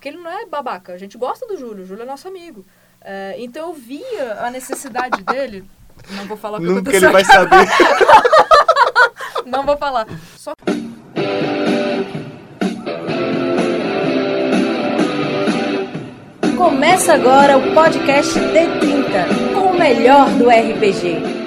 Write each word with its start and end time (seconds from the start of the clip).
Porque 0.00 0.08
ele 0.08 0.16
não 0.16 0.30
é 0.30 0.46
babaca. 0.46 0.94
A 0.94 0.96
gente 0.96 1.18
gosta 1.18 1.46
do 1.46 1.58
Júlio, 1.58 1.84
o 1.84 1.86
Júlio 1.86 2.04
é 2.04 2.06
nosso 2.06 2.26
amigo. 2.26 2.64
É, 3.02 3.34
então 3.36 3.68
eu 3.68 3.74
via 3.74 4.38
a 4.40 4.50
necessidade 4.50 5.22
dele. 5.24 5.62
Não 6.12 6.24
vou 6.24 6.38
falar 6.38 6.56
o 6.56 6.60
que 6.62 6.66
Nunca 6.66 6.96
ele 6.96 7.08
vai 7.10 7.22
saber. 7.22 7.68
Não 9.44 9.62
vou 9.62 9.76
falar. 9.76 10.06
Só 10.38 10.54
Começa 16.56 17.12
agora 17.12 17.58
o 17.58 17.74
podcast 17.74 18.38
D30, 18.38 19.52
com 19.52 19.66
o 19.66 19.78
melhor 19.78 20.30
do 20.30 20.48
RPG. 20.48 21.39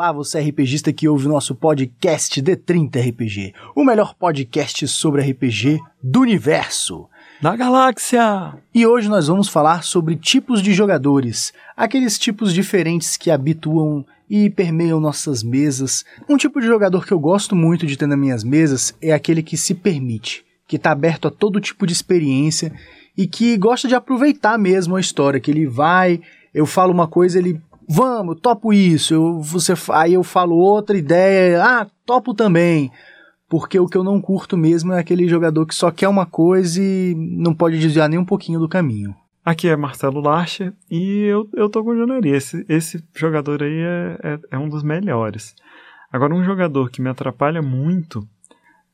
Olá, 0.00 0.12
você 0.12 0.40
RPGista 0.40 0.94
que 0.94 1.06
ouve 1.06 1.26
o 1.26 1.28
nosso 1.28 1.54
podcast 1.54 2.40
D30 2.40 3.10
RPG, 3.10 3.52
o 3.76 3.84
melhor 3.84 4.14
podcast 4.14 4.88
sobre 4.88 5.20
RPG 5.20 5.78
do 6.02 6.20
universo. 6.20 7.06
Da 7.38 7.54
galáxia! 7.54 8.54
E 8.74 8.86
hoje 8.86 9.10
nós 9.10 9.26
vamos 9.26 9.50
falar 9.50 9.84
sobre 9.84 10.16
tipos 10.16 10.62
de 10.62 10.72
jogadores, 10.72 11.52
aqueles 11.76 12.18
tipos 12.18 12.54
diferentes 12.54 13.18
que 13.18 13.30
habituam 13.30 14.02
e 14.26 14.48
permeiam 14.48 14.98
nossas 15.00 15.42
mesas. 15.42 16.02
Um 16.26 16.38
tipo 16.38 16.62
de 16.62 16.66
jogador 16.66 17.04
que 17.04 17.12
eu 17.12 17.20
gosto 17.20 17.54
muito 17.54 17.86
de 17.86 17.98
ter 17.98 18.06
nas 18.06 18.18
minhas 18.18 18.42
mesas 18.42 18.94
é 19.02 19.12
aquele 19.12 19.42
que 19.42 19.58
se 19.58 19.74
permite, 19.74 20.46
que 20.66 20.76
está 20.76 20.92
aberto 20.92 21.28
a 21.28 21.30
todo 21.30 21.60
tipo 21.60 21.86
de 21.86 21.92
experiência 21.92 22.72
e 23.14 23.26
que 23.26 23.54
gosta 23.58 23.86
de 23.86 23.94
aproveitar 23.94 24.56
mesmo 24.56 24.96
a 24.96 25.00
história, 25.00 25.38
que 25.38 25.50
ele 25.50 25.66
vai, 25.66 26.22
eu 26.54 26.64
falo 26.64 26.90
uma 26.90 27.06
coisa, 27.06 27.38
ele 27.38 27.60
vamos, 27.90 28.40
topo 28.40 28.72
isso, 28.72 29.14
eu, 29.14 29.40
você, 29.40 29.74
aí 29.90 30.14
eu 30.14 30.22
falo 30.22 30.56
outra 30.56 30.96
ideia, 30.96 31.62
ah, 31.62 31.86
topo 32.06 32.32
também. 32.32 32.90
Porque 33.48 33.80
o 33.80 33.86
que 33.86 33.98
eu 33.98 34.04
não 34.04 34.20
curto 34.20 34.56
mesmo 34.56 34.92
é 34.92 35.00
aquele 35.00 35.26
jogador 35.26 35.66
que 35.66 35.74
só 35.74 35.90
quer 35.90 36.06
uma 36.06 36.24
coisa 36.24 36.80
e 36.80 37.14
não 37.16 37.52
pode 37.52 37.80
desviar 37.80 38.08
nem 38.08 38.18
um 38.18 38.24
pouquinho 38.24 38.60
do 38.60 38.68
caminho. 38.68 39.12
Aqui 39.44 39.68
é 39.68 39.74
Marcelo 39.74 40.20
Larcher 40.20 40.72
e 40.88 41.24
eu, 41.24 41.48
eu 41.54 41.68
tô 41.68 41.82
com 41.82 41.90
o 41.90 41.96
Junari. 41.96 42.30
Esse, 42.30 42.64
esse 42.68 43.02
jogador 43.12 43.60
aí 43.62 43.80
é, 43.80 44.18
é, 44.22 44.38
é 44.52 44.58
um 44.58 44.68
dos 44.68 44.84
melhores. 44.84 45.56
Agora, 46.12 46.34
um 46.34 46.44
jogador 46.44 46.90
que 46.90 47.02
me 47.02 47.08
atrapalha 47.08 47.60
muito, 47.60 48.24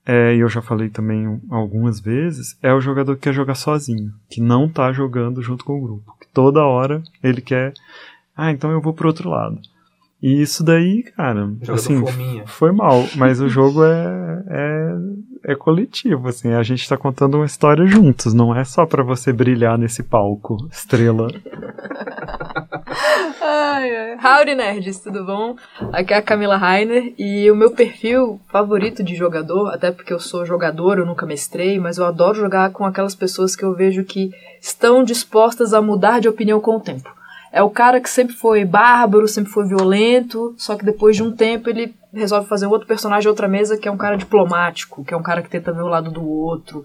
é, 0.06 0.34
e 0.34 0.41
eu 0.41 0.49
já 0.49 0.62
falei 0.62 0.89
também 0.89 1.41
algumas 1.51 2.01
vezes, 2.01 2.56
é 2.62 2.73
o 2.73 2.81
jogador 2.81 3.17
que 3.17 3.23
quer 3.23 3.34
jogar 3.34 3.56
sozinho, 3.56 4.12
que 4.31 4.41
não 4.41 4.69
tá 4.69 4.93
jogando 4.93 5.43
junto 5.43 5.65
com 5.65 5.78
o 5.78 5.83
grupo. 5.83 6.17
Que 6.21 6.28
toda 6.28 6.65
hora 6.65 7.03
ele 7.23 7.41
quer. 7.41 7.75
Ah, 8.37 8.51
então 8.51 8.70
eu 8.70 8.81
vou 8.81 8.92
pro 8.92 9.09
outro 9.09 9.31
lado. 9.31 9.59
E 10.23 10.41
isso 10.41 10.65
daí, 10.65 11.03
cara, 11.03 11.41
Jogador 11.61 11.75
assim, 11.75 12.05
fominha. 12.05 12.47
foi 12.47 12.73
mal, 12.73 13.05
mas 13.17 13.41
o 13.41 13.48
jogo 13.48 13.84
é, 13.84 14.45
é, 14.48 15.53
é 15.53 15.55
coletivo, 15.55 16.28
assim, 16.28 16.53
a 16.53 16.62
gente 16.62 16.89
tá 16.89 16.97
contando 16.97 17.37
uma 17.37 17.45
história 17.45 17.84
juntos, 17.87 18.33
não 18.33 18.55
é 18.56 18.65
só 18.65 18.87
pra 18.87 19.03
você 19.03 19.31
brilhar 19.33 19.77
nesse 19.77 20.03
palco, 20.03 20.56
estrela. 20.73 21.28
Ai, 23.43 23.95
ai. 23.95 24.17
Howdy 24.17 24.55
Nerds, 24.55 25.00
tudo 25.00 25.25
bom? 25.25 25.56
Aqui 25.93 26.15
é 26.15 26.17
a 26.17 26.23
Camila 26.23 26.56
Rainer 26.56 27.12
e 27.19 27.50
o 27.50 27.55
meu 27.56 27.71
perfil 27.71 28.41
favorito 28.50 29.03
de 29.05 29.15
jogador, 29.15 29.69
até 29.69 29.91
porque 29.91 30.12
eu 30.12 30.19
sou 30.19 30.47
jogador, 30.47 30.98
eu 30.98 31.06
nunca 31.06 31.27
mestrei, 31.27 31.78
mas 31.78 31.98
eu 31.98 32.06
adoro 32.06 32.39
jogar 32.39 32.71
com 32.71 32.84
aquelas 32.84 33.15
pessoas 33.15 33.55
que 33.55 33.65
eu 33.65 33.75
vejo 33.75 34.03
que 34.03 34.31
estão 34.61 35.05
dispostas 35.05 35.75
a 35.75 35.83
mudar 35.83 36.21
de 36.21 36.28
opinião 36.28 36.61
com 36.61 36.77
o 36.77 36.81
tempo. 36.81 37.15
É 37.57 37.62
o 37.62 37.71
cara 37.71 38.03
que 38.03 38.11
sempre 38.11 38.37
foi 38.37 38.67
bárbaro, 38.67 39.27
sempre 39.27 39.51
foi 39.51 39.67
violento, 39.67 40.55
só 40.59 40.77
que 40.77 40.85
depois 40.85 41.17
de 41.17 41.23
um 41.23 41.35
tempo 41.35 41.71
ele 41.71 41.95
resolve 42.12 42.47
fazer 42.47 42.67
outro 42.67 42.87
personagem, 42.87 43.31
outra 43.31 43.49
mesa, 43.49 43.79
que 43.79 43.89
é 43.89 43.91
um 43.91 43.97
cara 43.97 44.19
diplomático, 44.19 45.03
que 45.03 45.15
é 45.15 45.17
um 45.17 45.23
cara 45.23 45.41
que 45.41 45.49
tenta 45.49 45.73
ver 45.73 45.81
o 45.81 45.89
lado 45.89 46.11
do 46.11 46.23
outro. 46.23 46.84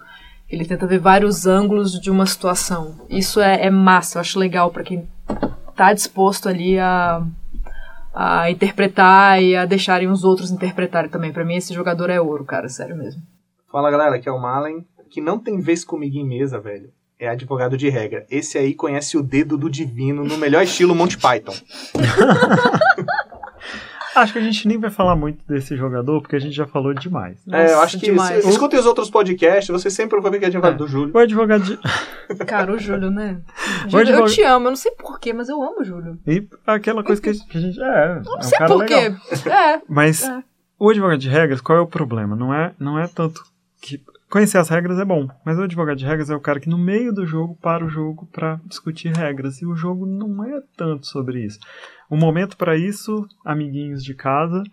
Ele 0.50 0.64
tenta 0.64 0.88
ver 0.88 1.00
vários 1.00 1.46
ângulos 1.46 2.00
de 2.00 2.10
uma 2.10 2.26
situação. 2.26 2.96
Isso 3.10 3.42
é, 3.42 3.66
é 3.66 3.70
massa, 3.70 4.18
eu 4.18 4.22
acho 4.22 4.40
legal 4.40 4.72
pra 4.72 4.82
quem 4.82 5.06
tá 5.76 5.92
disposto 5.92 6.48
ali 6.48 6.80
a, 6.80 7.22
a 8.14 8.50
interpretar 8.50 9.44
e 9.44 9.58
a 9.58 9.66
deixarem 9.66 10.08
os 10.08 10.24
outros 10.24 10.52
interpretarem 10.52 11.10
também. 11.10 11.34
Pra 11.34 11.44
mim, 11.44 11.58
esse 11.58 11.74
jogador 11.74 12.10
é 12.10 12.22
ouro, 12.22 12.46
cara, 12.46 12.70
sério 12.70 12.96
mesmo. 12.96 13.22
Fala 13.70 13.92
galera, 13.92 14.16
aqui 14.16 14.30
é 14.30 14.32
o 14.32 14.40
Malen, 14.40 14.86
que 15.10 15.20
não 15.20 15.38
tem 15.38 15.60
vez 15.60 15.84
comigo 15.84 16.16
em 16.16 16.26
mesa, 16.26 16.62
velho. 16.62 16.94
É 17.22 17.28
advogado 17.30 17.78
de 17.78 17.88
regra. 17.88 18.26
Esse 18.32 18.58
aí 18.58 18.74
conhece 18.74 19.16
o 19.16 19.22
dedo 19.22 19.56
do 19.56 19.70
divino 19.70 20.24
no 20.24 20.40
melhor 20.40 20.64
estilo 20.64 20.96
Monty 20.96 21.20
Python. 21.20 21.54
Acho 24.16 24.34
que 24.34 24.40
a 24.40 24.42
gente 24.42 24.68
nem 24.68 24.78
vai 24.78 24.90
falar 24.90 25.16
muito 25.16 25.46
desse 25.48 25.78
jogador, 25.78 26.20
porque 26.22 26.36
a 26.36 26.40
gente 26.40 26.54
já 26.54 26.66
falou 26.68 26.94
demais. 26.94 27.38
é, 27.50 27.60
eu 27.68 27.72
Nossa, 27.72 27.84
acho 27.84 27.98
que 28.00 28.08
demais. 28.08 28.44
escutem 28.46 28.78
os 28.78 28.86
outros 28.86 29.10
podcasts, 29.10 29.70
você 29.70 29.90
sempre 29.90 30.20
vai 30.20 30.32
ver 30.32 30.40
que 30.40 30.46
é 30.46 30.48
advogado 30.50 30.74
É. 30.74 30.78
do 30.78 30.86
Júlio. 30.88 31.14
O 31.16 31.18
advogado 31.18 31.64
de... 31.64 31.80
Cara, 32.46 32.74
o 32.74 32.78
Júlio, 32.78 33.10
né? 33.10 33.40
O 33.86 33.90
Júlio, 33.90 34.16
eu 34.16 34.26
te 34.26 34.42
amo, 34.44 34.66
eu 34.68 34.72
não 34.72 34.76
sei 34.76 34.92
porquê, 34.94 35.32
mas 35.32 35.48
eu 35.48 35.62
amo 35.62 35.80
o 35.80 35.84
Júlio. 35.86 36.20
E 36.28 36.46
aquela 36.68 37.04
coisa 37.06 37.22
que 37.22 37.30
a 37.30 37.34
gente... 37.34 37.80
é, 37.82 38.18
Eu 38.18 38.24
não 38.24 38.36
é 38.36 38.40
um 38.40 38.42
sei 38.42 38.60
porquê. 38.68 38.94
É. 39.50 39.82
Mas 39.88 40.24
É. 40.24 40.44
o 40.78 40.90
advogado 40.90 41.20
de 41.20 41.30
regras, 41.30 41.62
qual 41.62 41.78
é 41.78 41.82
o 41.82 41.88
problema? 41.88 42.36
Não 42.36 42.54
é, 42.54 42.74
não 42.78 43.00
é 43.00 43.08
tanto 43.08 43.42
que. 43.82 44.02
Conhecer 44.32 44.58
as 44.60 44.70
regras 44.70 44.98
é 44.98 45.04
bom, 45.04 45.28
mas 45.46 45.60
o 45.60 45.64
advogado 45.64 45.98
de 45.98 46.06
regras 46.06 46.30
é 46.30 46.36
o 46.36 46.40
cara 46.40 46.58
que 46.58 46.70
no 46.70 46.78
meio 46.78 47.12
do 47.12 47.26
jogo 47.26 47.58
para 47.62 47.84
o 47.86 47.90
jogo 47.90 48.26
para 48.32 48.62
discutir 48.66 49.12
regras. 49.14 49.62
E 49.62 49.66
o 49.66 49.76
jogo 49.76 50.06
não 50.06 50.46
é 50.46 50.62
tanto 50.78 51.06
sobre 51.06 51.44
isso. 51.46 51.60
O 52.10 52.16
momento 52.16 52.56
para 52.56 52.78
isso, 52.78 53.28
amiguinhos 53.44 54.02
de 54.02 54.14
casa, 54.14 54.64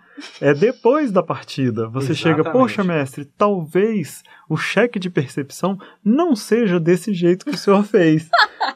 é 0.41 0.55
depois 0.55 1.11
da 1.11 1.25
partida. 1.25 1.89
Você 1.89 2.15
chega, 2.15 2.37
Exatamente. 2.43 2.53
poxa, 2.61 2.85
mestre, 2.85 3.25
talvez 3.37 4.23
o 4.49 4.57
cheque 4.57 4.97
de 4.99 5.11
percepção 5.11 5.77
não 6.05 6.37
seja 6.37 6.79
desse 6.79 7.13
jeito 7.13 7.45
que 7.45 7.51
o 7.51 7.59
senhor 7.59 7.83
fez. 7.85 8.29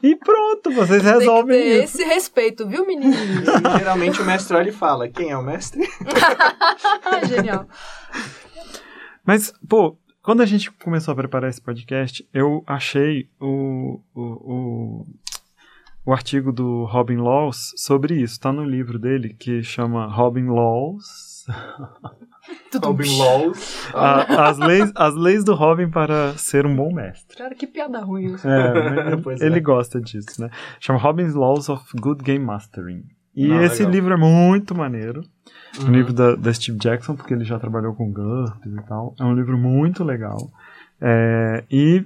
e 0.03 0.17
pronto, 0.17 0.73
vocês 0.73 1.01
Tem 1.03 1.13
que 1.13 1.19
resolvem 1.21 1.61
ter 1.63 1.85
isso. 1.85 1.97
esse 1.97 2.05
respeito, 2.09 2.67
viu, 2.67 2.85
menino? 2.85 3.15
E 3.15 3.79
geralmente 3.79 4.21
o 4.21 4.25
mestre 4.25 4.57
olha 4.57 4.69
e 4.71 4.73
fala: 4.73 5.09
Quem 5.09 5.31
é 5.31 5.37
o 5.39 5.43
mestre? 5.45 5.81
Ah, 7.05 7.23
Genial. 7.27 7.69
Mas, 9.25 9.53
pô, 9.69 9.97
quando 10.23 10.41
a 10.41 10.47
gente 10.47 10.71
começou 10.71 11.13
a 11.13 11.17
preparar 11.17 11.51
esse 11.51 11.61
podcast, 11.61 12.27
eu 12.33 12.63
achei 12.67 13.29
o, 13.41 14.01
o, 14.15 14.23
o, 14.23 15.07
o 16.07 16.13
artigo 16.13 16.53
do 16.53 16.85
Robin 16.85 17.17
Laws 17.17 17.73
sobre 17.77 18.21
isso. 18.21 18.39
Tá 18.39 18.53
no 18.53 18.65
livro 18.65 18.99
dele 18.99 19.35
que 19.35 19.63
chama 19.63 20.07
Robin 20.07 20.47
Laws. 20.47 21.45
Robin 22.83 23.19
Laws. 23.19 23.93
A- 23.93 24.49
as, 24.49 24.59
leis, 24.59 24.93
as 24.95 25.15
leis 25.17 25.45
do 25.45 25.55
Robin 25.55 25.91
para 25.91 26.37
ser 26.39 26.67
um 26.67 26.77
bom 26.77 26.95
mestre. 26.95 27.37
Cara, 27.37 27.55
que 27.55 27.67
piada 27.67 27.99
ruim. 28.01 28.35
isso. 28.35 28.47
É, 28.49 29.15
ele 29.45 29.59
é. 29.59 29.61
gosta 29.61 30.01
disso, 30.01 30.41
né? 30.41 30.51
Chama 30.79 31.01
Robin's 31.01 31.35
Laws 31.35 31.69
of 31.69 31.85
Good 32.01 32.23
Game 32.23 32.45
Mastering. 32.45 33.05
E 33.35 33.51
Ah, 33.51 33.63
esse 33.65 33.79
legal. 33.79 33.93
livro 33.93 34.15
é 34.15 34.17
muito 34.17 34.75
maneiro. 34.75 35.23
Uhum. 35.81 35.89
Um 35.89 35.93
livro 35.93 36.13
da, 36.13 36.35
da 36.35 36.53
Steve 36.53 36.79
Jackson, 36.79 37.17
porque 37.17 37.33
ele 37.33 37.45
já 37.45 37.59
trabalhou 37.59 37.95
com 37.95 38.13
GURPS 38.13 38.73
e 38.73 38.83
tal. 38.87 39.15
É 39.19 39.25
um 39.25 39.35
livro 39.35 39.57
muito 39.57 40.05
legal. 40.05 40.51
É, 41.01 41.65
e 41.71 42.05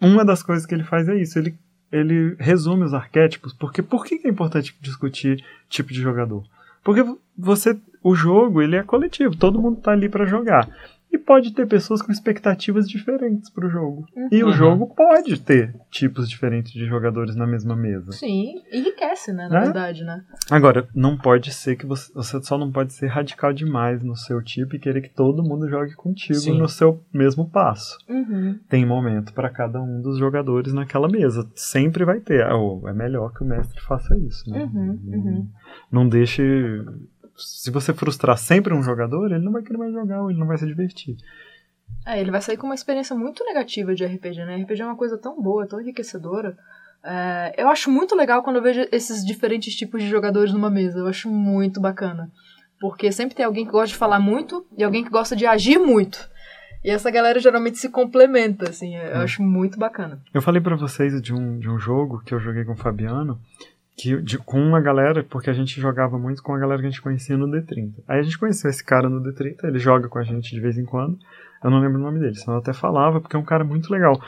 uma 0.00 0.24
das 0.24 0.42
coisas 0.42 0.64
que 0.64 0.74
ele 0.74 0.84
faz 0.84 1.08
é 1.08 1.16
isso. 1.20 1.38
Ele, 1.38 1.54
ele 1.90 2.36
resume 2.38 2.84
os 2.84 2.94
arquétipos. 2.94 3.52
Porque 3.52 3.82
por 3.82 4.04
que 4.04 4.18
que 4.18 4.28
é 4.28 4.30
importante 4.30 4.74
discutir 4.80 5.44
tipo 5.68 5.92
de 5.92 6.00
jogador? 6.00 6.44
Porque 6.84 7.04
você, 7.36 7.76
o 8.02 8.14
jogo 8.14 8.62
ele 8.62 8.76
é 8.76 8.82
coletivo. 8.82 9.36
Todo 9.36 9.60
mundo 9.60 9.80
tá 9.80 9.90
ali 9.92 10.08
para 10.08 10.24
jogar. 10.24 10.68
E 11.12 11.18
pode 11.18 11.52
ter 11.52 11.66
pessoas 11.66 12.00
com 12.00 12.10
expectativas 12.10 12.88
diferentes 12.88 13.50
pro 13.50 13.68
jogo. 13.68 14.06
E 14.30 14.42
o 14.42 14.46
Uhum. 14.46 14.52
jogo 14.52 14.86
pode 14.94 15.38
ter 15.40 15.74
tipos 15.90 16.26
diferentes 16.28 16.72
de 16.72 16.86
jogadores 16.86 17.36
na 17.36 17.46
mesma 17.46 17.76
mesa. 17.76 18.12
Sim, 18.12 18.54
enriquece, 18.72 19.30
né, 19.32 19.46
na 19.46 19.58
É? 19.58 19.64
verdade, 19.64 20.04
né? 20.04 20.24
Agora, 20.50 20.88
não 20.94 21.18
pode 21.18 21.52
ser 21.52 21.76
que 21.76 21.84
você, 21.84 22.10
você 22.14 22.42
só 22.42 22.56
não 22.56 22.72
pode 22.72 22.94
ser 22.94 23.08
radical 23.08 23.52
demais 23.52 24.02
no 24.02 24.16
seu 24.16 24.42
tipo 24.42 24.74
e 24.74 24.78
querer 24.78 25.02
que 25.02 25.10
todo 25.10 25.42
mundo 25.42 25.68
jogue 25.68 25.94
contigo 25.94 26.38
Sim. 26.38 26.58
no 26.58 26.68
seu 26.68 27.02
mesmo 27.12 27.48
passo. 27.48 27.98
Uhum. 28.08 28.58
Tem 28.68 28.86
momento 28.86 29.34
para 29.34 29.50
cada 29.50 29.82
um 29.82 30.00
dos 30.00 30.16
jogadores 30.18 30.72
naquela 30.72 31.08
mesa. 31.08 31.46
Sempre 31.54 32.06
vai 32.06 32.20
ter. 32.20 32.42
Ah, 32.46 32.56
oh, 32.56 32.88
é 32.88 32.92
melhor 32.94 33.32
que 33.34 33.42
o 33.42 33.46
mestre 33.46 33.80
faça 33.82 34.16
isso. 34.16 34.48
Né? 34.50 34.64
Uhum, 34.64 34.98
uhum. 35.06 35.48
Não 35.90 36.08
deixe. 36.08 36.42
Se 37.36 37.70
você 37.70 37.92
frustrar 37.94 38.36
sempre 38.36 38.74
um 38.74 38.82
jogador, 38.82 39.30
ele 39.32 39.44
não 39.44 39.52
vai 39.52 39.62
querer 39.62 39.78
mais 39.78 39.92
jogar, 39.92 40.22
ou 40.22 40.30
ele 40.30 40.38
não 40.38 40.46
vai 40.46 40.58
se 40.58 40.66
divertir. 40.66 41.16
É, 42.06 42.20
ele 42.20 42.30
vai 42.30 42.40
sair 42.42 42.56
com 42.56 42.66
uma 42.66 42.74
experiência 42.74 43.14
muito 43.16 43.44
negativa 43.44 43.94
de 43.94 44.04
RPG, 44.04 44.44
né? 44.44 44.56
RPG 44.56 44.82
é 44.82 44.86
uma 44.86 44.96
coisa 44.96 45.16
tão 45.16 45.40
boa, 45.40 45.66
tão 45.66 45.80
enriquecedora. 45.80 46.56
É, 47.04 47.54
eu 47.56 47.68
acho 47.68 47.90
muito 47.90 48.14
legal 48.14 48.42
quando 48.42 48.56
eu 48.56 48.62
vejo 48.62 48.86
esses 48.92 49.24
diferentes 49.24 49.74
tipos 49.74 50.02
de 50.02 50.08
jogadores 50.08 50.52
numa 50.52 50.70
mesa. 50.70 50.98
Eu 50.98 51.06
acho 51.06 51.28
muito 51.30 51.80
bacana. 51.80 52.30
Porque 52.80 53.12
sempre 53.12 53.34
tem 53.36 53.44
alguém 53.46 53.64
que 53.64 53.70
gosta 53.70 53.88
de 53.88 53.96
falar 53.96 54.18
muito 54.18 54.66
e 54.76 54.82
alguém 54.82 55.04
que 55.04 55.10
gosta 55.10 55.36
de 55.36 55.46
agir 55.46 55.78
muito. 55.78 56.28
E 56.84 56.90
essa 56.90 57.08
galera 57.12 57.38
geralmente 57.38 57.78
se 57.78 57.88
complementa, 57.88 58.68
assim. 58.70 58.96
Eu 58.96 59.18
Hum. 59.18 59.22
acho 59.22 59.42
muito 59.42 59.78
bacana. 59.78 60.20
Eu 60.34 60.42
falei 60.42 60.60
pra 60.60 60.74
vocês 60.74 61.22
de 61.22 61.32
um, 61.32 61.60
de 61.60 61.68
um 61.70 61.78
jogo 61.78 62.20
que 62.26 62.34
eu 62.34 62.40
joguei 62.40 62.64
com 62.64 62.72
o 62.72 62.76
Fabiano, 62.76 63.38
que, 63.96 64.20
de, 64.22 64.38
com 64.38 64.60
uma 64.60 64.80
galera, 64.80 65.22
porque 65.22 65.50
a 65.50 65.52
gente 65.52 65.80
jogava 65.80 66.18
muito 66.18 66.42
com 66.42 66.54
a 66.54 66.58
galera 66.58 66.80
que 66.80 66.86
a 66.86 66.90
gente 66.90 67.02
conhecia 67.02 67.36
no 67.36 67.46
D30. 67.46 67.92
Aí 68.08 68.20
a 68.20 68.22
gente 68.22 68.38
conheceu 68.38 68.70
esse 68.70 68.82
cara 68.84 69.08
no 69.08 69.20
D30, 69.22 69.64
ele 69.64 69.78
joga 69.78 70.08
com 70.08 70.18
a 70.18 70.22
gente 70.22 70.50
de 70.54 70.60
vez 70.60 70.78
em 70.78 70.84
quando. 70.84 71.18
Eu 71.62 71.70
não 71.70 71.80
lembro 71.80 71.98
o 71.98 72.02
nome 72.02 72.18
dele, 72.18 72.34
senão 72.34 72.54
eu 72.54 72.60
até 72.60 72.72
falava, 72.72 73.20
porque 73.20 73.36
é 73.36 73.38
um 73.38 73.44
cara 73.44 73.62
muito 73.64 73.92
legal. 73.92 74.20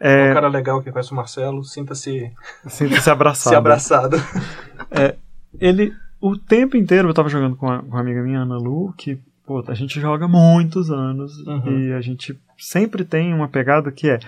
É, 0.00 0.30
um 0.30 0.34
cara 0.34 0.48
legal 0.48 0.82
que 0.82 0.90
conhece 0.90 1.12
o 1.12 1.14
Marcelo, 1.14 1.62
sinta-se. 1.62 2.32
Sinta-se 2.66 3.08
abraçado. 3.10 3.52
se 3.52 3.56
abraçado. 3.56 4.16
É, 4.90 5.14
ele, 5.60 5.92
o 6.20 6.36
tempo 6.36 6.76
inteiro, 6.76 7.08
eu 7.08 7.14
tava 7.14 7.28
jogando 7.28 7.54
com, 7.56 7.70
a, 7.70 7.80
com 7.80 7.88
uma 7.88 8.00
amiga 8.00 8.22
minha, 8.22 8.40
Ana 8.40 8.56
Lu, 8.56 8.92
que, 8.96 9.20
pô, 9.46 9.62
a 9.68 9.74
gente 9.74 10.00
joga 10.00 10.26
muitos 10.26 10.90
anos 10.90 11.36
Uhum. 11.46 11.78
e 11.78 11.92
a 11.92 12.00
gente 12.00 12.36
sempre 12.58 13.04
tem 13.04 13.32
uma 13.34 13.46
pegada 13.48 13.92
que 13.92 14.08
é 14.08 14.18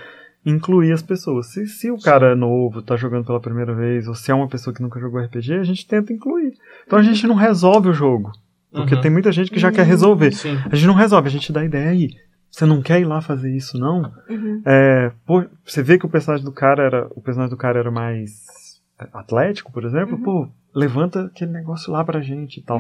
incluir 0.45 0.93
as 0.93 1.03
pessoas. 1.03 1.47
Se, 1.49 1.67
se 1.67 1.91
o 1.91 1.99
cara 1.99 2.33
é 2.33 2.35
novo, 2.35 2.83
tá 2.83 2.97
jogando 2.97 3.25
pela 3.25 3.41
primeira 3.41 3.75
vez, 3.75 4.09
ou 4.09 4.15
se 4.15 4.31
é 4.31 4.35
uma 4.35 4.49
pessoa 4.49 4.75
que 4.75 4.83
nunca 4.83 4.99
jogou 5.01 5.21
RPG, 5.21 5.55
a 5.55 5.65
gente 5.65 5.87
tenta 5.87 6.13
incluir. 6.13 6.55
Então 6.87 6.99
a 6.99 7.03
gente 7.03 7.27
não 7.27 7.35
resolve 7.35 7.89
o 7.89 7.95
jogo. 7.95 8.33
Porque 8.73 8.95
Uhum. 8.95 9.01
tem 9.03 9.11
muita 9.11 9.31
gente 9.31 9.51
que 9.51 9.59
já 9.61 9.71
quer 9.71 9.85
resolver. 9.87 10.33
Sim. 10.33 10.57
A 10.71 10.75
gente 10.75 10.87
não 10.87 10.95
resolve, 10.95 11.29
a 11.29 11.31
gente 11.31 11.53
dá 11.53 11.63
ideia 11.65 11.91
aí. 11.91 12.11
Você 12.51 12.67
não 12.67 12.83
quer 12.83 13.01
ir 13.01 13.05
lá 13.05 13.21
fazer 13.21 13.55
isso, 13.55 13.79
não? 13.79 14.13
Uhum. 14.29 14.63
É, 14.67 15.13
pô, 15.27 15.45
você 15.65 15.83
vê 15.83 15.99
que 15.99 16.07
o 16.07 16.09
personagem 16.09 16.45
do 16.45 16.53
cara 16.53 16.83
era, 16.83 17.07
o 17.15 17.21
personagem 17.21 17.51
do 17.51 17.57
cara 17.57 17.79
era 17.79 17.91
mais 17.91 18.31
atlético, 19.13 19.73
por 19.73 19.85
exemplo, 19.85 20.19
pô, 20.19 20.49
levanta 20.75 21.25
aquele 21.27 21.51
negócio 21.51 21.93
lá 21.93 22.05
pra 22.05 22.21
gente 22.21 22.59
e 22.61 22.63
tal, 22.63 22.79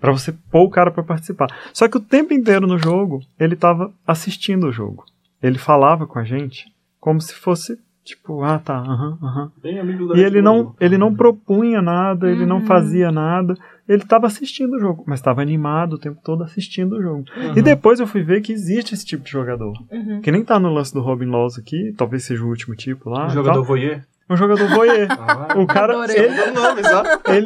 Pra 0.00 0.12
você 0.12 0.32
pôr 0.50 0.62
o 0.62 0.70
cara 0.70 0.90
pra 0.90 1.02
participar. 1.02 1.48
Só 1.72 1.88
que 1.88 1.96
o 1.96 2.00
tempo 2.00 2.32
inteiro 2.32 2.66
no 2.66 2.78
jogo, 2.78 3.22
ele 3.38 3.56
tava 3.56 3.92
assistindo 4.06 4.68
o 4.68 4.72
jogo. 4.72 5.04
Ele 5.42 5.58
falava 5.58 6.06
com 6.06 6.18
a 6.18 6.24
gente 6.24 6.66
como 7.04 7.20
se 7.20 7.34
fosse 7.34 7.78
tipo, 8.02 8.42
ah, 8.42 8.58
tá, 8.58 8.78
aham, 8.78 9.18
aham. 9.22 9.52
Bem 9.62 9.78
amigo 9.78 10.08
da 10.08 10.16
E 10.16 10.22
ele 10.24 10.40
não, 10.40 10.74
ele 10.80 10.96
não 10.96 11.14
propunha 11.14 11.82
nada, 11.82 12.30
ele 12.30 12.46
não 12.46 12.56
Uhum. 12.60 12.66
fazia 12.66 13.12
nada. 13.12 13.54
Ele 13.86 14.02
estava 14.02 14.26
assistindo 14.26 14.76
o 14.76 14.80
jogo, 14.80 15.04
mas 15.06 15.18
estava 15.20 15.42
animado 15.42 15.94
o 15.94 15.98
tempo 15.98 16.18
todo 16.24 16.42
assistindo 16.42 16.96
o 16.96 17.02
jogo. 17.02 17.24
Uhum. 17.36 17.52
E 17.58 17.60
depois 17.60 18.00
eu 18.00 18.06
fui 18.06 18.22
ver 18.22 18.40
que 18.40 18.52
existe 18.54 18.94
esse 18.94 19.04
tipo 19.04 19.22
de 19.22 19.30
jogador. 19.30 19.74
Uhum. 19.92 20.22
Que 20.22 20.30
nem 20.32 20.42
tá 20.42 20.58
no 20.58 20.72
lance 20.72 20.94
do 20.94 21.02
Robin 21.02 21.26
Laws 21.26 21.58
aqui, 21.58 21.92
talvez 21.94 22.24
seja 22.24 22.42
o 22.42 22.48
último 22.48 22.74
tipo 22.74 23.10
lá. 23.10 23.26
E 23.26 23.30
jogador 23.30 23.62
voyeur. 23.62 24.00
Um 24.28 24.36
jogador 24.36 24.68
voyeur. 24.68 25.08
Ah, 25.26 25.58
O 25.58 25.66
cara, 25.66 25.92
Adorei. 25.94 26.16
ele, 26.16 26.34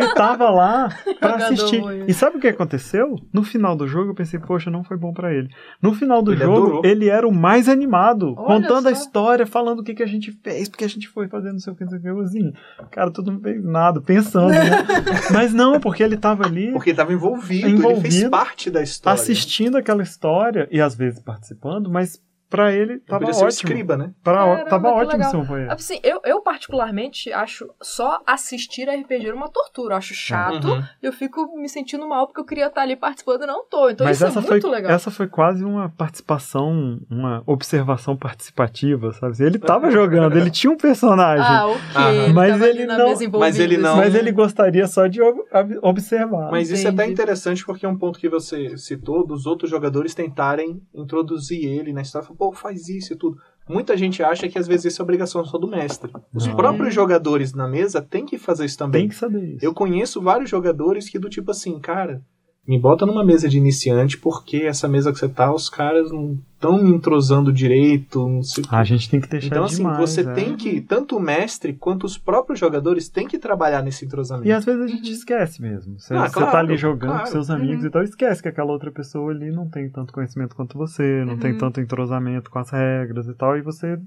Ele... 0.02 0.14
tava 0.14 0.48
lá 0.50 0.88
pra 1.18 1.30
Jogador 1.32 1.44
assistir. 1.52 1.80
voyeur. 1.80 2.04
E 2.08 2.14
sabe 2.14 2.36
o 2.36 2.40
que 2.40 2.48
aconteceu? 2.48 3.16
No 3.32 3.42
final 3.42 3.74
do 3.76 3.86
jogo 3.88 4.10
eu 4.10 4.14
pensei, 4.14 4.38
poxa, 4.38 4.70
não 4.70 4.84
foi 4.84 4.96
bom 4.96 5.12
pra 5.12 5.32
ele. 5.34 5.48
No 5.82 5.92
final 5.94 6.22
do 6.22 6.32
Ele 6.32 6.40
jogo, 6.44 6.56
adorou. 6.56 6.82
ele 6.84 7.08
era 7.08 7.26
o 7.26 7.32
mais 7.34 7.68
animado, 7.68 8.34
Olha 8.36 8.46
contando 8.60 8.88
a 8.88 8.94
só. 8.94 9.02
história, 9.02 9.46
falando 9.46 9.80
o 9.80 9.82
que, 9.84 9.94
que 9.94 10.02
a 10.02 10.06
gente 10.06 10.30
fez, 10.42 10.68
porque 10.68 10.84
a 10.84 10.88
gente 10.88 11.08
foi 11.08 11.28
fazendo 11.28 11.52
não 11.54 11.58
sei 11.60 11.72
o 11.72 11.76
que, 11.76 11.84
não 11.84 11.90
sei 11.90 11.98
o 11.98 12.02
que. 12.02 12.08
Assim, 12.22 12.52
cara, 12.90 13.10
tu 13.10 13.22
não 13.22 13.40
fez 13.40 13.62
nada, 13.64 14.00
pensando, 14.00 14.50
né? 14.50 14.70
Mas 15.32 15.52
não, 15.52 15.80
porque 15.80 16.02
ele 16.02 16.16
tava 16.16 16.44
ali 16.46 16.72
Porque 16.72 16.90
ele 16.90 16.96
tava 16.96 17.12
envolvido, 17.12 17.66
ele 17.66 17.76
fez 17.78 17.90
Envolvido, 17.90 18.30
parte 18.30 18.70
da 18.70 18.82
história. 18.82 19.20
assistindo 19.20 19.76
aquela 19.76 20.02
história 20.02 20.68
e 20.70 20.80
às 20.80 20.94
vezes 20.94 21.20
participando, 21.20 21.90
mas 21.90 22.20
pra 22.48 22.72
ele 22.72 22.92
Ele 22.94 23.00
tava 23.00 23.20
podia 23.20 23.34
ser 23.34 23.44
o 23.44 23.46
ótimo. 23.46 23.48
escriba, 23.70 23.96
né? 23.96 24.12
Pra, 24.22 24.34
Caramba, 24.34 24.70
tava 24.70 24.88
ótimo 24.90 25.12
legal. 25.12 25.30
ser 25.30 25.36
um. 25.36 25.70
Assim, 25.72 26.00
eu, 26.02 26.20
eu 26.24 26.40
particularmente 26.40 27.32
acho 27.32 27.68
só 27.82 28.20
assistir 28.26 28.88
a 28.88 28.94
RPG 28.94 29.26
era 29.26 29.34
uma 29.36 29.48
tortura. 29.48 29.94
Eu 29.94 29.98
acho 29.98 30.14
chato. 30.14 30.66
Uhum. 30.68 30.82
Eu 31.02 31.12
fico 31.12 31.56
me 31.56 31.68
sentindo 31.68 32.08
mal 32.08 32.26
porque 32.26 32.40
eu 32.40 32.44
queria 32.44 32.66
estar 32.66 32.82
ali 32.82 32.96
participando 32.96 33.42
e 33.42 33.46
não 33.46 33.64
tô. 33.66 33.90
Então 33.90 34.06
Mas 34.06 34.16
isso 34.16 34.26
essa 34.26 34.38
é 34.38 34.42
foi, 34.42 34.50
muito 34.52 34.68
legal. 34.68 34.90
essa 34.92 35.10
foi 35.10 35.26
quase 35.26 35.64
uma 35.64 35.88
participação, 35.90 37.00
uma 37.10 37.42
observação 37.46 38.16
participativa, 38.16 39.12
sabe? 39.12 39.42
Ele 39.42 39.58
tava 39.58 39.90
jogando, 39.90 40.36
ele 40.38 40.50
tinha 40.50 40.70
um 40.72 40.76
personagem, 40.76 41.44
Ah, 41.44 41.66
ok. 41.66 42.24
Ele 42.24 42.32
Mas 42.32 42.60
ele 42.62 42.86
na 42.86 42.98
não- 42.98 43.08
mas 43.38 43.58
ele 43.58 43.76
não- 43.78 43.96
mas 43.96 44.14
ele 44.14 44.32
gostaria 44.32 44.86
só 44.86 45.06
de 45.06 45.20
ob- 45.22 45.40
ob- 45.52 45.78
observar. 45.82 46.50
Mas 46.50 46.70
isso 46.70 46.86
é 46.86 46.90
até 46.90 47.02
Entendi. 47.04 47.12
interessante 47.12 47.64
porque 47.64 47.84
é 47.86 47.88
um 47.88 47.96
ponto 47.96 48.18
que 48.18 48.28
você 48.28 48.76
citou 48.76 49.26
dos 49.26 49.46
outros 49.46 49.70
jogadores 49.70 50.14
tentarem 50.14 50.80
introduzir 50.94 51.64
ele 51.64 51.92
na 51.92 52.02
história. 52.02 52.28
Pô, 52.38 52.52
faz 52.52 52.88
isso 52.88 53.12
e 53.12 53.16
tudo. 53.16 53.36
Muita 53.68 53.96
gente 53.96 54.22
acha 54.22 54.48
que 54.48 54.58
às 54.58 54.66
vezes 54.66 54.86
isso 54.92 55.02
é 55.02 55.04
obrigação 55.04 55.44
só 55.44 55.58
do 55.58 55.68
mestre. 55.68 56.10
Os 56.32 56.46
Não. 56.46 56.56
próprios 56.56 56.94
jogadores 56.94 57.52
na 57.52 57.68
mesa 57.68 58.00
têm 58.00 58.24
que 58.24 58.38
fazer 58.38 58.64
isso 58.64 58.78
também. 58.78 59.02
Tem 59.02 59.08
que 59.10 59.14
saber 59.14 59.56
isso. 59.56 59.64
Eu 59.64 59.74
conheço 59.74 60.22
vários 60.22 60.48
jogadores 60.48 61.08
que 61.10 61.18
do 61.18 61.28
tipo 61.28 61.50
assim, 61.50 61.78
cara, 61.78 62.22
me 62.68 62.78
bota 62.78 63.06
numa 63.06 63.24
mesa 63.24 63.48
de 63.48 63.56
iniciante 63.56 64.18
porque 64.18 64.58
essa 64.58 64.86
mesa 64.86 65.10
que 65.10 65.18
você 65.18 65.26
tá, 65.28 65.50
os 65.50 65.70
caras 65.70 66.12
não 66.12 66.38
estão 66.54 66.76
me 66.82 66.90
entrosando 66.90 67.50
direito, 67.50 68.28
não 68.28 68.42
sei. 68.42 68.62
A 68.70 68.84
gente 68.84 69.08
tem 69.08 69.20
que 69.20 69.28
deixar 69.28 69.46
Então, 69.46 69.64
assim, 69.64 69.76
demais, 69.78 69.98
você 69.98 70.20
é. 70.20 70.32
tem 70.34 70.54
que, 70.54 70.80
tanto 70.82 71.16
o 71.16 71.20
mestre 71.20 71.72
quanto 71.72 72.04
os 72.04 72.18
próprios 72.18 72.58
jogadores 72.60 73.08
têm 73.08 73.26
que 73.26 73.38
trabalhar 73.38 73.82
nesse 73.82 74.04
entrosamento. 74.04 74.46
E 74.46 74.52
às 74.52 74.66
vezes 74.66 74.82
a 74.82 74.86
gente 74.86 75.10
esquece 75.10 75.62
mesmo. 75.62 75.98
Você, 75.98 76.12
Ah, 76.14 76.28
você 76.28 76.34
claro, 76.34 76.52
tá 76.52 76.58
ali 76.58 76.76
jogando 76.76 77.10
claro. 77.12 77.24
com 77.24 77.30
seus 77.30 77.48
amigos 77.48 77.84
e 77.86 77.90
tal, 77.90 78.02
esquece 78.02 78.42
que 78.42 78.48
aquela 78.48 78.70
outra 78.70 78.90
pessoa 78.92 79.30
ali 79.32 79.50
não 79.50 79.66
tem 79.66 79.88
tanto 79.88 80.12
conhecimento 80.12 80.54
quanto 80.54 80.76
você, 80.76 81.24
não 81.24 81.38
tem 81.38 81.56
tanto 81.56 81.80
entrosamento 81.80 82.50
com 82.50 82.58
as 82.58 82.68
regras 82.70 83.26
e 83.28 83.34
tal, 83.34 83.56
e 83.56 83.62
você. 83.62 83.98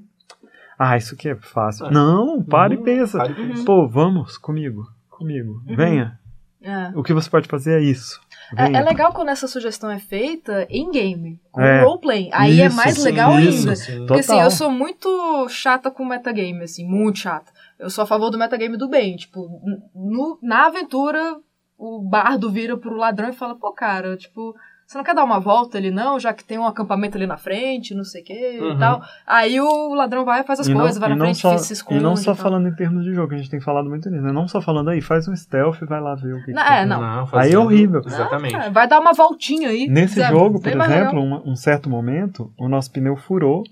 Ah, 0.78 0.96
isso 0.98 1.16
aqui 1.16 1.30
é 1.30 1.36
fácil. 1.36 1.88
É. 1.88 1.92
Não, 1.92 2.44
para 2.44 2.76
Uhum, 2.76 2.82
e 2.82 2.84
pensa. 2.84 3.18
para 3.18 3.32
e 3.32 3.36
pensa. 3.36 3.66
Pô, 3.66 3.88
vamos 3.88 4.38
comigo. 4.38 4.84
Comigo. 5.10 5.62
Venha. 5.66 6.20
É. 6.64 6.92
O 6.96 7.02
que 7.04 7.14
você 7.14 7.30
pode 7.30 7.48
fazer 7.48 7.80
é 7.80 7.84
isso. 7.84 8.20
É, 8.56 8.66
é 8.66 8.82
legal 8.82 9.14
quando 9.14 9.30
essa 9.30 9.48
sugestão 9.48 9.90
é 9.90 9.98
feita 9.98 10.68
em 10.70 10.92
game, 10.92 11.40
com 11.52 11.62
É. 11.62 11.82
roleplay. 11.84 12.30
Aí 12.34 12.60
é 12.62 12.68
Isso, 12.68 12.76
mais 12.76 12.96
sim, 12.96 13.04
legal 13.04 13.40
isso. 13.40 13.60
ainda. 13.60 13.76
sim. 13.76 13.98
Porque 14.06 14.20
assim, 14.20 14.28
Total. 14.34 14.44
eu 14.44 14.52
sou 14.52 14.70
muito 14.72 15.48
chata 15.50 15.90
com 15.90 16.04
metagame, 16.06 16.64
assim, 16.64 16.86
muito 16.86 17.20
chata. 17.20 17.52
Eu 17.80 17.90
sou 17.90 18.04
a 18.04 18.08
favor 18.08 18.30
do 18.30 18.38
metagame 18.38 18.78
do 18.78 18.90
bem. 18.90 19.16
Tipo, 19.16 19.50
no- 19.96 20.38
na 20.44 20.68
aventura, 20.68 21.38
o 21.78 22.00
bardo 22.02 22.52
vira 22.52 22.78
pro 22.78 22.96
ladrão 22.96 23.30
e 23.30 23.34
fala, 23.34 23.56
pô, 23.56 23.72
cara, 23.72 24.16
tipo, 24.18 24.54
você 24.92 24.98
não 24.98 25.06
quer 25.06 25.16
dar 25.16 25.24
uma 25.24 25.40
volta 25.40 25.78
ali, 25.78 25.90
não? 25.90 26.20
Já 26.20 26.34
que 26.34 26.44
tem 26.44 26.58
um 26.60 26.66
acampamento 26.68 27.18
ali 27.18 27.26
na 27.26 27.38
frente, 27.38 27.96
não 27.96 28.04
sei 28.04 28.22
o 28.22 28.26
que 28.26 28.60
Uhum. 28.60 28.74
e 28.74 28.78
tal. 28.78 29.02
Aí 29.26 29.60
o 29.62 29.94
ladrão 29.94 30.26
vai, 30.26 30.44
faz 30.44 30.60
as 30.60 30.68
E 30.68 30.74
não- 30.74 30.82
coisas, 30.82 30.98
vai 30.98 31.10
e 31.10 31.12
na 31.12 31.16
não 31.16 31.26
frente, 31.28 31.40
só, 31.40 31.58
se 31.58 31.74
esconde. 31.74 32.00
E 32.00 32.04
não 32.04 32.16
só 32.16 32.34
tal. 32.34 32.44
falando 32.44 32.68
em 32.68 32.76
termos 32.76 33.04
de 33.06 33.14
jogo, 33.14 33.34
a 33.34 33.38
gente 33.38 33.50
tem 33.50 33.62
falado 33.62 33.88
muito 33.90 34.10
nisso, 34.10 34.24
né? 34.24 34.32
Não 34.32 34.48
só 34.48 34.62
falando 34.62 34.90
aí, 34.90 35.00
faz 35.02 35.28
um 35.28 35.36
stealth 35.36 35.82
e 35.82 35.86
vai 35.86 36.02
lá 36.02 36.14
ver 36.16 36.34
o 36.34 36.40
que, 36.40 36.46
que 36.46 36.52
Não, 36.54 36.64
tem. 36.66 36.74
é, 36.78 36.86
não. 36.86 37.02
Aí 37.22 37.28
fazendo- 37.28 37.54
é 37.54 37.58
horrível. 37.58 38.02
Exatamente. 38.06 38.56
Ah, 38.56 38.70
vai 38.70 38.88
dar 38.88 39.00
uma 39.00 39.14
voltinha 39.14 39.70
aí. 39.70 39.88
Nesse 39.88 40.20
sabe? 40.20 40.34
jogo, 40.34 40.60
por 40.62 40.70
Bem 40.70 40.82
exemplo, 40.82 41.20
um, 41.22 41.52
um 41.52 41.56
certo 41.56 41.90
momento, 41.90 42.52
o 42.60 42.68
nosso 42.68 42.92
pneu 42.92 43.16
furou 43.16 43.64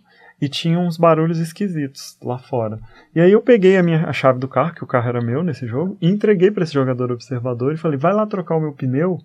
e 0.42 0.48
tinha 0.48 0.80
uns 0.80 0.98
barulhos 0.98 1.38
esquisitos 1.39 2.18
lá 2.24 2.38
fora. 2.38 2.80
E 3.13 3.19
aí 3.19 3.31
eu 3.31 3.42
peguei 3.42 3.77
a 3.77 3.83
minha 3.83 4.06
a 4.07 4.13
chave 4.13 4.39
do 4.39 4.48
carro, 4.48 4.74
que 4.74 4.83
o 4.83 4.88
carro 4.88 5.10
era 5.10 5.22
meu 5.22 5.44
nesse 5.44 5.68
jogo, 5.68 5.98
e 6.01 6.07
entreguei 6.10 6.50
para 6.50 6.63
esse 6.63 6.74
jogador 6.74 7.12
observador 7.12 7.74
e 7.74 7.77
falei: 7.77 7.98
"Vai 7.98 8.13
lá 8.13 8.25
trocar 8.25 8.56
o 8.56 8.62
meu 8.62 8.72
pneu, 8.72 9.19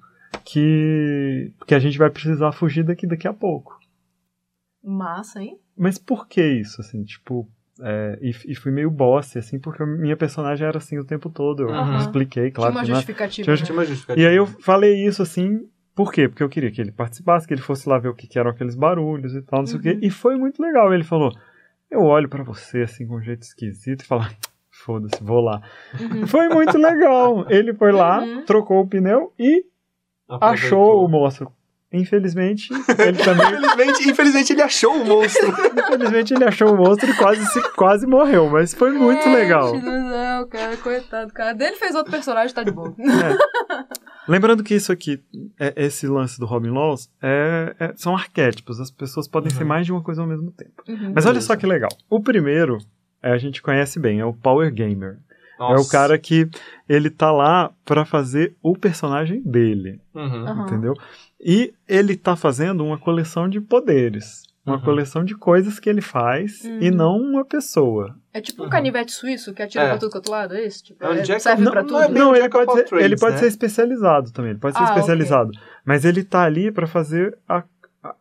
que 0.45 1.53
que 1.67 1.75
a 1.75 1.79
gente 1.79 1.99
vai 1.99 2.11
precisar 2.11 2.53
fugir 2.53 2.85
daqui 2.85 3.07
daqui 3.07 3.29
a 3.29 3.33
pouco". 3.33 3.79
Massa, 4.83 5.43
hein? 5.43 5.59
Mas 5.77 5.99
por 5.99 6.29
que 6.29 6.43
isso, 6.43 6.81
assim, 6.81 7.03
tipo, 7.05 7.49
é, 7.81 8.19
e, 8.21 8.31
e 8.47 8.55
fui 8.55 8.71
meio 8.71 8.91
boss, 8.91 9.37
assim, 9.37 9.59
porque 9.59 9.85
minha 9.85 10.17
personagem 10.17 10.67
era 10.67 10.79
assim 10.79 10.99
o 10.99 11.05
tempo 11.05 11.29
todo. 11.31 11.63
Eu 11.65 11.71
Aham. 11.75 11.97
expliquei, 11.97 12.51
claro 12.51 12.73
Tinha 12.73 12.81
uma 12.81 12.85
que 12.85 12.91
não 12.91 12.95
é- 12.97 13.01
justificativa. 13.01 13.45
tinha 13.45 13.57
né? 13.57 13.63
Tinha 13.63 13.77
uma 13.79 13.85
justificativa. 13.85 14.27
e 14.27 14.31
aí 14.31 14.37
eu 14.37 14.47
falei 14.47 15.07
isso 15.07 15.23
assim, 15.23 15.69
por 15.95 16.13
quê? 16.13 16.29
Porque 16.29 16.43
eu 16.43 16.49
queria 16.49 16.71
que 16.71 16.81
ele 16.81 16.93
participasse, 16.93 17.47
que 17.49 17.55
ele 17.55 17.61
fosse 17.63 17.89
lá 17.89 17.99
ver 17.99 18.09
o 18.09 18.15
que, 18.15 18.27
que 18.27 18.39
eram 18.39 18.51
aqueles 18.51 18.75
barulhos 18.75 19.35
e 19.35 19.43
tal, 19.43 19.61
não 19.61 19.67
sei 19.67 19.79
o 19.79 19.83
quê. 19.83 19.99
E 20.03 20.11
foi 20.11 20.37
muito 20.37 20.61
legal. 20.63 20.93
Ele 20.93 21.05
falou: 21.05 21.33
Eu 21.91 22.03
olho 22.03 22.29
pra 22.29 22.43
você 22.45 22.83
assim 22.83 23.07
com 23.07 23.17
um 23.17 23.23
jeito 23.23 23.43
esquisito 23.43 24.03
e 24.03 24.07
falo: 24.07 24.25
Foda-se, 24.71 25.23
vou 25.23 25.41
lá. 25.41 25.63
Foi 26.27 26.49
muito 26.49 26.77
legal. 26.79 27.49
Ele 27.51 27.73
foi 27.75 27.91
lá, 27.93 28.23
Uhum. 28.23 28.45
trocou 28.45 28.81
o 28.83 28.87
pneu 28.89 29.33
e 29.39 29.65
Aproveitou. 30.29 30.49
achou 30.67 31.05
o 31.05 31.09
monstro. 31.09 31.53
Infelizmente, 31.93 32.73
ele 32.99 33.19
também. 33.23 33.47
Infelizmente, 33.47 34.11
infelizmente 34.11 34.53
ele 34.53 34.63
achou 34.63 35.01
o 35.01 35.05
monstro. 35.05 35.47
infelizmente, 35.79 36.35
ele 36.35 36.45
achou 36.45 36.73
o 36.75 36.77
monstro 36.77 37.09
e 37.09 37.15
quase, 37.17 37.47
se, 37.47 37.63
quase 37.75 38.05
morreu. 38.07 38.51
Mas 38.51 38.75
foi 38.75 38.91
muito 38.91 39.23
Gente 39.23 39.35
legal. 39.37 39.81
céu, 39.81 40.47
cara, 40.49 40.77
coitado, 40.77 41.33
cara. 41.33 41.53
Dele 41.53 41.77
fez 41.77 41.95
outro 41.95 42.11
personagem, 42.11 42.53
tá 42.53 42.65
de 42.65 42.73
boa. 42.73 42.93
Lembrando 44.27 44.65
que 44.65 44.75
isso 44.75 44.91
aqui, 44.91 45.23
é- 45.61 45.75
esse 45.85 46.07
lance 46.07 46.41
do 46.41 46.47
Robin 46.47 46.71
Laws, 46.71 47.11
é- 47.23 47.77
é- 47.79 47.93
são 47.95 48.15
arquétipos. 48.17 48.81
As 48.81 48.91
pessoas 48.91 49.29
podem 49.29 49.51
ser 49.51 49.65
mais 49.65 49.85
de 49.87 49.93
uma 49.93 50.03
coisa 50.03 50.23
ao 50.23 50.27
mesmo 50.27 50.51
tempo. 50.51 50.83
Uhum. 50.89 51.13
Mas 51.15 51.27
olha 51.27 51.41
só 51.41 51.55
que 51.55 51.67
legal. 51.67 51.91
O 52.09 52.21
primeiro, 52.21 52.79
é, 53.23 53.33
a 53.33 53.39
gente 53.39 53.61
conhece 53.63 54.01
bem, 54.01 54.21
é 54.21 54.25
o 54.25 54.33
Power 54.33 54.73
Gamer. 54.73 55.19
É 55.59 55.63
o 55.63 55.69
Nossa. 55.71 55.91
cara 55.91 56.19
que 56.19 56.49
ele 56.89 57.09
tá 57.11 57.31
lá 57.31 57.71
pra 57.85 58.05
fazer 58.05 58.57
o 58.63 58.77
personagem 58.77 59.41
dele, 59.43 60.01
Uhum. 60.15 60.63
Entendeu? 60.63 60.95
E 61.41 61.73
ele 61.89 62.17
tá 62.17 62.35
fazendo 62.37 62.85
uma 62.85 62.99
coleção 62.99 63.49
de 63.49 63.61
poderes. 63.61 64.43
Uma 64.67 64.77
Uhum. 64.77 64.83
coleção 64.83 65.23
de 65.23 65.35
coisas 65.37 65.79
que 65.79 65.91
ele 65.91 66.01
faz 66.01 66.65
e 66.65 66.89
Uhum. 66.89 66.97
não 66.97 67.17
uma 67.19 67.45
pessoa. 67.45 68.17
É 68.33 68.41
tipo 68.41 68.63
um 68.63 68.65
Uhum. 68.65 68.71
canivete 68.71 69.13
suíço 69.13 69.53
que 69.53 69.63
atira 69.63 69.85
É. 69.85 69.89
pra 69.91 69.99
tudo 69.99 70.11
quanto 70.13 70.31
lado, 70.31 70.55
é 70.55 70.65
isso? 70.67 70.85
Tipo, 70.85 71.05
É 71.05 71.09
um 71.11 71.13
é- 71.13 71.21
Jack- 71.23 71.41
serve 71.43 71.63
não- 71.63 71.71
pra 71.71 71.83
não 71.83 71.89
tudo? 71.89 72.01
é 72.03 72.07
bem- 72.09 72.15
Não, 72.19 72.31
um 72.31 72.35
ele 72.35 72.49
pode, 72.49 72.73
ser, 72.73 72.85
trades, 72.85 73.05
ele 73.05 73.17
pode 73.19 73.33
né? 73.35 73.39
ser 73.41 73.47
especializado 73.47 74.33
também. 74.33 74.53
Ele 74.53 74.59
pode 74.61 74.75
ser 74.77 74.83
Ah, 74.83 74.87
especializado. 74.87 75.51
Mas 75.85 76.05
ele 76.07 76.25
tá 76.25 76.43
ali 76.45 76.73
pra 76.73 76.87
fazer 76.87 77.37
a, 77.47 77.59
a- 77.59 77.65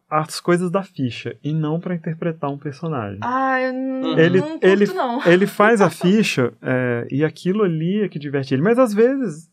as 0.09 0.39
coisas 0.39 0.71
da 0.71 0.81
ficha 0.83 1.35
e 1.43 1.53
não 1.53 1.79
pra 1.79 1.95
interpretar 1.95 2.49
um 2.49 2.57
personagem. 2.57 3.19
Ah, 3.21 3.59
eu 3.61 3.73
n- 3.73 4.19
Ele- 4.21 4.39
não 4.39 4.49
curto, 4.51 4.65
ele- 4.65 4.85
não. 4.93 5.25
Ele 5.25 5.45
faz 5.47 5.81
a 5.81 5.89
ficha 5.91 6.53
é, 6.61 7.07
e 7.11 7.23
aquilo 7.23 7.63
ali 7.63 8.01
é 8.03 8.09
que 8.09 8.17
diverte 8.19 8.53
ele. 8.53 8.61
Mas 8.63 8.77
às 8.79 8.93
vezes 8.93 9.49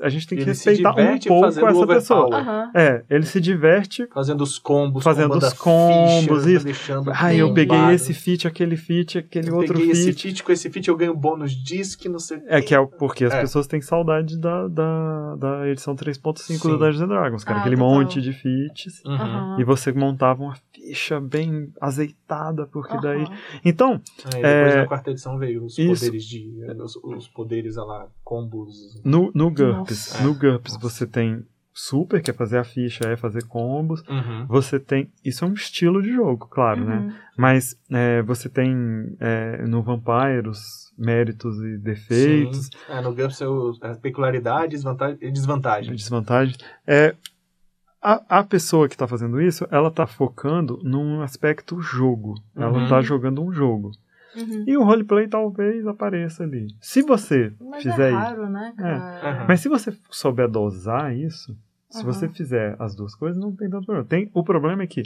a 0.00 0.08
gente 0.08 0.26
tem 0.26 0.36
que 0.38 0.42
Ele 0.44 0.50
respeitar 0.50 0.94
um 0.94 1.18
pouco 1.18 1.46
essa 1.46 1.86
pessoa. 1.86 2.36
Aham. 2.36 2.70
É, 2.74 3.04
ele 3.10 3.26
se 3.26 3.40
diverte. 3.40 4.06
Fazendo 4.12 4.40
os 4.42 4.58
combos, 4.58 5.04
Fazendo 5.04 5.36
os 5.36 5.52
combos, 5.52 6.44
ficha, 6.44 6.50
isso. 6.56 6.64
deixando 6.64 7.10
Ah, 7.14 7.34
eu 7.34 7.52
peguei 7.52 7.76
lado. 7.76 7.92
esse 7.92 8.14
feat, 8.14 8.46
aquele 8.46 8.76
feat, 8.76 9.18
aquele 9.18 9.48
Eu 9.50 9.56
outro 9.56 9.74
peguei 9.74 9.90
esse 9.92 10.04
feat. 10.12 10.22
feat, 10.22 10.42
com 10.44 10.52
esse 10.52 10.70
feat 10.70 10.88
eu 10.88 10.96
ganho 10.96 11.14
bônus 11.14 11.52
disso, 11.52 11.98
que 11.98 12.08
não 12.08 12.18
sei 12.18 12.38
o 12.38 12.42
É 12.46 12.60
que 12.62 12.74
é 12.74 12.86
porque 12.86 13.24
as 13.24 13.32
É. 13.34 13.40
pessoas 13.42 13.66
têm 13.66 13.80
saudade 13.80 14.38
da, 14.38 14.68
da, 14.68 15.36
da 15.36 15.68
edição 15.68 15.94
3.5 15.94 16.62
do. 16.62 16.78
Dungeons 16.78 17.00
and 17.02 17.08
Dragons, 17.08 17.44
cara. 17.44 17.58
Ah, 17.58 17.60
aquele 17.60 17.76
total. 17.76 17.90
monte 17.94 18.20
de 18.20 18.32
feats. 18.32 19.02
Uhum. 19.04 19.60
E 19.60 19.64
você 19.64 19.92
montava 19.92 20.42
uma 20.42 20.54
ficha 20.72 21.20
bem 21.20 21.70
azeitada, 21.80 22.66
porque 22.66 22.96
daí. 23.00 23.22
Aham. 23.22 23.34
Então, 23.64 24.00
Aí 24.26 24.42
depois 24.42 24.74
É, 24.74 24.76
na 24.76 24.86
quarta 24.86 25.10
edição 25.10 25.38
veio 25.38 25.64
os 25.64 25.78
isso. 25.78 26.04
poderes 26.04 26.24
de. 26.24 26.50
Os, 26.82 26.96
os 26.96 27.28
poderes 27.28 27.76
lá, 27.76 28.06
combos. 28.32 29.00
no, 29.04 29.30
no 29.34 29.50
GURPS, 29.50 30.12
Nossa. 30.12 30.24
no 30.24 30.34
GURPS 30.34 30.74
Nossa. 30.74 30.78
você 30.90 31.06
tem 31.06 31.44
Super, 31.74 32.20
que 32.20 32.30
é 32.30 32.34
fazer 32.34 32.58
a 32.58 32.64
ficha, 32.64 33.04
é 33.08 33.16
fazer 33.16 33.44
combos. 33.46 34.02
Uhum. 34.06 34.44
Você 34.46 34.78
tem. 34.78 35.10
Isso 35.24 35.42
é 35.42 35.48
um 35.48 35.54
estilo 35.54 36.02
de 36.02 36.12
jogo, 36.12 36.46
claro, 36.46 36.84
né? 36.84 36.96
Uhum. 36.98 37.12
Mas 37.34 37.74
é, 37.90 38.20
você 38.20 38.50
tem 38.50 39.16
é, 39.18 39.64
no 39.66 39.82
Vampire 39.82 40.46
os 40.50 40.92
méritos 40.98 41.56
e 41.64 41.78
defeitos, 41.78 42.66
Sim. 42.66 42.70
É, 42.90 43.00
no 43.00 43.14
GURPS 43.14 43.40
é 43.40 43.48
o, 43.48 43.72
a 43.80 43.94
peculiaridade 43.94 44.72
desvantagem, 44.72 45.16
e 45.22 45.30
desvantagem. 45.32 45.94
desvantagens. 45.96 46.58
É, 46.86 47.14
a, 48.02 48.40
a 48.40 48.44
pessoa 48.44 48.86
que 48.86 48.94
está 48.94 49.08
fazendo 49.08 49.40
isso, 49.40 49.66
ela 49.70 49.88
está 49.88 50.06
focando 50.06 50.78
num 50.82 51.22
aspecto 51.22 51.80
jogo. 51.80 52.34
Ela 52.54 52.70
Uhum. 52.70 52.84
está 52.84 53.00
jogando 53.00 53.42
um 53.42 53.50
jogo. 53.50 53.92
Uhum. 54.34 54.64
E 54.66 54.76
o 54.76 54.82
roleplay 54.84 55.28
talvez 55.28 55.86
apareça 55.86 56.42
ali. 56.44 56.68
Se 56.80 57.02
você 57.02 57.52
Mas 57.60 57.82
fizer 57.82 58.12
é 58.12 58.16
raro, 58.16 58.48
né, 58.48 58.72
cara? 58.76 59.20
Aham. 59.22 59.46
Mas 59.48 59.60
se 59.60 59.68
você 59.68 59.92
souber 60.10 60.48
dosar 60.48 61.14
isso, 61.16 61.56
se 61.90 62.02
Aham. 62.02 62.12
você 62.12 62.28
fizer 62.28 62.76
as 62.78 62.94
duas 62.94 63.14
coisas, 63.14 63.40
não 63.40 63.54
tem 63.54 63.68
tanto 63.68 63.84
problema. 63.86 64.08
Tem, 64.08 64.30
o 64.32 64.42
problema 64.42 64.82
é 64.82 64.86
que 64.86 65.02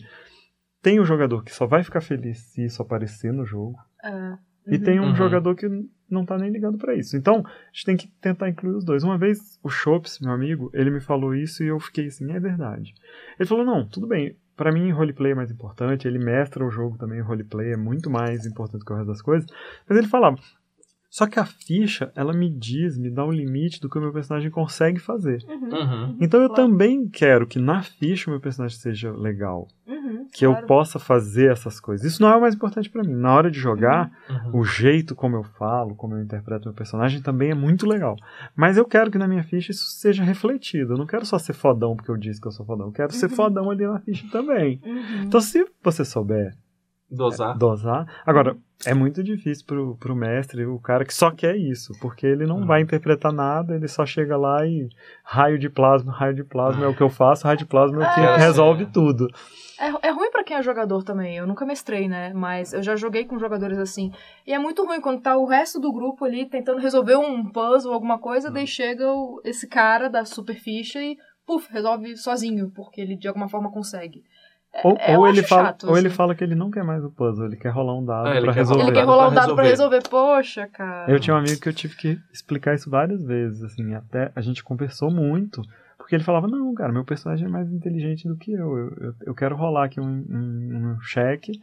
tem 0.80 1.00
o 1.00 1.04
jogador 1.04 1.42
que 1.42 1.52
só 1.52 1.66
vai 1.66 1.83
ficar 1.83 2.00
feliz 2.00 2.38
se 2.38 2.64
isso 2.64 2.80
aparecer 2.80 3.33
no 3.33 3.45
jogo. 3.45 3.76
É. 4.04 4.38
E 4.68 4.78
tem 4.78 5.00
um 5.00 5.06
Uhum. 5.09 5.14
jogador 5.14 5.54
que 5.54 5.68
não 6.11 6.25
tá 6.25 6.37
nem 6.38 6.50
ligando 6.50 6.78
pra 6.78 6.95
isso. 6.95 7.16
Então, 7.16 7.45
a 7.47 7.73
gente 7.73 7.85
tem 7.85 7.97
que 7.97 8.09
tentar 8.21 8.49
incluir 8.49 8.75
os 8.75 8.85
dois. 8.85 9.02
Uma 9.04 9.16
vez, 9.18 9.59
o 9.62 9.68
Chops, 9.68 10.18
meu 10.21 10.33
amigo, 10.33 10.71
ele 10.75 10.90
me 10.90 11.00
falou 11.00 11.35
isso 11.35 11.62
e 11.62 11.66
eu 11.66 11.78
fiquei 11.78 12.06
assim, 12.06 12.30
é 12.33 12.38
verdade. 12.40 12.95
Ele 13.38 13.49
falou, 13.49 13.64
não, 13.64 13.87
tudo 13.87 14.06
bem, 14.06 14.37
pra 14.57 14.73
mim 14.73 14.91
roleplay 14.91 15.33
é 15.33 15.35
mais 15.35 15.51
importante, 15.51 16.09
ele 16.09 16.19
mestra 16.19 16.65
o 16.65 16.71
jogo 16.71 16.97
também, 16.97 17.21
roleplay 17.21 17.73
é 17.73 17.77
muito 17.77 18.11
mais 18.11 18.47
importante 18.47 18.85
que 18.85 18.93
o 18.93 18.97
resto 18.97 19.09
das 19.09 19.23
coisas. 19.23 19.49
Mas 19.89 19.99
ele 19.99 20.09
falava, 20.09 20.37
só 21.16 21.26
que 21.26 21.38
a 21.40 21.46
ficha, 21.46 22.12
ela 22.14 22.35
me 22.35 22.50
diz, 22.50 22.99
me 22.99 23.08
dá 23.11 23.25
um 23.25 23.30
limite 23.32 23.80
do 23.80 23.88
que 23.88 23.96
o 23.96 24.00
meu 24.02 24.12
personagem 24.12 24.50
consegue 24.50 24.99
fazer. 25.00 25.42
Uhum. 25.49 25.68
Uhum. 25.75 26.16
Então 26.20 26.42
eu 26.42 26.49
Claro. 26.50 26.68
também 26.70 27.08
quero 27.08 27.46
que 27.46 27.58
na 27.58 27.82
ficha 27.82 28.28
o 28.28 28.32
meu 28.32 28.40
personagem 28.40 28.76
seja 28.78 29.11
legal. 29.12 29.66
Uhum, 29.87 30.26
Que 30.30 30.44
eu 30.44 30.50
claro. 30.52 30.66
possa 30.66 30.99
fazer 30.99 31.50
essas 31.50 31.80
coisas. 31.80 32.06
Isso 32.12 32.20
não 32.20 32.28
é 32.30 32.37
o 32.37 32.40
mais 32.42 32.54
importante 32.54 32.90
pra 32.90 33.02
mim. 33.02 33.14
Na 33.14 33.32
hora 33.35 33.50
de 33.50 33.58
jogar, 33.58 34.11
Uhum. 34.28 34.61
o 34.61 34.64
jeito 34.64 35.14
como 35.14 35.37
eu 35.37 35.42
falo, 35.42 35.94
como 35.94 36.14
eu 36.14 36.23
interpreto 36.23 36.66
meu 36.68 36.75
personagem 36.75 37.23
também 37.23 37.50
é 37.50 37.54
muito 37.54 37.87
legal. 37.88 38.14
Mas 38.54 38.76
eu 38.76 38.85
quero 38.85 39.11
que 39.11 39.16
na 39.16 39.26
minha 39.26 39.42
ficha 39.42 39.70
isso 39.70 39.87
seja 39.87 40.23
refletido. 40.23 40.92
Eu 40.92 40.99
não 40.99 41.06
quero 41.06 41.25
só 41.25 41.38
ser 41.38 41.54
fodão 41.54 41.96
porque 41.96 42.11
eu 42.11 42.16
disse 42.18 42.40
que 42.42 42.46
eu 42.46 42.52
sou 42.52 42.66
fodão. 42.66 42.88
Eu 42.88 42.92
quero 42.92 43.12
ser 43.14 43.30
Uhum. 43.30 43.37
fodão 43.37 43.70
ali 43.70 43.87
na 43.87 44.00
ficha 44.00 44.26
também. 44.30 44.80
Uhum. 44.85 45.23
Então, 45.25 45.40
se 45.40 45.64
você 45.82 46.04
souber 46.04 46.54
Dosar. 47.11 47.57
dosar. 47.57 48.23
Agora, 48.27 48.57
é 48.85 48.93
muito 48.93 49.23
difícil 49.23 49.65
pro, 49.65 49.97
pro 49.97 50.17
mestre, 50.17 50.67
o 50.67 50.79
cara 50.81 51.05
que 51.05 51.15
só 51.15 51.31
quer 51.31 51.57
isso, 51.57 51.93
porque 52.01 52.27
ele 52.27 52.45
não 52.47 52.59
Uhum. 52.59 52.67
vai 52.67 52.81
interpretar 52.83 53.33
nada, 53.33 53.75
ele 53.77 53.87
só 53.87 54.05
chega 54.05 54.37
lá 54.37 54.67
e 54.67 54.89
raio 55.23 55.57
de 55.59 55.69
plasma, 55.71 56.13
raio 56.13 56.35
de 56.35 56.43
plasma 56.43 56.85
é 56.85 56.89
o 56.89 56.95
que 56.97 57.03
eu 57.03 57.09
faço, 57.09 57.45
raio 57.45 57.57
de 57.59 57.65
plasma 57.65 58.05
é 58.05 58.11
o 58.11 58.15
que 58.15 58.21
É. 58.21 58.37
resolve 58.37 58.87
tudo. 58.87 59.29
É, 59.79 60.09
é 60.09 60.11
ruim 60.11 60.31
pra 60.31 60.43
quem 60.43 60.57
é 60.57 60.63
jogador 60.63 61.05
também. 61.05 61.37
Eu 61.37 61.47
nunca 61.47 61.65
mestrei, 61.67 62.09
né? 62.09 62.33
Mas 62.35 62.73
eu 62.73 62.83
já 62.83 62.97
joguei 62.97 63.25
com 63.25 63.39
jogadores 63.39 63.79
assim. 63.79 64.11
E 64.47 64.53
é 64.53 64.59
muito 64.59 64.85
ruim 64.85 65.01
quando 65.01 65.21
tá 65.21 65.37
o 65.37 65.47
resto 65.47 65.79
do 65.79 65.93
grupo 65.93 66.25
ali 66.25 66.47
tentando 66.47 66.81
resolver 66.81 67.17
um 67.17 67.45
puzzle, 67.45 67.93
alguma 67.93 68.19
coisa, 68.19 68.51
daí 68.51 68.67
chega 68.67 69.07
o- 69.13 69.41
esse 69.45 69.69
cara 69.69 70.09
da 70.09 70.25
super 70.25 70.57
ficha 70.57 71.01
e, 71.01 71.17
puf, 71.47 71.71
resolve 71.73 72.17
sozinho, 72.17 72.71
porque 72.75 73.01
ele 73.03 73.17
de 73.17 73.29
alguma 73.29 73.49
forma 73.49 73.71
consegue. 73.71 74.25
Ou, 74.85 74.97
é, 74.99 75.16
ou 75.16 75.28
ele 75.28 75.42
fala, 75.42 75.66
chato, 75.66 75.88
ou 75.88 75.97
ele 75.97 76.11
fala 76.11 76.35
que 76.35 76.45
ele 76.45 76.54
não 76.54 76.71
quer 76.71 76.85
mais 76.85 77.04
o 77.04 77.11
puzzle, 77.11 77.47
ele 77.47 77.56
quer 77.56 77.71
rolar 77.71 77.95
um 77.99 78.04
dado 78.04 78.28
Ah, 78.28 78.40
pra 78.40 78.52
quer 78.52 78.59
resolver. 78.59 78.83
Ele 78.83 78.92
quer 78.92 79.00
dado 79.00 79.06
rolar 79.09 79.28
um 79.28 79.33
pra 79.33 79.40
dado 79.40 79.54
pra 79.54 79.64
resolver. 79.64 80.02
Poxa, 80.09 80.66
cara. 80.66 81.11
Eu 81.11 81.18
tinha 81.18 81.35
um 81.35 81.38
amigo 81.38 81.61
que 81.61 81.68
eu 81.68 81.73
tive 81.73 81.97
que 81.97 82.18
explicar 82.33 82.75
isso 82.75 82.90
várias 82.90 83.23
vezes, 83.25 83.62
assim, 83.62 83.95
até 83.95 84.30
a 84.35 84.40
gente 84.40 84.62
conversou 84.62 85.11
muito, 85.11 85.62
porque 85.97 86.14
ele 86.14 86.25
falava, 86.25 86.47
não, 86.47 86.75
cara, 86.75 86.92
meu 86.92 87.04
personagem 87.04 87.47
é 87.47 87.50
mais 87.50 87.73
inteligente 87.73 88.28
do 88.28 88.37
que 88.37 88.52
eu, 88.52 88.76
eu, 88.76 88.92
eu, 89.00 89.14
eu 89.26 89.35
quero 89.35 89.56
rolar 89.56 89.85
aqui 89.87 90.00
um, 90.00 90.25
um, 90.28 90.95
um 90.97 91.00
cheque 91.00 91.61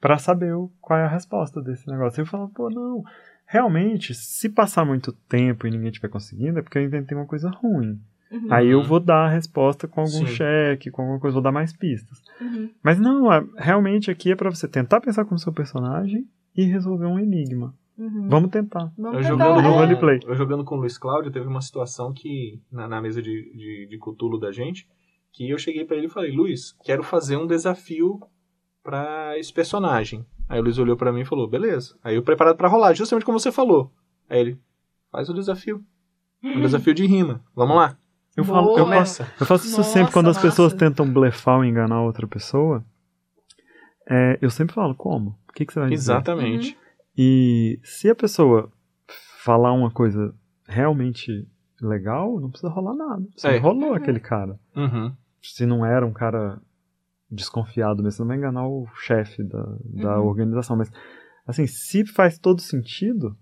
pra 0.00 0.18
saber 0.18 0.52
o, 0.54 0.70
qual 0.80 0.98
é 0.98 1.04
a 1.04 1.08
resposta 1.08 1.60
desse 1.60 1.88
negócio. 1.88 2.20
Eu 2.20 2.26
falava, 2.26 2.50
pô, 2.54 2.68
não, 2.70 3.04
realmente, 3.46 4.14
se 4.14 4.48
passar 4.48 4.84
muito 4.84 5.12
tempo 5.12 5.66
e 5.66 5.70
ninguém 5.70 5.88
estiver 5.88 6.08
conseguindo, 6.08 6.58
é 6.58 6.62
porque 6.62 6.78
eu 6.78 6.82
inventei 6.82 7.16
uma 7.16 7.26
coisa 7.26 7.50
ruim. 7.50 8.00
Uhum, 8.32 8.46
Aí 8.50 8.68
eu 8.68 8.82
vou 8.82 8.98
dar 8.98 9.26
a 9.26 9.28
resposta 9.28 9.86
com 9.86 10.00
algum 10.00 10.10
Sim. 10.10 10.26
cheque, 10.26 10.90
com 10.90 11.02
alguma 11.02 11.20
coisa, 11.20 11.34
vou 11.34 11.42
dar 11.42 11.52
mais 11.52 11.72
pistas. 11.76 12.22
uhum. 12.40 12.70
Mas 12.82 12.98
não, 12.98 13.30
é- 13.32 13.44
realmente 13.58 14.10
aqui 14.10 14.32
é 14.32 14.36
pra 14.36 14.48
você 14.50 14.66
tentar 14.66 15.00
pensar 15.02 15.24
como 15.26 15.38
seu 15.38 15.52
personagem 15.52 16.26
e 16.56 16.64
resolver 16.64 17.06
um 17.06 17.18
enigma. 17.18 17.74
Uhum. 17.98 18.26
Vamos 18.28 18.50
tentar. 18.50 18.90
Vamos 18.96 19.18
Eu 19.18 19.32
tentar, 19.32 19.44
jogando, 19.44 19.58
é. 19.60 19.62
no 19.62 19.70
roleplay. 19.74 20.20
eu 20.26 20.34
jogando 20.34 20.64
com 20.64 20.76
o 20.76 20.78
Luiz 20.78 20.96
Cláudio, 20.96 21.30
teve 21.30 21.46
uma 21.46 21.60
situação 21.60 22.10
que, 22.12 22.58
na, 22.72 22.88
na 22.88 23.02
mesa 23.02 23.20
de, 23.20 23.52
de, 23.54 23.86
de 23.90 23.98
Cthulhu 23.98 24.40
da 24.40 24.50
gente, 24.50 24.88
que 25.30 25.48
eu 25.50 25.58
cheguei 25.58 25.84
pra 25.84 25.96
ele 25.96 26.06
e 26.06 26.10
falei, 26.10 26.32
Luiz, 26.32 26.74
quero 26.84 27.02
fazer 27.02 27.36
um 27.36 27.46
desafio 27.46 28.18
pra 28.82 29.38
esse 29.38 29.52
personagem. 29.52 30.24
Aí 30.48 30.58
o 30.58 30.62
Luiz 30.62 30.78
olhou 30.78 30.96
pra 30.96 31.12
mim 31.12 31.20
e 31.20 31.24
falou, 31.26 31.46
beleza. 31.48 31.96
Aí 32.02 32.16
eu 32.16 32.22
preparado 32.22 32.56
pra 32.56 32.68
rolar, 32.68 32.94
justamente 32.94 33.24
como 33.24 33.38
você 33.38 33.52
falou. 33.52 33.90
Aí 34.28 34.40
ele, 34.40 34.58
faz 35.10 35.28
o 35.28 35.34
desafio. 35.34 35.82
Um 36.42 36.60
desafio 36.60 36.92
de 36.94 37.06
rima. 37.06 37.42
Vamos 37.54 37.76
lá. 37.76 37.96
Eu, 38.36 38.44
Boa. 38.44 38.56
falo, 38.56 38.78
eu, 38.78 38.86
faço, 38.86 39.22
eu 39.40 39.46
faço 39.46 39.66
isso 39.66 39.76
Nossa, 39.76 39.92
sempre 39.92 40.12
quando 40.12 40.30
as 40.30 40.36
massa. 40.36 40.48
pessoas 40.48 40.72
tentam 40.72 41.10
blefar 41.12 41.58
ou 41.58 41.64
enganar 41.64 42.02
outra 42.02 42.26
pessoa. 42.26 42.84
É, 44.08 44.38
eu 44.40 44.50
sempre 44.50 44.74
falo, 44.74 44.94
como? 44.94 45.38
O 45.48 45.52
que, 45.52 45.66
que 45.66 45.72
você 45.72 45.80
vai 45.80 45.90
dizer? 45.90 46.12
Exatamente. 46.12 46.76
E 47.16 47.78
se 47.84 48.08
a 48.08 48.14
pessoa 48.14 48.70
falar 49.44 49.72
uma 49.72 49.90
coisa 49.90 50.34
realmente 50.66 51.46
legal, 51.80 52.40
não 52.40 52.48
precisa 52.50 52.72
rolar 52.72 52.94
nada. 52.94 53.26
Você 53.36 53.48
É. 53.48 53.58
rolou 53.58 53.94
aquele 53.94 54.20
cara. 54.20 54.58
Uhum. 54.74 55.12
Se 55.42 55.66
não 55.66 55.84
era 55.84 56.06
um 56.06 56.12
cara 56.12 56.60
desconfiado 57.30 58.02
mesmo, 58.02 58.12
você 58.16 58.22
não 58.22 58.28
vai 58.28 58.36
enganar 58.38 58.66
o 58.66 58.86
chefe 58.96 59.42
da, 59.42 59.62
da 59.84 60.20
Uhum. 60.20 60.26
organização. 60.26 60.76
Mas, 60.76 60.90
assim, 61.46 61.66
se 61.66 62.06
faz 62.06 62.38
todo 62.38 62.60
sentido, 62.60 63.36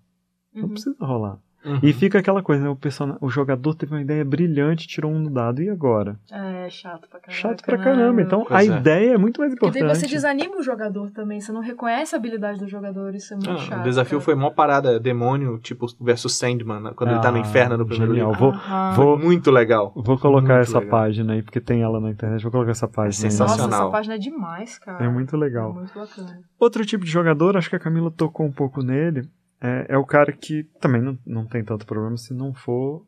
não 0.53 0.65
Uhum. 0.65 0.69
precisa 0.71 0.97
rolar. 1.01 1.39
Uhum. 1.65 1.79
E 1.83 1.93
fica 1.93 2.19
aquela 2.19 2.43
coisa, 2.43 2.63
né? 2.65 2.71
O, 2.71 2.77
person... 2.77 3.17
o 3.21 3.29
jogador 3.29 3.75
teve 3.75 3.93
uma 3.95 4.01
ideia 4.01 4.25
brilhante, 4.25 4.87
tirou 4.89 5.11
um 5.13 5.19
no 5.19 5.31
dado, 5.31 5.63
e 5.63 5.69
agora? 5.69 6.17
É 6.33 6.69
chato 6.71 7.07
pra 7.09 7.21
caramba. 7.21 7.33
Chato 7.41 7.63
pra 7.65 7.77
caramba. 7.79 8.23
Então 8.23 8.45
Pois 8.49 8.71
a 8.71 8.75
é. 8.75 8.79
ideia 8.79 9.15
é 9.15 9.19
muito 9.19 9.41
mais 9.41 9.53
Porque 9.53 9.67
importante. 9.79 9.87
daí 9.87 10.01
você 10.01 10.07
desanima 10.07 10.57
o 10.57 10.63
jogador 10.63 11.11
também, 11.11 11.41
você 11.41 11.53
não 11.53 11.61
reconhece 11.61 12.15
a 12.15 12.19
habilidade 12.19 12.59
do 12.61 12.67
jogador, 12.69 13.15
isso 13.15 13.35
é 13.35 13.37
muito 13.37 13.51
Ah, 13.51 13.57
chato. 13.59 13.81
o 13.81 13.85
desafio 13.85 14.19
cara. 14.19 14.25
foi 14.25 14.35
mó 14.35 14.51
parada, 14.51 14.99
demônio, 14.99 15.59
tipo, 15.59 15.87
versus 16.01 16.35
Sandman, 16.37 16.81
né, 16.81 16.93
quando 16.97 17.11
ele 17.11 17.21
tá 17.21 17.31
no 17.31 17.37
Ah, 17.37 17.41
inferno 17.41 17.77
no 17.77 17.87
primeiro 17.87 18.15
genial. 18.15 18.31
livro. 18.33 18.53
Vou, 18.95 18.95
vou, 18.95 19.19
muito 19.19 19.51
legal. 19.51 19.93
vou 19.95 20.19
colocar 20.19 20.55
Muito 20.55 20.69
essa 20.69 20.79
legal. 20.79 20.91
página 20.91 21.33
aí, 21.35 21.43
porque 21.43 21.61
tem 21.61 21.83
ela 21.83 22.01
na 22.01 22.11
internet. 22.11 22.43
Vou 22.43 22.51
colocar 22.53 22.71
essa 22.71 22.89
página 22.89 23.09
aí. 23.27 23.31
sensacional. 23.31 23.69
Nossa, 23.69 23.83
essa 23.83 23.91
página 23.93 24.15
é 24.15 24.19
demais, 24.19 24.79
cara. 24.79 25.05
É 25.05 25.09
muito 25.09 25.37
legal. 25.37 25.71
É 25.71 25.75
muito 25.75 25.93
bacana. 25.95 26.39
Outro 26.59 26.85
tipo 26.87 27.05
de 27.05 27.11
jogador, 27.11 27.57
acho 27.57 27.69
que 27.69 27.77
a 27.77 27.81
Camila 27.81 28.11
tocou 28.11 28.47
um 28.47 28.53
pouco 28.53 28.83
nele, 28.83 29.29
é, 29.61 29.87
é 29.91 29.99
o 29.99 30.05
cara 30.05 30.33
que 30.33 30.65
também 30.81 31.01
não, 31.03 31.19
não 31.27 31.47
tem 31.47 31.63
tanto 31.65 31.85
problema 31.87 32.17
se 32.17 32.33
não 32.35 32.53
for 32.55 33.05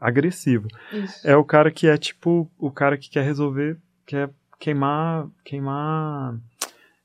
agressivo. 0.00 0.68
Isso. 0.92 1.26
É 1.26 1.36
o 1.36 1.44
cara 1.44 1.70
que 1.70 1.86
é 1.88 1.96
tipo 1.96 2.50
o 2.58 2.70
cara 2.70 2.96
que 2.98 3.08
quer 3.10 3.24
resolver, 3.24 3.78
quer 4.04 4.30
queimar, 4.60 5.26
queimar, 5.44 6.38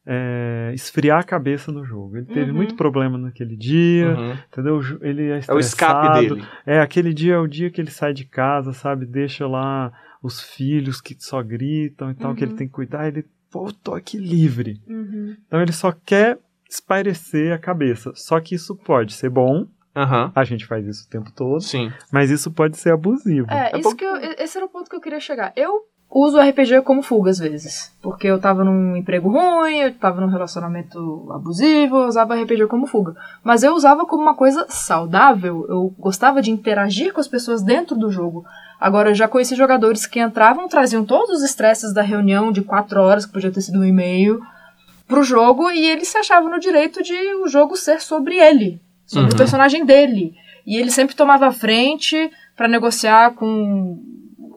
é, 0.06 0.72
esfriar 0.74 1.20
a 1.20 1.24
cabeça 1.24 1.72
no 1.72 1.86
jogo. 1.86 2.18
Ele 2.18 2.26
teve 2.26 2.50
Uhum. 2.52 2.58
muito 2.58 2.76
problema 2.76 3.18
naquele 3.18 3.56
dia, 3.56 4.16
Uhum. 4.18 4.38
entendeu? 4.52 4.82
Ele 5.02 5.24
é 5.30 5.40
É 5.48 5.54
o 5.54 5.60
escape 5.60 6.06
estressado. 6.08 6.36
dele. 6.36 6.48
É, 6.66 6.80
aquele 6.80 7.14
dia 7.14 7.36
é 7.36 7.38
o 7.38 7.48
dia 7.48 7.70
que 7.70 7.80
ele 7.80 7.92
sai 7.92 8.14
de 8.14 8.26
casa, 8.26 8.74
sabe? 8.74 9.06
Deixa 9.06 9.48
lá 9.48 9.92
os 10.24 10.42
filhos 10.42 11.00
que 11.02 11.16
só 11.20 11.42
gritam 11.42 12.12
e 12.12 12.16
tal, 12.16 12.34
que 12.36 12.44
ele 12.44 12.52
Uhum. 12.52 12.58
tem 12.58 12.68
que 12.68 12.74
cuidar. 12.74 13.08
Ele, 13.08 13.26
pô, 13.52 13.72
tô 13.72 13.94
aqui 13.94 14.18
livre. 14.18 14.82
Uhum. 14.88 15.36
Então 15.48 15.62
ele 15.62 15.72
só 15.72 15.92
quer 15.92 16.38
espairecer 16.72 17.54
a 17.54 17.58
cabeça. 17.60 18.12
Só 18.16 18.40
que 18.40 18.56
isso 18.56 18.76
pode 18.76 19.14
ser 19.14 19.30
bom, 19.30 19.66
Aham. 19.96 20.32
a 20.34 20.44
gente 20.44 20.66
faz 20.66 20.86
isso 20.88 21.06
o 21.06 21.10
tempo 21.10 21.32
todo, 21.36 21.60
Sim. 21.62 21.92
mas 22.12 22.32
isso 22.32 22.50
pode 22.52 22.78
ser 22.78 22.94
abusivo. 22.94 23.48
É, 23.52 23.72
É 23.74 23.80
isso 23.80 23.96
que 23.96 24.06
eu- 24.06 24.16
esse 24.40 24.58
era 24.58 24.66
o 24.66 24.70
ponto 24.70 24.90
que 24.90 24.96
eu 24.96 25.02
queria 25.02 25.20
chegar. 25.20 25.52
Eu 25.56 25.82
uso 26.14 26.38
o 26.38 26.42
RPG 26.42 26.82
como 26.82 27.02
fuga 27.02 27.30
às 27.30 27.40
vezes. 27.40 27.94
Porque 28.02 28.28
eu 28.28 28.40
tava 28.40 28.64
num 28.64 28.96
emprego 28.98 29.30
ruim, 29.30 29.78
eu 29.80 29.94
tava 29.94 30.20
num 30.22 30.28
relacionamento 30.28 31.28
abusivo, 31.32 31.98
eu 31.98 32.08
usava 32.08 32.36
RPG 32.36 32.68
como 32.68 32.88
fuga. 32.88 33.16
Mas 33.44 33.64
eu 33.64 33.74
usava 33.74 34.06
como 34.06 34.22
uma 34.24 34.36
coisa 34.36 34.66
saudável. 34.70 35.66
Eu 35.70 35.94
gostava 36.00 36.42
de 36.42 36.52
interagir 36.52 37.14
com 37.14 37.20
as 37.22 37.28
pessoas 37.28 37.62
dentro 37.64 37.96
do 37.96 38.10
jogo. 38.12 38.46
Agora, 38.80 39.12
eu 39.12 39.16
já 39.16 39.28
conheci 39.28 39.56
jogadores 39.56 40.06
que 40.06 40.20
entravam, 40.20 40.68
traziam 40.68 41.06
todos 41.06 41.38
os 41.38 41.44
estresses 41.44 41.94
da 41.94 42.02
reunião 42.02 42.52
de 42.52 42.62
quatro 42.62 43.00
horas, 43.02 43.26
que 43.26 43.32
podia 43.34 43.52
ter 43.52 43.62
sido 43.62 43.80
um 43.80 43.84
e-mail, 43.86 44.42
pro 45.12 45.24
jogo, 45.24 45.70
e 45.70 45.86
ele 45.90 46.06
se 46.06 46.18
achava 46.18 46.50
no 46.50 46.60
direito 46.60 47.04
de 47.04 47.14
o 47.44 47.48
jogo 47.48 47.76
ser 47.76 48.00
sobre 48.02 48.38
ele. 48.38 48.82
Sobre 49.06 49.28
Uhum. 49.30 49.34
o 49.34 49.38
personagem 49.38 49.86
dele. 49.86 50.34
E 50.66 50.78
ele 50.78 50.90
sempre 50.90 51.16
tomava 51.16 51.48
a 51.48 51.52
frente 51.52 52.32
pra 52.56 52.68
negociar 52.68 53.32
com 53.36 54.00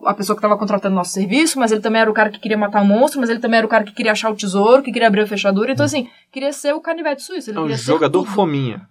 a 0.05 0.13
pessoa 0.13 0.35
que 0.35 0.39
estava 0.39 0.57
contratando 0.57 0.95
nosso 0.95 1.11
serviço, 1.11 1.59
mas 1.59 1.71
ele 1.71 1.81
também 1.81 1.99
era 2.01 2.09
o 2.09 2.13
cara 2.13 2.29
que 2.29 2.39
queria 2.39 2.57
matar 2.57 2.81
o 2.81 2.85
monstro, 2.85 3.19
mas 3.19 3.29
ele 3.29 3.39
também 3.39 3.57
era 3.57 3.65
o 3.67 3.69
cara 3.69 3.83
que 3.83 3.91
queria 3.91 4.11
achar 4.11 4.31
o 4.31 4.35
tesouro, 4.35 4.81
que 4.83 4.91
queria 4.91 5.07
abrir 5.07 5.21
a 5.21 5.27
fechadura. 5.27 5.71
Então, 5.71 5.85
assim, 5.85 6.07
queria 6.31 6.53
ser 6.53 6.73
o 6.73 6.79
canivete 6.79 7.21
suíço. 7.23 7.49
Ele 7.49 7.57
É 7.57 7.59
um 7.61 7.63
queria 7.63 7.77
ser 7.77 7.85
jogador 7.85 8.19
tudo. 8.23 8.31
fominha. 8.33 8.87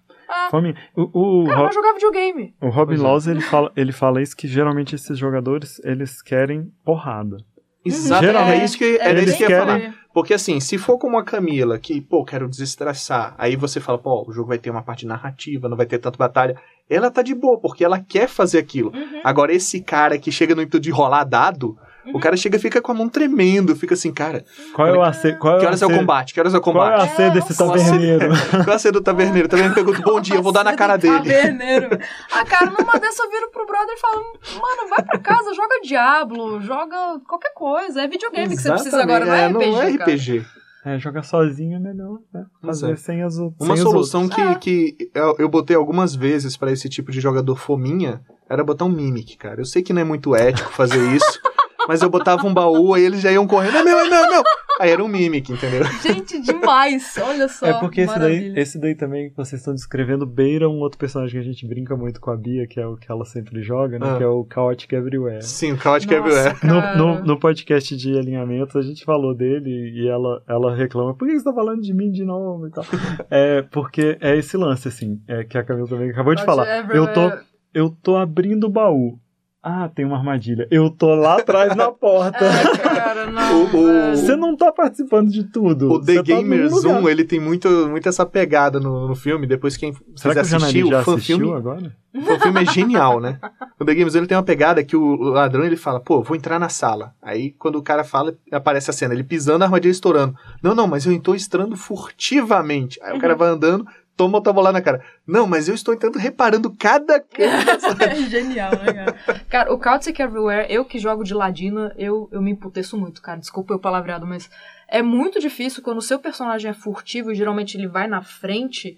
Fome. 0.50 0.74
O, 0.96 1.42
o, 1.42 1.44
Cara, 1.46 1.58
Ro- 1.58 1.64
mas 1.66 1.74
jogava 1.74 1.94
videogame. 1.94 2.54
o 2.60 2.68
Robin 2.68 2.94
Pois 2.96 3.00
é. 3.00 3.02
Laws, 3.04 3.26
ele 3.28 3.40
fala, 3.40 3.72
ele 3.76 3.92
fala 3.92 4.20
isso 4.20 4.36
que 4.36 4.48
geralmente 4.48 4.94
esses 4.96 5.16
jogadores, 5.16 5.80
eles 5.84 6.20
querem 6.20 6.72
porrada. 6.84 7.36
Exato, 7.84 8.24
Geralmente, 8.24 8.60
é 8.60 8.64
isso 8.64 8.78
que, 8.78 8.98
era 8.98 9.10
eles 9.10 9.28
isso 9.30 9.36
que 9.36 9.44
eu 9.44 9.50
ia 9.50 9.58
falar. 9.58 9.94
Porque 10.12 10.32
assim, 10.32 10.60
se 10.60 10.78
for 10.78 10.96
como 10.96 11.18
a 11.18 11.24
Camila, 11.24 11.78
que, 11.78 12.00
pô, 12.00 12.24
quero 12.24 12.48
desestressar, 12.48 13.34
aí 13.36 13.56
você 13.56 13.80
fala, 13.80 13.98
pô, 13.98 14.24
o 14.26 14.32
jogo 14.32 14.48
vai 14.48 14.58
ter 14.58 14.70
uma 14.70 14.82
parte 14.82 15.04
narrativa, 15.04 15.68
não 15.68 15.76
vai 15.76 15.86
ter 15.86 15.98
tanta 15.98 16.16
batalha. 16.16 16.56
Ela 16.88 17.10
tá 17.10 17.20
de 17.20 17.34
boa, 17.34 17.58
porque 17.58 17.84
ela 17.84 17.98
quer 18.00 18.28
fazer 18.28 18.58
aquilo. 18.58 18.92
Uhum. 18.94 19.20
Agora, 19.24 19.52
esse 19.52 19.80
cara 19.80 20.16
que 20.16 20.30
chega 20.30 20.54
no 20.54 20.62
intuito 20.62 20.84
de 20.84 20.90
rolar 20.90 21.24
dado, 21.24 21.76
o 22.12 22.18
cara 22.20 22.36
chega 22.36 22.56
e 22.56 22.60
fica 22.60 22.80
com 22.82 22.92
a 22.92 22.94
mão 22.94 23.08
tremendo, 23.08 23.74
fica 23.76 23.94
assim, 23.94 24.12
cara, 24.12 24.44
Qual 24.74 24.86
é 24.88 24.92
o 24.92 25.02
AC? 25.02 25.36
Qual 25.38 25.54
é 25.54 25.58
que 25.58 25.64
o 25.64 25.66
horas 25.68 25.82
é 25.82 25.86
o 25.86 25.90
AC? 25.90 25.96
combate? 25.98 26.34
Que 26.34 26.40
horas 26.40 26.54
é 26.54 26.58
o 26.58 26.60
Qual 26.60 26.76
é 26.76 26.78
o 26.78 26.90
combate? 26.98 27.22
AC 27.22 27.30
desse 27.32 27.56
taverneiro? 27.56 28.28
Qual 28.50 28.68
é 28.68 28.74
a 28.74 28.78
cena 28.78 28.92
do 28.98 29.00
taverneiro? 29.00 29.48
Também 29.48 29.68
me 29.68 29.74
pergunta, 29.74 30.02
bom 30.02 30.20
dia, 30.20 30.36
eu 30.36 30.42
vou 30.42 30.52
dar 30.52 30.64
na 30.64 30.74
cara 30.74 30.96
dele. 30.96 31.16
Taverneiro. 31.18 31.88
Ah, 32.32 32.44
cara, 32.44 32.66
numa 32.66 32.98
dessa 32.98 33.22
eu 33.24 33.30
viro 33.30 33.50
pro 33.50 33.66
brother 33.66 33.94
e 33.94 34.00
falo, 34.00 34.22
mano, 34.60 34.88
vai 34.90 35.02
pra 35.04 35.18
casa, 35.18 35.54
joga 35.54 35.80
Diablo, 35.82 36.60
joga 36.60 36.96
qualquer 37.28 37.52
coisa. 37.54 38.02
É 38.02 38.08
videogame 38.08 38.54
que 38.56 38.62
você 38.62 38.70
precisa 38.70 39.02
agora, 39.02 39.24
não 39.24 39.34
é 39.34 39.46
RPG, 39.48 39.70
não 39.70 39.82
é 39.82 39.96
cara. 39.96 40.12
RPG. 40.12 40.44
É, 40.86 40.98
jogar 40.98 41.22
sozinho 41.22 41.76
é 41.76 41.80
melhor, 41.80 42.18
né? 42.30 42.44
Fazer 42.60 42.92
é. 42.92 42.96
sem 42.96 43.22
as 43.22 43.38
o- 43.38 43.54
Uma 43.58 43.74
solução. 43.74 44.26
É. 44.26 44.54
que, 44.56 44.92
que 44.92 45.10
eu, 45.14 45.34
eu 45.38 45.48
botei 45.48 45.74
algumas 45.74 46.14
vezes 46.14 46.58
pra 46.58 46.70
esse 46.70 46.90
tipo 46.90 47.10
de 47.10 47.22
jogador 47.22 47.56
fominha 47.56 48.20
era 48.50 48.62
botar 48.62 48.84
um 48.84 48.90
mimic, 48.90 49.38
cara. 49.38 49.62
Eu 49.62 49.64
sei 49.64 49.82
que 49.82 49.94
não 49.94 50.02
é 50.02 50.04
muito 50.04 50.36
ético 50.36 50.70
fazer 50.70 51.00
isso, 51.16 51.40
mas 51.88 52.02
eu 52.02 52.10
botava 52.10 52.46
um 52.46 52.54
baú, 52.54 52.94
aí 52.94 53.02
eles 53.02 53.20
já 53.20 53.30
iam 53.30 53.46
correndo, 53.46 53.78
é 53.78 53.82
meu, 53.82 53.98
é 53.98 54.08
meu, 54.08 54.24
é 54.24 54.30
meu. 54.30 54.42
Aí 54.80 54.90
era 54.90 55.02
um 55.04 55.08
mimic, 55.08 55.52
entendeu? 55.52 55.84
Gente, 56.02 56.40
demais. 56.40 57.14
Olha 57.22 57.48
só. 57.48 57.66
É 57.66 57.74
porque 57.74 58.00
esse 58.00 58.18
daí, 58.18 58.52
esse 58.56 58.78
daí 58.78 58.94
também 58.94 59.30
que 59.30 59.36
vocês 59.36 59.60
estão 59.60 59.72
descrevendo 59.72 60.26
beira 60.26 60.68
um 60.68 60.80
outro 60.80 60.98
personagem 60.98 61.40
que 61.40 61.46
a 61.46 61.48
gente 61.48 61.66
brinca 61.66 61.96
muito 61.96 62.20
com 62.20 62.30
a 62.30 62.36
Bia, 62.36 62.66
que 62.66 62.80
é 62.80 62.86
o 62.86 62.96
que 62.96 63.10
ela 63.10 63.24
sempre 63.24 63.62
joga, 63.62 63.98
né? 63.98 64.06
Ah. 64.10 64.16
Que 64.16 64.24
é 64.24 64.26
o 64.26 64.46
Chaotic 64.52 64.92
Everywhere. 64.92 65.42
Sim, 65.42 65.72
o 65.72 65.78
Chaotic 65.78 66.10
Nossa, 66.10 66.28
Everywhere. 66.28 66.58
No, 66.64 66.96
no, 66.96 67.24
no 67.24 67.38
podcast 67.38 67.96
de 67.96 68.18
alinhamento, 68.18 68.76
a 68.76 68.82
gente 68.82 69.04
falou 69.04 69.34
dele 69.34 69.70
e 69.70 70.08
ela, 70.08 70.42
ela 70.48 70.74
reclama, 70.74 71.14
por 71.14 71.28
que 71.28 71.38
você 71.38 71.44
tá 71.44 71.52
falando 71.52 71.80
de 71.80 71.94
mim 71.94 72.10
de 72.10 72.24
novo 72.24 72.66
e 72.66 72.70
tal? 72.70 72.84
é, 73.30 73.62
porque 73.62 74.18
é 74.20 74.36
esse 74.36 74.56
lance, 74.56 74.88
assim, 74.88 75.20
é, 75.28 75.44
que 75.44 75.56
a 75.56 75.62
Camila 75.62 75.86
também 75.86 76.10
acabou 76.10 76.34
de 76.34 76.44
falar. 76.44 76.92
Eu 76.92 77.12
tô, 77.12 77.32
eu 77.72 77.90
tô 77.90 78.16
abrindo 78.16 78.64
o 78.64 78.70
baú. 78.70 79.18
Ah, 79.66 79.88
tem 79.88 80.04
uma 80.04 80.18
armadilha. 80.18 80.68
Eu 80.70 80.90
tô 80.90 81.14
lá 81.14 81.38
atrás 81.38 81.74
na 81.74 81.88
porta. 81.92 82.44
É, 82.44 82.76
cara, 82.76 83.26
não. 83.32 83.62
O- 83.64 84.10
o-. 84.12 84.14
Você 84.16 84.36
não 84.36 84.54
tá 84.54 84.70
participando 84.70 85.30
de 85.30 85.44
tudo. 85.44 85.90
O 85.90 85.98
The 85.98 86.16
Você 86.16 86.22
tá 86.22 86.34
num 86.34 86.42
Gamer 86.42 86.64
lugar. 86.64 86.80
Zoom, 86.80 87.08
ele 87.08 87.24
tem 87.24 87.40
muito, 87.40 87.66
muito 87.88 88.06
essa 88.06 88.26
pegada 88.26 88.78
no, 88.78 89.08
no 89.08 89.14
filme. 89.16 89.46
Depois 89.46 89.76
quem 89.78 89.94
Será 90.16 90.34
quiser 90.34 90.34
que 90.34 90.38
o 90.38 90.56
assistir, 90.66 90.78
Janari 90.84 90.90
já 90.90 90.96
o 91.10 91.14
assistiu 91.14 91.38
filme, 91.38 91.54
agora? 91.56 91.96
o 92.14 92.40
filme 92.40 92.62
é 92.62 92.66
genial, 92.66 93.20
né? 93.20 93.38
O 93.80 93.84
The 93.84 93.92
Gamer 93.92 94.10
Zoom 94.10 94.20
ele 94.20 94.26
tem 94.28 94.36
uma 94.36 94.44
pegada 94.44 94.84
que 94.84 94.96
o 94.96 95.16
ladrão 95.16 95.64
ele 95.64 95.76
fala, 95.76 95.98
pô, 95.98 96.22
vou 96.22 96.36
entrar 96.36 96.60
na 96.60 96.68
sala. 96.68 97.12
Aí 97.20 97.50
quando 97.58 97.74
o 97.76 97.82
cara 97.82 98.04
fala, 98.04 98.36
aparece 98.52 98.88
a 98.88 98.92
cena, 98.92 99.12
ele 99.14 99.24
pisando, 99.24 99.64
a 99.64 99.66
armadilha 99.66 99.90
estourando. 99.90 100.32
Não, 100.62 100.76
não, 100.76 100.86
mas 100.86 101.04
eu 101.06 101.12
estou 101.12 101.34
estourando 101.34 101.74
furtivamente. 101.76 103.00
Aí 103.02 103.16
o 103.16 103.20
cara 103.20 103.34
vai 103.34 103.48
andando, 103.48 103.84
toma 104.16 104.38
outra 104.38 104.52
bola 104.52 104.72
na 104.72 104.80
cara. 104.80 105.04
Não, 105.26 105.46
mas 105.46 105.68
eu 105.68 105.74
estou 105.74 105.94
entrando 105.94 106.18
reparando 106.18 106.74
cada 106.76 107.20
coisa. 107.20 107.54
É 108.04 108.14
genial, 108.28 108.72
né, 108.72 108.92
cara? 108.92 109.40
Cara, 109.48 109.74
o 109.74 109.82
Chaotic 109.82 110.18
Everywhere, 110.20 110.66
eu 110.72 110.84
que 110.84 110.98
jogo 110.98 111.24
de 111.24 111.34
ladina, 111.34 111.94
eu, 111.96 112.28
eu 112.32 112.42
me 112.42 112.50
emputeço 112.50 112.96
muito, 112.96 113.22
cara. 113.22 113.38
Desculpa 113.38 113.74
o 113.74 113.78
palavreado, 113.78 114.26
mas 114.26 114.50
é 114.88 115.02
muito 115.02 115.40
difícil 115.40 115.82
quando 115.82 115.98
o 115.98 116.02
seu 116.02 116.18
personagem 116.18 116.70
é 116.70 116.74
furtivo 116.74 117.32
e 117.32 117.34
geralmente 117.34 117.76
ele 117.76 117.86
vai 117.86 118.06
na 118.06 118.22
frente, 118.22 118.96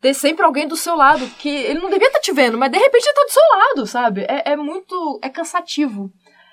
ter 0.00 0.14
sempre 0.14 0.44
alguém 0.44 0.66
do 0.66 0.76
seu 0.76 0.94
lado, 0.96 1.26
que 1.38 1.48
ele 1.48 1.80
não 1.80 1.90
devia 1.90 2.08
estar 2.08 2.20
te 2.20 2.32
vendo, 2.32 2.58
mas 2.58 2.70
de 2.70 2.78
repente 2.78 3.06
ele 3.06 3.14
tá 3.14 3.24
do 3.24 3.30
seu 3.30 3.58
lado, 3.58 3.86
sabe? 3.86 4.22
É, 4.22 4.52
é 4.52 4.56
muito. 4.56 5.18
É 5.22 5.28
cansativo. 5.28 6.12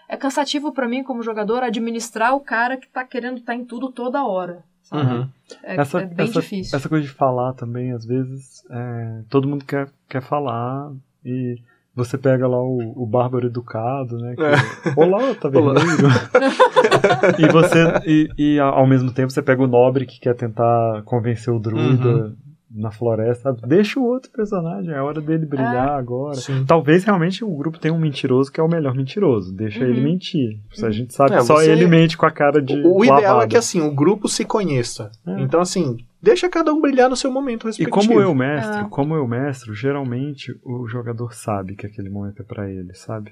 É 0.09 0.15
cansativo 0.15 0.71
pra 0.71 0.87
mim, 0.87 1.03
como 1.03 1.21
jogador, 1.21 1.63
administrar 1.63 2.33
o 2.33 2.39
cara 2.39 2.77
que 2.77 2.87
tá 2.87 3.03
querendo 3.03 3.39
estar 3.39 3.55
em 3.55 3.65
tudo 3.65 3.91
toda 3.91 4.25
hora. 4.25 4.63
Sabe? 4.89 5.11
Uhum. 5.13 5.27
É, 5.63 5.75
Essa, 5.75 5.99
é 6.01 6.05
bem 6.05 6.25
essa, 6.27 6.39
difícil. 6.41 6.77
essa 6.77 6.87
coisa 6.89 7.05
de 7.05 7.11
falar 7.11 7.53
também, 7.53 7.91
às 7.91 8.05
vezes, 8.05 8.63
é, 8.69 9.21
todo 9.29 9.47
mundo 9.47 9.65
quer, 9.65 9.87
quer 10.09 10.21
falar 10.21 10.91
e 11.25 11.57
você 11.95 12.17
pega 12.17 12.47
lá 12.47 12.61
o, 12.61 12.93
o 13.03 13.05
bárbaro 13.05 13.47
educado, 13.47 14.17
né? 14.19 14.35
que- 14.35 14.99
Olá, 14.99 15.33
taverneiro. 15.35 15.79
e 17.39 17.47
você, 17.51 17.83
e, 18.05 18.29
e 18.37 18.59
ao 18.59 18.85
mesmo 18.87 19.11
tempo 19.11 19.31
você 19.31 19.41
pega 19.41 19.63
o 19.63 19.67
nobre 19.67 20.05
que 20.05 20.19
quer 20.19 20.35
tentar 20.35 21.01
convencer 21.05 21.53
o 21.53 21.59
druida 21.59 22.07
Uhum. 22.07 22.35
Na 22.69 22.91
floresta. 22.91 23.53
Deixa 23.65 23.99
o 23.99 24.03
outro 24.05 24.29
personagem, 24.31 24.91
é 24.93 25.01
hora 25.01 25.21
dele 25.21 25.45
brilhar 25.45 25.89
agora. 25.97 26.35
Sim. 26.35 26.65
Talvez 26.65 27.03
realmente 27.03 27.43
o 27.43 27.49
grupo 27.55 27.79
tenha 27.79 27.93
um 27.93 27.99
mentiroso 27.99 28.51
que 28.51 28.59
é 28.59 28.63
o 28.63 28.67
melhor 28.67 28.93
mentiroso. 28.93 29.53
Deixa 29.55 29.83
Uhum. 29.83 29.89
ele 29.89 30.01
mentir. 30.01 30.59
A 30.83 30.89
gente 30.89 31.13
sabe 31.13 31.33
É, 31.33 31.37
que 31.37 31.43
só 31.43 31.55
você- 31.55 31.71
ele 31.71 31.87
mente 31.87 32.17
com 32.17 32.25
a 32.25 32.31
cara 32.31 32.61
de. 32.61 32.73
O, 32.81 32.97
o 32.99 33.05
ideal 33.05 33.41
é 33.41 33.47
que 33.47 33.57
assim, 33.57 33.81
o 33.81 33.91
grupo 33.93 34.27
se 34.27 34.43
conheça. 34.45 35.09
É. 35.25 35.39
Então 35.41 35.59
assim, 35.61 35.97
deixa 36.21 36.49
cada 36.49 36.73
um 36.73 36.81
brilhar 36.81 37.09
no 37.09 37.15
seu 37.15 37.31
momento 37.31 37.63
E 37.63 37.67
respectivo. 37.67 37.91
como 38.07 38.19
eu 38.19 38.35
mestre, 38.35 38.81
É. 38.81 38.87
como 38.89 39.15
eu 39.15 39.27
mestre, 39.27 39.73
geralmente 39.73 40.53
o 40.63 40.87
jogador 40.87 41.33
sabe 41.33 41.75
que 41.75 41.85
aquele 41.85 42.09
momento 42.09 42.41
é 42.41 42.45
pra 42.45 42.69
ele, 42.69 42.93
sabe? 42.93 43.31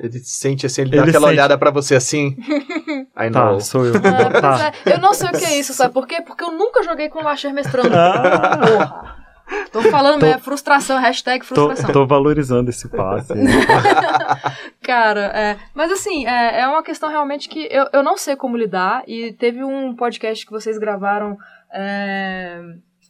Ele 0.00 0.18
sente 0.18 0.66
assim, 0.66 0.82
ele, 0.82 0.90
dá 0.90 0.96
Ele 0.98 1.10
aquela 1.10 1.28
sente. 1.28 1.38
olhada 1.38 1.56
pra 1.58 1.70
você 1.70 1.94
assim. 1.94 2.36
I 3.16 3.30
Tá, 3.30 3.50
know. 3.50 3.60
sou 3.60 3.84
eu. 3.86 3.94
Ah, 3.96 4.40
tá. 4.40 4.72
é. 4.86 4.94
Eu 4.94 4.98
não 4.98 5.14
sei 5.14 5.28
o 5.28 5.32
que 5.32 5.44
é 5.44 5.58
isso, 5.58 5.72
sabe 5.72 5.94
por 5.94 6.06
quê? 6.06 6.20
Porque 6.20 6.42
eu 6.42 6.50
nunca 6.52 6.82
joguei 6.82 7.08
com 7.08 7.20
o 7.20 7.22
Lacher 7.22 7.52
mestrando. 7.54 7.94
Ah. 7.94 8.58
Porra. 8.66 9.24
Tô 9.70 9.82
falando, 9.82 10.20
Tô- 10.20 10.26
é 10.26 10.38
frustração, 10.38 10.98
hashtag 10.98 11.46
Tô, 11.46 11.54
frustração. 11.54 11.92
tô 11.92 12.06
valorizando 12.06 12.70
esse 12.70 12.88
passe. 12.88 13.34
Cara, 14.82 15.20
é, 15.34 15.56
mas 15.74 15.90
assim, 15.92 16.26
é, 16.26 16.60
é 16.60 16.66
uma 16.66 16.82
questão 16.82 17.08
realmente 17.10 17.48
que 17.48 17.68
eu, 17.70 17.86
eu 17.92 18.02
não 18.02 18.16
sei 18.16 18.36
como 18.36 18.56
lidar. 18.56 19.02
E 19.06 19.32
teve 19.34 19.62
um 19.64 19.94
podcast 19.94 20.44
que 20.44 20.52
vocês 20.52 20.78
gravaram 20.78 21.36
é, 21.72 22.60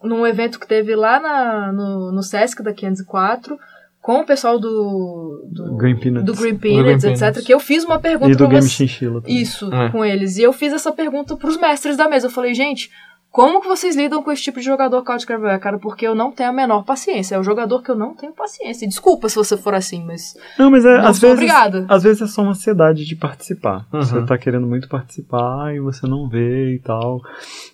num 0.03 0.27
evento 0.27 0.59
que 0.59 0.67
teve 0.67 0.95
lá 0.95 1.21
na, 1.21 1.73
no, 1.73 2.13
no 2.13 2.23
Sesc 2.23 2.63
da 2.63 2.73
504 2.73 3.57
com 4.05 4.21
o 4.21 4.27
pessoal 4.27 4.59
do, 4.59 5.49
do, 5.51 5.77
Green 5.79 5.97
Peanuts. 5.97 6.27
do 6.27 6.35
Green 6.35 6.53
Do 6.53 6.59
Green 6.61 6.83
Peanuts, 6.85 7.05
Peanuts. 7.05 7.23
etc. 7.23 7.43
Que 7.47 7.55
eu 7.55 7.59
fiz 7.59 7.85
uma 7.85 7.99
pergunta 7.99 8.33
E 8.33 8.37
do 8.37 8.47
Game. 8.47 8.69
Chinchilla 8.69 9.23
também. 9.23 9.41
Isso, 9.41 9.73
É. 9.73 9.89
com 9.91 10.05
eles. 10.05 10.37
E 10.37 10.43
eu 10.43 10.53
fiz 10.53 10.75
essa 10.75 10.93
pergunta 10.93 11.35
pros 11.39 11.57
mestres 11.57 11.97
da 11.97 12.07
mesa. 12.07 12.27
Eu 12.27 12.31
falei, 12.31 12.53
gente, 12.53 12.91
como 13.31 13.63
que 13.63 13.67
vocês 13.67 13.97
lidam 13.97 14.23
com 14.23 14.31
esse 14.31 14.43
tipo 14.43 14.59
de 14.61 14.67
jogador 14.67 15.03
Couch 15.03 15.27
Carver, 15.27 15.59
cara? 15.59 15.79
Porque 15.79 16.07
eu 16.07 16.15
não 16.15 16.31
tenho 16.31 16.51
a 16.51 16.53
menor 16.53 16.85
paciência. 16.85 17.35
É 17.35 17.39
o 17.39 17.43
jogador 17.43 17.81
que 17.83 17.91
eu 17.91 17.97
não 17.97 18.15
tenho 18.15 18.35
paciência. 18.35 18.87
Desculpa 18.87 19.27
se 19.31 19.37
você 19.37 19.57
for 19.57 19.73
assim, 19.75 20.05
mas 20.05 20.37
Não, 20.59 20.71
mas 20.71 20.85
é, 20.85 20.99
não 20.99 21.07
às 21.09 21.19
vezes. 21.19 21.35
obrigada. 21.37 21.87
Às 21.89 22.03
vezes 22.03 22.21
é 22.21 22.27
só 22.27 22.43
uma 22.43 22.51
ansiedade 22.51 23.07
de 23.07 23.17
participar. 23.17 23.87
Uhum. 23.91 24.03
Você 24.03 24.23
tá 24.27 24.37
querendo 24.37 24.67
muito 24.67 24.87
participar 24.87 25.75
e 25.75 25.81
você 25.81 26.07
não 26.07 26.29
vê 26.29 26.75
e 26.75 26.79
tal. 26.81 27.23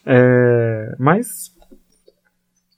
É, 0.07 0.95
mas. 0.97 1.51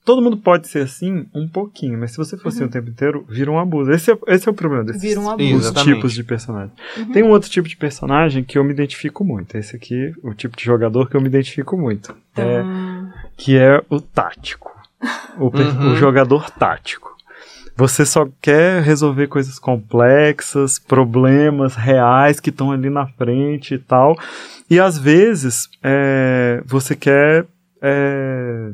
Todo 0.04 0.20
mundo 0.20 0.36
pode 0.36 0.66
ser 0.66 0.80
assim 0.80 1.26
um 1.32 1.46
pouquinho, 1.46 1.96
mas 1.98 2.10
se 2.10 2.16
você 2.16 2.36
for 2.36 2.48
assim 2.48 2.64
o 2.64 2.68
tempo 2.68 2.88
inteiro, 2.90 3.24
vira 3.28 3.50
um 3.50 3.58
abuso. 3.58 3.92
Esse 3.92 4.10
é, 4.10 4.18
esse 4.28 4.48
é 4.48 4.50
o 4.50 4.54
problema 4.54 4.82
desses 4.84 5.00
Vira 5.00 5.20
um 5.20 5.30
abuso. 5.30 5.72
tipos 5.84 6.12
de 6.12 6.24
personagem. 6.24 6.72
Tem 7.12 7.22
um 7.22 7.30
outro 7.30 7.48
tipo 7.48 7.68
de 7.68 7.76
personagem 7.76 8.42
que 8.42 8.58
eu 8.58 8.64
me 8.64 8.72
identifico 8.72 9.24
muito. 9.24 9.56
Esse 9.56 9.76
aqui, 9.76 10.12
o 10.22 10.34
tipo 10.34 10.56
de 10.56 10.64
jogador 10.64 11.08
que 11.08 11.16
eu 11.16 11.20
me 11.20 11.28
identifico 11.28 11.76
muito. 11.76 12.14
É, 12.36 12.62
Hum, 12.62 13.10
que 13.36 13.56
é 13.56 13.80
o 13.88 14.00
tático. 14.00 14.70
O, 15.38 15.50
per- 15.50 15.66
Uhum. 15.66 15.92
o 15.92 15.96
jogador 15.96 16.50
tático. 16.50 17.12
Você 17.76 18.04
só 18.04 18.28
quer 18.40 18.82
resolver 18.82 19.28
coisas 19.28 19.58
complexas, 19.58 20.78
problemas 20.78 21.74
reais 21.74 22.38
que 22.40 22.50
estão 22.50 22.70
ali 22.72 22.90
na 22.90 23.06
frente 23.06 23.74
e 23.74 23.78
tal. 23.78 24.18
E 24.68 24.78
às 24.80 24.98
vezes 24.98 25.68
é, 25.82 26.62
você 26.66 26.94
quer 26.96 27.46
é, 27.80 28.70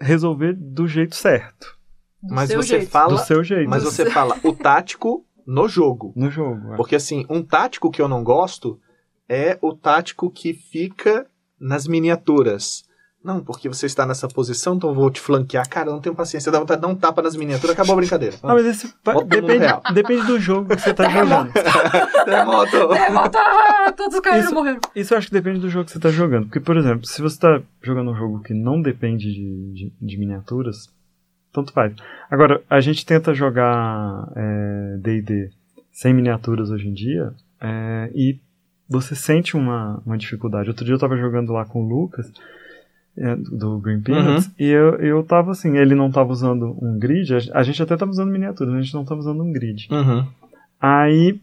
resolver 0.00 0.54
do 0.54 0.86
jeito 0.86 1.14
certo. 1.16 1.78
do 2.22 2.34
Mas 2.34 2.48
seu 2.50 2.62
você 2.62 2.78
jeito. 2.78 2.90
fala, 2.90 3.14
do 3.14 3.18
seu 3.18 3.44
jeito. 3.44 3.68
mas 3.68 3.82
você 3.82 4.10
fala 4.10 4.36
o 4.42 4.52
tático 4.52 5.24
no 5.46 5.68
jogo. 5.68 6.12
No 6.16 6.30
jogo. 6.30 6.74
é. 6.74 6.76
Porque 6.76 6.96
assim, 6.96 7.26
um 7.28 7.42
tático 7.42 7.90
que 7.90 8.00
eu 8.00 8.08
não 8.08 8.22
gosto 8.24 8.80
é 9.28 9.58
o 9.62 9.74
tático 9.74 10.30
que 10.30 10.52
fica 10.52 11.26
nas 11.58 11.86
miniaturas. 11.86 12.84
Não, 13.22 13.40
porque 13.44 13.68
você 13.68 13.84
está 13.84 14.06
nessa 14.06 14.26
posição, 14.28 14.76
então 14.76 14.88
eu 14.90 14.94
vou 14.94 15.10
te 15.10 15.20
flanquear. 15.20 15.68
Cara, 15.68 15.88
eu 15.88 15.92
não 15.92 16.00
tenho 16.00 16.14
paciência, 16.14 16.50
dá 16.50 16.58
vontade 16.58 16.80
de 16.80 16.86
dar 16.86 16.92
um 16.92 16.96
tapa 16.96 17.20
nas 17.20 17.36
miniaturas, 17.36 17.72
acabou 17.74 17.92
a 17.92 17.96
brincadeira. 17.96 18.34
Ah, 18.42 18.54
mas 18.54 18.64
esse 18.64 18.94
depende, 19.26 19.66
depende 19.92 20.26
do 20.26 20.40
jogo 20.40 20.74
que 20.74 20.80
você 20.80 20.94
tá 20.94 21.06
jogando. 21.08 21.52
Terremoto! 22.24 22.76
É, 22.94 23.10
volta! 23.12 23.38
Ah, 23.38 23.92
Todos 23.92 24.18
caíram 24.20 24.44
Isso- 24.44 24.54
morreram. 24.54 24.80
Isso 24.96 25.12
eu 25.12 25.18
acho 25.18 25.26
que 25.26 25.34
depende 25.34 25.60
do 25.60 25.68
jogo 25.68 25.84
que 25.84 25.92
você 25.92 26.00
tá 26.00 26.08
jogando. 26.10 26.46
Porque, 26.46 26.60
por 26.60 26.78
exemplo, 26.78 27.04
se 27.06 27.20
você 27.20 27.38
tá 27.38 27.60
jogando 27.82 28.10
um 28.10 28.16
jogo 28.16 28.40
que 28.40 28.54
não 28.54 28.80
depende 28.80 29.30
de, 29.32 29.72
de, 29.74 29.92
de 30.00 30.16
miniaturas, 30.18 30.88
tanto 31.52 31.72
faz. 31.74 31.92
Agora, 32.30 32.62
a 32.70 32.80
gente 32.80 33.04
tenta 33.04 33.34
jogar 33.34 34.28
é, 34.34 34.96
D&D 34.98 35.50
sem 35.92 36.14
miniaturas 36.14 36.70
hoje 36.70 36.88
em 36.88 36.94
dia 36.94 37.34
é, 37.60 38.10
e 38.14 38.38
você 38.88 39.14
sente 39.14 39.56
uma, 39.58 40.00
uma 40.06 40.16
dificuldade. 40.16 40.70
Outro 40.70 40.86
dia 40.86 40.94
eu 40.94 40.98
tava 40.98 41.16
jogando 41.18 41.52
lá 41.52 41.64
com 41.66 41.82
o 41.82 41.86
Lucas, 41.88 42.26
é, 42.26 42.32
do 43.16 43.78
Green 43.80 44.00
Peanuts, 44.00 44.50
e 44.58 44.64
eu, 44.66 44.94
eu 44.96 45.22
tava 45.22 45.50
assim, 45.50 45.76
ele 45.76 45.94
não 45.94 46.10
tava 46.10 46.32
usando 46.32 46.76
um 46.80 46.98
grid, 46.98 47.50
a, 47.52 47.62
gente 47.62 47.82
até 47.82 47.96
tava 47.96 48.10
usando 48.10 48.30
miniaturas, 48.30 48.72
mas 48.72 48.80
a 48.80 48.84
gente 48.84 48.94
não 48.94 49.04
tava 49.04 49.20
usando 49.20 49.42
um 49.42 49.52
grid. 49.52 49.88
Uhum. 49.90 50.26
Aí, 50.80 51.40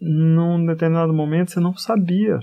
num 0.00 0.64
determinado 0.66 1.12
momento, 1.12 1.52
você 1.52 1.60
não 1.60 1.76
sabia, 1.76 2.40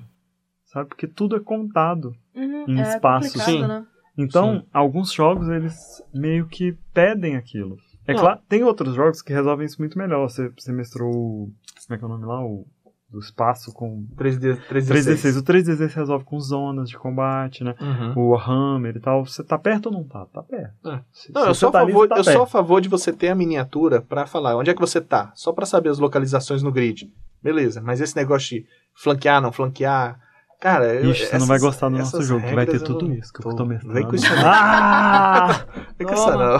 sabe? 0.65 0.89
Porque 0.89 1.07
tudo 1.07 1.35
é 1.35 1.39
contado. 1.39 2.15
Uhum, 2.35 2.65
Em 2.69 2.79
é 2.79 2.83
espaços. 2.83 3.45
né? 3.47 3.85
Então, 4.17 4.59
Sim. 4.59 4.65
alguns 4.73 5.11
jogos, 5.11 5.49
eles 5.49 6.03
meio 6.13 6.45
que 6.45 6.77
pedem 6.93 7.35
aquilo. 7.35 7.77
É 8.05 8.13
Não. 8.13 8.19
claro, 8.19 8.39
tem 8.49 8.63
outros 8.63 8.95
jogos 8.95 9.21
que 9.21 9.31
resolvem 9.31 9.65
isso 9.65 9.79
muito 9.79 9.97
melhor. 9.97 10.29
Você, 10.29 10.49
você 10.57 10.71
mestrou 10.71 11.09
o... 11.09 11.51
Como 11.87 11.95
é 11.95 11.97
que 11.97 12.03
é 12.03 12.07
o 12.07 12.09
nome 12.09 12.25
lá? 12.25 12.43
O 12.43 12.65
do 13.11 13.19
espaço 13.19 13.73
com 13.73 14.05
3D, 14.15 14.57
3D6. 14.69 15.37
O 15.39 15.43
3D6 15.43 15.93
resolve 15.95 16.23
com 16.25 16.39
zonas 16.39 16.89
de 16.89 16.97
combate, 16.97 17.63
né? 17.63 17.73
Uhum. 17.81 18.13
O 18.15 18.29
Warhammer 18.31 18.95
e 18.95 18.99
tal. 18.99 19.25
Você 19.25 19.43
tá 19.43 19.57
perto 19.57 19.87
ou 19.87 19.91
não 19.93 20.03
tá? 20.03 20.25
Tá 20.31 20.43
perto. 20.43 20.73
É. 20.89 21.01
Se- 21.11 21.31
Não, 21.33 21.41
se 21.43 21.47
eu 21.49 21.55
sou, 21.55 21.69
a 21.69 21.71
tá 21.71 21.79
favor, 21.79 22.07
tá 22.07 22.17
eu 22.17 22.23
sou 22.23 22.33
a 22.33 22.37
perto. 22.37 22.51
favor 22.51 22.79
de 22.81 22.87
você 22.89 23.11
ter 23.11 23.29
a 23.29 23.35
miniatura 23.35 23.99
pra 24.01 24.27
falar 24.27 24.55
onde 24.55 24.69
é 24.69 24.73
que 24.75 24.79
você 24.79 25.01
tá, 25.01 25.31
só 25.33 25.51
pra 25.51 25.65
saber 25.65 25.89
as 25.89 25.97
localizações 25.99 26.61
no 26.61 26.71
grid. 26.71 27.11
Beleza, 27.41 27.81
mas 27.81 27.99
esse 28.01 28.15
negócio 28.15 28.57
de 28.59 28.65
flanquear, 28.93 29.41
não 29.41 29.51
flanquear. 29.51 30.19
Cara, 30.61 30.93
eu, 30.93 31.09
Ixi, 31.11 31.25
você 31.25 31.37
não 31.39 31.47
vai 31.47 31.57
gostar 31.57 31.87
do 31.89 31.97
nosso 31.97 32.21
jogo, 32.21 32.45
que 32.45 32.53
vai 32.53 32.65
ter 32.65 32.81
tudo 32.83 33.07
não- 33.07 33.15
isso 33.15 33.31
que 33.33 33.39
eu 33.47 33.55
tô 33.55 33.65
mestrando. 33.65 33.93
Vem 33.95 34.05
com 34.05 34.13
isso 34.15 34.27
não. 34.35 34.41
Ah! 34.45 35.65
Vem 35.97 36.05
com 36.07 36.13
isso 36.13 36.29
não. 36.29 36.57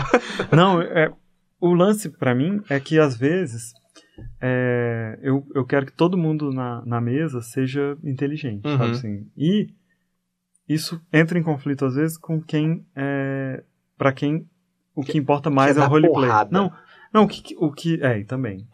Não, 0.56 0.80
é, 0.82 1.12
o 1.60 1.74
lance 1.74 2.08
pra 2.08 2.34
mim 2.34 2.62
é 2.70 2.80
que 2.80 2.98
às 2.98 3.14
vezes 3.16 3.74
é, 4.40 5.18
eu, 5.22 5.46
eu 5.54 5.64
quero 5.64 5.86
que 5.86 5.92
todo 5.92 6.16
mundo 6.16 6.52
na, 6.52 6.82
na 6.84 7.00
mesa 7.00 7.40
seja 7.40 7.96
inteligente, 8.04 8.66
Uhum. 8.66 8.78
sabe 8.78 8.90
assim? 8.92 9.26
E 9.36 9.68
isso 10.68 11.00
entra 11.12 11.38
em 11.38 11.42
conflito 11.42 11.84
às 11.84 11.94
vezes 11.94 12.16
com 12.16 12.40
quem 12.40 12.84
é, 12.94 13.62
para 13.98 14.12
quem 14.12 14.46
o 14.94 15.02
que, 15.02 15.12
Que- 15.12 15.18
importa 15.18 15.50
mais 15.50 15.76
é 15.76 15.80
o 15.80 15.88
roleplay. 15.88 16.28
porrada. 16.28 16.50
Não, 16.52 16.72
não, 17.12 17.24
o 17.24 17.28
que, 17.28 17.54
o 17.58 17.72
que 17.72 18.02
é 18.02 18.18
e 18.20 18.24
também. 18.24 18.66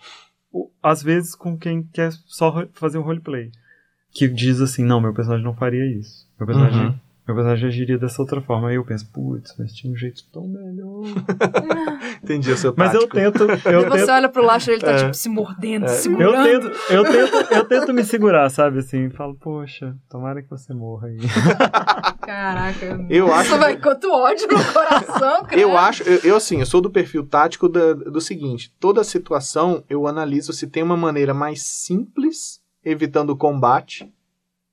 O- 0.52 0.70
às 0.82 1.02
vezes 1.02 1.34
com 1.34 1.56
quem 1.56 1.82
quer 1.82 2.12
só 2.12 2.66
fazer 2.72 2.98
um 2.98 3.02
roleplay, 3.02 3.50
que 4.12 4.28
diz 4.28 4.60
assim, 4.60 4.84
não, 4.84 5.00
meu 5.00 5.12
personagem 5.12 5.44
não 5.44 5.54
faria 5.54 5.84
isso. 5.86 6.26
Meu 6.38 6.46
personagem 6.46 6.86
Uhum. 6.86 7.00
Meu 7.26 7.34
personagem 7.34 7.68
agiria 7.68 7.98
dessa 7.98 8.22
outra 8.22 8.40
forma. 8.40 8.68
Aí 8.68 8.76
eu 8.76 8.84
penso, 8.84 9.06
putz, 9.12 9.54
mas 9.58 9.72
tinha 9.72 9.92
um 9.92 9.96
jeito 9.96 10.22
tão 10.32 10.46
melhor. 10.46 11.02
Entendi 12.22 12.50
o 12.52 12.56
seu 12.56 12.72
Mas 12.76 12.94
eu 12.94 13.06
tento, 13.08 13.42
eu 13.68 13.80
e 13.80 13.84
você 13.88 13.98
tento, 14.06 14.10
olha 14.12 14.28
pro 14.28 14.44
Lacho 14.44 14.70
e 14.70 14.74
ele 14.74 14.82
tá, 14.82 14.92
É. 14.92 14.96
tipo, 14.96 15.14
se 15.14 15.28
mordendo, 15.28 15.84
É. 15.86 15.88
se 15.88 16.08
eu 16.08 16.32
tento, 16.32 16.70
eu 16.90 17.04
tento, 17.04 17.52
eu 17.54 17.64
tento 17.64 17.92
me 17.92 18.04
segurar, 18.04 18.48
sabe? 18.50 18.78
Assim, 18.78 19.10
falo, 19.10 19.34
poxa, 19.34 19.96
tomara 20.08 20.42
que 20.42 20.48
você 20.50 20.72
morra 20.72 21.08
aí. 21.08 21.18
Caraca. 22.20 23.06
Eu 23.08 23.32
acho- 23.32 23.56
vai, 23.58 23.76
quanto 23.76 24.10
ódio 24.10 24.46
no 24.48 24.72
coração, 24.72 25.44
cara. 25.44 25.60
Eu 25.60 25.76
acho, 25.76 26.02
eu, 26.04 26.20
eu 26.24 26.36
assim, 26.36 26.60
eu 26.60 26.66
sou 26.66 26.80
do 26.80 26.90
perfil 26.90 27.26
tático 27.26 27.68
da- 27.68 27.92
do 27.94 28.20
seguinte: 28.20 28.72
toda 28.80 29.02
situação 29.04 29.82
eu 29.88 30.06
analiso 30.06 30.52
se 30.52 30.66
tem 30.66 30.82
uma 30.82 30.96
maneira 30.96 31.32
mais 31.34 31.62
simples, 31.62 32.60
evitando 32.84 33.30
o 33.30 33.36
combate, 33.36 34.12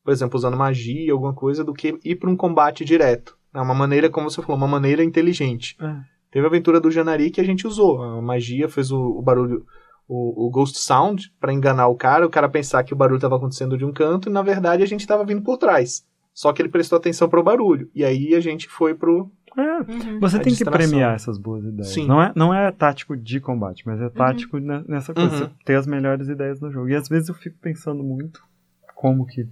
por 0.03 0.11
exemplo, 0.11 0.37
usando 0.37 0.57
magia, 0.57 1.11
alguma 1.13 1.33
coisa, 1.33 1.63
do 1.63 1.73
que 1.73 1.97
ir 2.03 2.15
para 2.15 2.29
um 2.29 2.35
combate 2.35 2.83
direto. 2.83 3.37
É 3.53 3.61
uma 3.61 3.73
maneira, 3.75 4.09
como 4.09 4.29
você 4.29 4.41
falou, 4.41 4.57
uma 4.57 4.67
maneira 4.67 5.03
inteligente. 5.03 5.75
É. 5.81 5.95
Teve 6.31 6.45
a 6.45 6.49
aventura 6.49 6.79
do 6.81 6.89
Janari 6.91 7.29
que 7.29 7.39
a 7.39 7.43
gente 7.43 7.67
usou. 7.67 8.01
A 8.01 8.21
magia 8.21 8.67
fez 8.67 8.91
o, 8.91 8.99
o 8.99 9.21
barulho, 9.21 9.63
o, 10.07 10.47
o 10.47 10.49
Ghost 10.49 10.79
Sound, 10.79 11.31
para 11.39 11.53
enganar 11.53 11.87
o 11.87 11.95
cara, 11.95 12.25
o 12.25 12.29
cara 12.29 12.49
pensar 12.49 12.83
que 12.83 12.93
o 12.93 12.95
barulho 12.97 13.17
estava 13.17 13.35
acontecendo 13.35 13.77
de 13.77 13.85
um 13.85 13.93
canto 13.93 14.27
e 14.29 14.31
na 14.31 14.41
verdade 14.41 14.81
a 14.81 14.87
gente 14.87 15.01
estava 15.01 15.23
vindo 15.23 15.43
por 15.43 15.57
trás. 15.57 16.03
Só 16.33 16.51
que 16.51 16.61
ele 16.63 16.69
prestou 16.69 16.97
atenção 16.97 17.29
pro 17.29 17.43
barulho. 17.43 17.89
E 17.93 18.03
aí 18.03 18.33
a 18.33 18.39
gente 18.39 18.67
foi 18.67 18.95
pro. 18.95 19.31
É, 19.55 19.61
Uhum. 19.91 20.19
você 20.19 20.39
tem 20.39 20.55
que 20.55 20.65
premiar 20.65 21.13
essas 21.13 21.37
boas 21.37 21.63
ideias. 21.63 21.89
Sim. 21.93 22.07
Não, 22.07 22.19
é, 22.19 22.33
não 22.35 22.51
é 22.51 22.71
tático 22.71 23.15
de 23.15 23.39
combate, 23.39 23.83
mas 23.85 24.01
é 24.01 24.09
tático 24.09 24.57
ne- 24.57 24.83
nessa 24.87 25.13
coisa. 25.13 25.43
Uhum. 25.45 25.49
Ter 25.63 25.75
as 25.75 25.85
melhores 25.85 26.27
ideias 26.27 26.59
no 26.59 26.71
jogo. 26.71 26.89
E 26.89 26.95
às 26.95 27.07
vezes 27.07 27.29
eu 27.29 27.35
fico 27.35 27.55
pensando 27.61 28.03
muito 28.03 28.41
como 28.95 29.27
que 29.27 29.47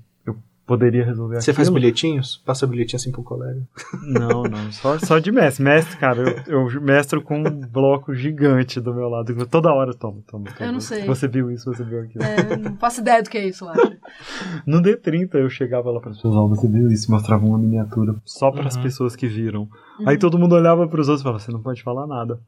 poderia 0.71 1.03
resolver 1.03 1.41
Você 1.41 1.53
faz 1.53 1.67
aquilo. 1.67 1.81
bilhetinhos? 1.81 2.41
Passa 2.45 2.65
bilhetinho 2.65 2.95
assim 2.95 3.11
pro 3.11 3.21
colega. 3.23 3.61
Não, 4.03 4.43
não, 4.43 4.71
só, 4.71 4.97
só 5.03 5.19
de 5.19 5.31
mestre. 5.31 5.63
Mestre, 5.63 5.97
cara, 5.97 6.43
eu, 6.47 6.69
eu 6.69 6.81
mestro 6.81 7.21
com 7.21 7.39
um 7.39 7.59
bloco 7.67 8.13
gigante 8.15 8.79
do 8.79 8.93
meu 8.93 9.09
lado. 9.09 9.31
eu 9.37 9.45
Toda 9.45 9.73
hora 9.73 9.89
eu 9.91 9.93
tomo, 9.93 10.23
tomo, 10.25 10.45
tomo. 10.45 10.55
Eu 10.59 10.71
não 10.71 10.79
sei. 10.79 11.05
Você 11.05 11.27
viu 11.27 11.51
isso, 11.51 11.65
você 11.73 11.83
viu 11.83 12.01
aquilo. 12.03 12.23
É, 12.23 12.55
não 12.57 12.77
faço 12.77 13.01
ideia 13.01 13.21
do 13.21 13.29
que 13.29 13.37
é 13.37 13.45
isso, 13.47 13.65
Lacho. 13.65 13.81
No 14.65 14.81
D30 14.81 15.35
eu 15.35 15.49
chegava 15.49 15.91
lá 15.91 15.99
para 15.99 16.11
as 16.11 16.17
pessoas, 16.17 16.49
você 16.49 16.67
viu 16.67 16.89
isso, 16.89 17.11
mostrava 17.11 17.45
uma 17.45 17.57
miniatura 17.57 18.15
só 18.25 18.49
para 18.51 18.67
as 18.67 18.75
Uhum. 18.75 18.83
pessoas 18.83 19.15
que 19.15 19.27
viram. 19.27 19.63
Uhum. 19.99 20.07
Aí 20.09 20.17
todo 20.17 20.37
mundo 20.39 20.55
olhava 20.55 20.87
para 20.87 21.01
os 21.01 21.07
outros 21.09 21.21
e 21.21 21.23
falava, 21.23 21.39
você 21.43 21.51
não 21.51 21.61
pode 21.61 21.83
falar 21.83 22.07
nada. 22.07 22.39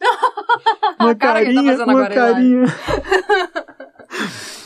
uma 1.00 1.14
tá 1.14 1.34
carinha, 1.34 1.62
fazendo 1.72 1.90
uma 1.90 2.04
agora, 2.06 2.14
Eli. 2.40 2.64
carinha. 2.64 2.64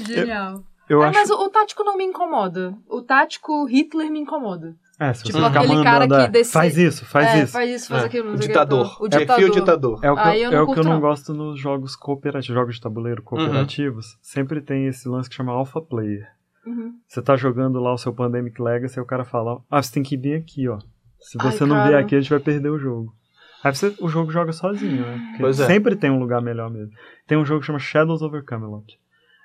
Genial. 0.01 0.55
Eu 0.55 0.65
Ah, 1.01 1.09
acho. 1.09 1.19
mas 1.19 1.31
o, 1.31 1.35
o 1.45 1.49
tático 1.49 1.85
não 1.85 1.97
me 1.97 2.05
incomoda. 2.05 2.75
O 2.89 3.01
tático 3.01 3.65
Hitler 3.67 4.11
me 4.11 4.19
incomoda. 4.21 4.75
É, 5.01 5.13
se 5.15 5.25
tipo 5.25 5.39
você 5.39 5.47
ficar 5.47 5.61
aquele 5.61 5.83
cara 5.83 6.01
mandando, 6.01 6.23
que 6.23 6.29
é, 6.29 6.31
desce- 6.31 6.53
faz 6.53 6.77
isso, 6.77 7.05
faz 7.07 7.27
é, 7.29 7.43
isso. 7.43 7.53
faz 7.53 7.71
isso, 7.71 7.89
faz 7.89 8.03
É, 8.03 8.07
aquilo. 8.07 8.27
não 8.29 8.35
o 8.35 8.39
sei 8.39 8.47
que, 8.47 8.53
ditador. 8.53 8.87
O 9.01 9.09
Perfil 9.09 9.27
ditador. 9.51 9.51
ditador. 9.51 10.01
É 10.05 10.11
o 10.13 10.17
que, 10.17 10.21
eu, 10.21 10.35
eu 10.35 10.51
não 10.51 10.59
é 10.59 10.63
o 10.63 10.73
que 10.75 10.79
eu 10.81 10.85
não 10.85 10.93
não. 10.93 11.01
gosto 11.01 11.33
nos 11.35 11.59
jogos 11.59 11.97
cooperativos, 11.97 12.55
jogos 12.55 12.75
de 12.77 12.81
tabuleiro 12.81 13.23
cooperativos. 13.23 14.17
Sempre 14.21 14.61
tem 14.61 14.87
esse 14.87 15.09
lance 15.09 15.29
que 15.29 15.35
chama 15.35 15.53
Alpha 15.53 15.81
Player. 15.81 16.27
Uhum. 16.65 16.93
Você 17.09 17.21
tá 17.21 17.37
jogando 17.37 17.81
lá 17.81 17.93
o 17.93 17.99
seu 17.99 18.13
Pandemic 18.13 18.61
Legacy 18.63 18.99
e 18.99 19.03
o 19.03 19.07
cara 19.07 19.25
fala, 19.25 19.61
ah, 19.69 19.83
você 19.83 19.93
tem 19.93 20.03
que 20.03 20.15
ir 20.15 20.19
bem 20.19 20.35
aqui, 20.35 20.69
ó. 20.69 20.79
Se 21.19 21.37
Ai, 21.41 21.51
você 21.51 21.65
não 21.65 21.75
cara. 21.77 21.89
vier 21.89 22.01
aqui, 22.01 22.15
a 22.15 22.21
gente 22.21 22.31
vai 22.31 22.39
perder 22.41 22.69
o 22.71 22.79
jogo. 22.79 23.13
Aí 23.65 23.75
você, 23.75 23.95
o 24.01 24.09
jogo 24.09 24.31
joga 24.31 24.53
sozinho, 24.53 25.03
né? 25.07 25.19
Porque 25.29 25.43
Pois 25.43 25.59
é. 25.59 25.67
sempre 25.67 25.97
tem 25.97 26.11
um 26.11 26.19
lugar 26.19 26.41
melhor 26.43 26.71
mesmo. 26.71 26.93
Tem 27.27 27.39
um 27.39 27.45
jogo 27.45 27.61
que 27.61 27.67
chama 27.67 27.79
Shadows 27.79 28.23
over 28.23 28.45
Camelot. 28.45 28.99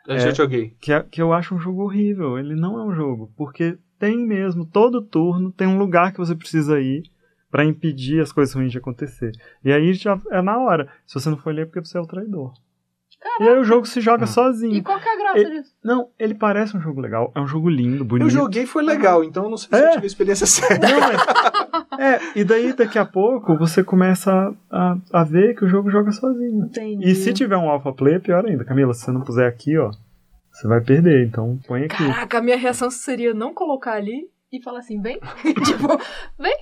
Eu 0.08 0.16
É. 0.16 0.20
já 0.20 0.32
joguei. 0.32 0.74
Que, 0.80 0.94
é- 0.94 1.04
que 1.04 1.22
eu 1.22 1.34
acho 1.34 1.54
um 1.54 1.60
jogo 1.60 1.84
horrível. 1.84 2.40
Ele 2.40 2.56
não 2.56 2.80
é 2.80 2.84
um 2.84 2.96
jogo. 2.96 3.32
Porque 3.36 3.78
tem 4.00 4.18
mesmo, 4.18 4.66
todo 4.66 5.02
turno 5.02 5.52
tem 5.52 5.68
um 5.68 5.78
lugar 5.78 6.12
que 6.14 6.18
você 6.20 6.34
precisa 6.36 6.80
ir 6.80 7.04
pra 7.52 7.66
impedir 7.66 8.22
as 8.22 8.32
coisas 8.32 8.54
ruins 8.56 8.72
de 8.72 8.78
acontecer. 8.78 9.32
E 9.64 9.72
aí 9.72 9.94
já 9.94 10.20
é 10.32 10.42
na 10.42 10.58
hora. 10.58 10.88
Se 11.06 11.14
você 11.16 11.30
não 11.30 11.38
for 11.38 11.54
ler, 11.54 11.64
é 11.64 11.66
porque 11.66 11.82
você 11.84 11.98
é 11.98 12.02
o 12.02 12.08
traidor. 12.08 12.54
E 13.40 13.44
aí 13.44 13.58
o 13.60 13.64
jogo 13.64 13.86
se 13.86 14.00
joga 14.00 14.24
Hum. 14.24 14.28
sozinho. 14.28 14.76
E 14.76 14.82
qual 14.82 15.00
que 15.00 15.10
é 15.10 15.14
a 15.14 15.18
graça 15.18 15.50
disso? 15.50 15.74
Não, 15.84 16.10
ele 16.20 16.36
parece 16.36 16.78
um 16.78 16.82
jogo 16.82 17.02
legal. 17.02 17.32
É 17.36 17.42
um 17.42 17.48
jogo 17.48 17.68
lindo, 17.70 18.06
bonito. 18.06 18.26
Eu 18.28 18.30
joguei 18.30 18.66
foi 18.66 18.84
legal, 18.84 19.24
então 19.24 19.44
eu 19.46 19.50
não 19.50 19.58
sei 19.58 19.70
se 19.70 19.84
É. 19.84 19.88
eu 19.88 19.92
tive 19.94 20.04
a 20.04 20.08
experiência 20.08 20.46
certa. 20.48 20.88
Não, 20.88 21.00
mas... 21.00 21.22
É, 21.98 22.40
e 22.40 22.44
daí 22.44 22.74
daqui 22.74 22.98
a 22.98 23.06
pouco 23.06 23.58
você 23.58 23.84
começa 23.84 24.54
a, 24.72 24.98
a 25.12 25.24
ver 25.24 25.56
que 25.56 25.66
o 25.66 25.68
jogo 25.68 25.90
joga 25.90 26.12
sozinho. 26.12 26.66
Entendi. 26.66 27.10
E 27.10 27.16
se 27.16 27.34
tiver 27.34 27.58
um 27.58 27.70
alpha 27.70 27.92
play, 27.92 28.16
é 28.16 28.20
pior 28.20 28.46
ainda. 28.46 28.64
Camila, 28.64 28.94
se 28.94 29.06
você 29.06 29.12
não 29.12 29.22
puser 29.22 29.48
aqui, 29.48 29.78
ó, 29.78 29.92
você 30.52 30.68
vai 30.68 30.82
perder. 30.82 31.28
Então 31.28 31.60
põe 31.68 31.86
aqui. 31.86 31.98
Caraca, 31.98 32.38
a 32.38 32.42
minha 32.42 32.58
reação 32.58 32.90
seria 32.90 33.34
não 33.34 33.54
colocar 33.54 33.94
ali 33.94 34.30
e 34.52 34.62
falar 34.62 34.80
assim, 34.80 35.02
vem. 35.02 35.20
tipo, 35.66 35.88
vem, 36.40 36.58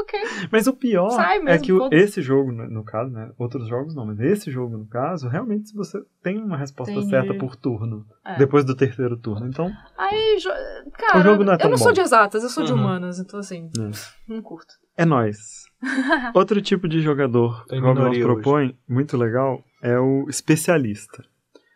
ok. 0.00 0.20
Mas 0.50 0.66
o 0.66 0.72
pior 0.72 1.10
é 1.20 1.38
mesmo, 1.40 1.64
que 1.64 1.72
o- 1.72 1.78
foda-se. 1.78 2.02
esse 2.02 2.22
jogo, 2.22 2.50
no, 2.52 2.84
caso, 2.84 3.10
né? 3.10 3.30
Outros 3.38 3.68
jogos 3.68 3.94
não, 3.94 4.06
mas 4.06 4.18
esse 4.20 4.50
jogo, 4.50 4.76
no 4.76 4.86
caso, 4.86 5.28
realmente 5.28 5.68
se 5.68 5.74
você 5.74 5.98
tem 6.22 6.38
uma 6.42 6.56
resposta 6.56 6.92
Entendi. 6.92 7.10
certa 7.10 7.34
por 7.34 7.56
turno, 7.56 8.04
É. 8.26 8.36
depois 8.38 8.64
do 8.64 8.74
terceiro 8.74 9.16
turno. 9.16 9.46
Então, 9.46 9.70
Aí, 9.96 10.38
jo- 10.38 10.90
cara, 10.98 11.18
O 11.18 11.22
jogo 11.22 11.44
não 11.44 11.52
é 11.52 11.56
eu 11.56 11.58
tão 11.58 11.70
não 11.70 11.76
bom. 11.76 11.82
sou 11.84 11.92
de 11.92 12.00
exatas, 12.00 12.42
eu 12.42 12.48
sou 12.48 12.64
de 12.64 12.72
Uhum. 12.72 12.78
humanas, 12.80 13.18
então 13.18 13.38
assim, 13.40 13.68
É. 13.78 13.90
não 14.32 14.42
curto. 14.42 14.74
é 14.96 15.04
nóis. 15.04 15.64
Outro 16.34 16.60
tipo 16.60 16.86
de 16.88 17.00
jogador 17.00 17.64
que 17.66 17.74
o 17.78 17.82
minoria 17.82 18.22
propõe, 18.24 18.76
muito 18.88 19.16
legal, 19.16 19.62
é 19.82 19.98
o 19.98 20.26
especialista. 20.28 21.22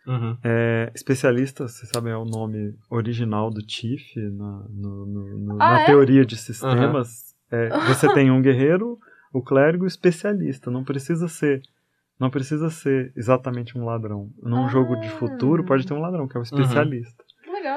Uhum. 0.07 0.37
É, 0.43 0.91
especialista, 0.93 1.67
vocês 1.67 1.89
sabem, 1.91 2.13
é 2.13 2.17
o 2.17 2.25
nome 2.25 2.75
original 2.91 3.49
do 3.49 3.61
Tiff 3.65 4.15
na, 4.19 4.63
no- 4.69 5.05
no- 5.07 5.37
no- 5.39 5.53
Ah, 5.55 5.71
na 5.73 5.81
é? 5.81 5.85
teoria 5.87 6.23
de 6.23 6.37
sistemas. 6.37 7.33
É, 7.55 7.69
você 7.87 8.11
tem 8.13 8.29
um 8.31 8.41
guerreiro, 8.41 8.99
o 9.33 9.41
clérigo 9.41 9.83
e 9.85 9.87
o 9.87 9.93
especialista. 9.95 10.69
Não 10.71 10.83
precisa 10.83 11.27
ser 11.27 11.61
Não 12.17 12.29
precisa 12.29 12.69
ser 12.69 13.11
exatamente 13.13 13.77
um 13.77 13.83
ladrão. 13.83 14.29
Num 14.41 14.65
Ah. 14.67 14.69
jogo 14.69 14.95
de 14.95 15.09
futuro 15.09 15.65
pode 15.65 15.85
ter 15.85 15.93
um 15.93 15.99
ladrão, 15.99 16.29
que 16.29 16.37
é 16.37 16.39
o 16.39 16.43
especialista. 16.43 17.24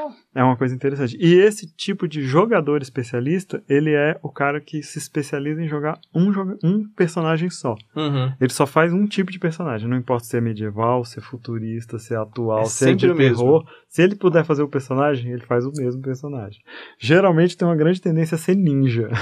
Legal. 0.09 0.15
É 0.35 0.43
uma 0.43 0.57
coisa 0.57 0.75
interessante. 0.75 1.17
E 1.21 1.35
esse 1.35 1.67
tipo 1.75 2.07
de 2.07 2.23
jogador 2.23 2.81
especialista, 2.83 3.63
ele 3.69 3.93
é 3.93 4.19
o 4.23 4.31
cara 4.31 4.61
que 4.61 4.83
se 4.83 4.99
especializa 4.99 5.63
em 5.63 5.69
jogar 5.69 5.99
um, 6.15 6.31
um 6.63 6.89
personagem 6.89 7.51
só. 7.51 7.77
Uhum. 7.95 8.33
Ele 8.41 8.53
só 8.53 8.67
faz 8.67 8.93
um 8.93 9.07
tipo 9.07 9.31
de 9.33 9.39
personagem. 9.39 9.89
Não 9.89 9.97
importa 9.97 10.25
se 10.25 10.37
é 10.37 10.41
medieval, 10.41 11.05
se 11.05 11.19
é 11.19 11.23
futurista, 11.23 11.99
se 11.99 12.15
é 12.15 12.17
atual, 12.17 12.63
É 12.63 12.67
se 12.67 12.91
é 12.91 12.95
de 12.95 13.13
terror. 13.15 13.67
Se 13.89 14.03
ele 14.03 14.15
puder 14.15 14.45
fazer 14.45 14.63
o 14.63 14.69
personagem, 14.69 15.33
ele 15.33 15.45
faz 15.45 15.65
o 15.65 15.73
mesmo 15.73 16.03
personagem. 16.03 16.61
Geralmente 16.99 17.57
tem 17.57 17.67
uma 17.67 17.77
grande 17.77 18.01
tendência 18.01 18.35
a 18.35 18.39
ser 18.39 18.55
ninja. 18.55 19.09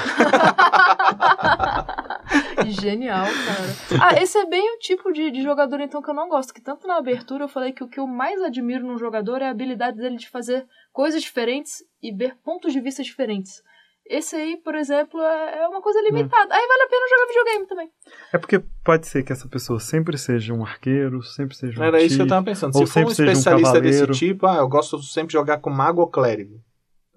Genial, 2.81 3.24
cara. 3.26 4.00
Ah, 4.02 4.22
esse 4.22 4.37
é 4.38 4.46
bem 4.46 4.74
o 4.74 4.79
tipo 4.79 5.12
de, 5.12 5.31
de 5.31 5.42
jogador, 5.42 5.81
então, 5.81 6.02
que 6.02 6.11
eu 6.11 6.14
não 6.14 6.29
gosto. 6.29 6.52
Que 6.52 6.61
tanto 6.61 6.87
na 6.87 6.96
abertura 6.96 7.44
eu 7.44 7.48
falei 7.48 7.72
que 7.72 7.85
o 7.85 7.88
que 7.88 8.00
eu 8.00 8.07
mais 8.07 8.40
admiro 8.42 8.87
num 8.87 8.98
jogador 8.98 9.42
é 9.42 9.46
a 9.46 9.50
habilidade 9.50 9.96
dele 9.98 10.16
de 10.16 10.29
fazer 10.29 10.66
coisas 10.92 11.22
diferentes 11.22 11.83
e 12.02 12.12
ver 12.12 12.37
pontos 12.44 12.72
de 12.72 12.81
vista 12.81 13.02
diferentes. 13.02 13.62
Esse 14.09 14.37
aí, 14.37 14.57
por 14.59 14.76
exemplo, 14.76 15.20
é 15.20 15.59
é 15.62 15.68
uma 15.68 15.83
coisa 15.83 16.00
limitada. 16.00 16.55
Aí 16.55 16.66
vale 16.66 16.83
a 16.83 16.88
pena 16.88 17.09
jogar 17.11 17.26
videogame 17.26 17.66
também. 17.66 17.90
É 18.33 18.38
porque 18.38 18.62
pode 18.85 19.07
ser 19.09 19.24
que 19.24 19.33
essa 19.33 19.48
pessoa 19.48 19.81
sempre 19.81 20.16
seja 20.16 20.55
um 20.55 20.64
arqueiro, 20.64 21.22
sempre 21.24 21.57
seja 21.57 21.81
um 21.81 21.85
Era 21.85 22.00
isso 22.00 22.16
que 22.16 22.22
eu 22.22 22.29
tava 22.29 22.44
pensando. 22.44 22.76
ou 22.76 22.87
Se 22.87 22.92
for 22.92 23.05
um 23.05 23.11
seja 23.11 23.29
um 23.29 23.33
especialista 23.33 23.81
desse 23.81 23.98
cavaleiro. 24.00 24.12
tipo, 24.12 24.46
ah, 24.46 24.57
eu 24.59 24.68
gosto 24.68 25.02
sempre 25.02 25.29
de 25.29 25.33
jogar 25.33 25.59
com 25.59 25.70
mago 25.70 26.00
ou 26.00 26.09
clérigo. 26.09 26.61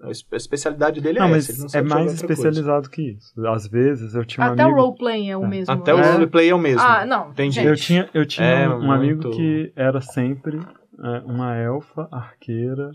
A 0.02 0.10
espe- 0.10 0.34
a 0.34 0.36
especialidade 0.36 1.00
dele 1.00 1.18
Não, 1.18 1.26
é 1.26 1.30
mas 1.30 1.48
essa. 1.50 1.78
Ele 1.78 1.88
não 1.88 1.96
é 1.96 2.00
mais 2.00 2.10
outra 2.12 2.26
coisa. 2.26 2.32
especializado 2.48 2.88
que 2.90 3.02
isso. 3.12 3.46
Às 3.46 3.66
vezes 3.68 4.14
eu 4.14 4.24
tinha 4.24 4.46
um 4.48 4.52
Até 4.52 4.62
amigo... 4.62 4.78
o 4.78 4.82
roleplay 4.82 5.30
é 5.30 5.36
o 5.36 5.44
É. 5.44 5.48
mesmo. 5.48 5.74
Até 5.74 5.92
o 5.94 5.98
né? 5.98 6.12
roleplay 6.12 6.48
é 6.48 6.54
o 6.54 6.58
mesmo. 6.58 6.80
Ah, 6.80 7.04
não. 7.04 7.30
Entendi. 7.30 7.56
gente. 7.56 7.66
Eu 7.68 7.76
tinha, 7.76 8.08
eu 8.14 8.26
tinha 8.26 8.46
É, 8.46 8.68
um 8.68 8.90
amigo 8.90 9.22
muito- 9.22 9.36
que 9.36 9.72
era 9.76 10.00
sempre 10.00 10.58
é, 11.02 11.18
uma 11.26 11.54
elfa, 11.56 12.08
arqueira, 12.10 12.90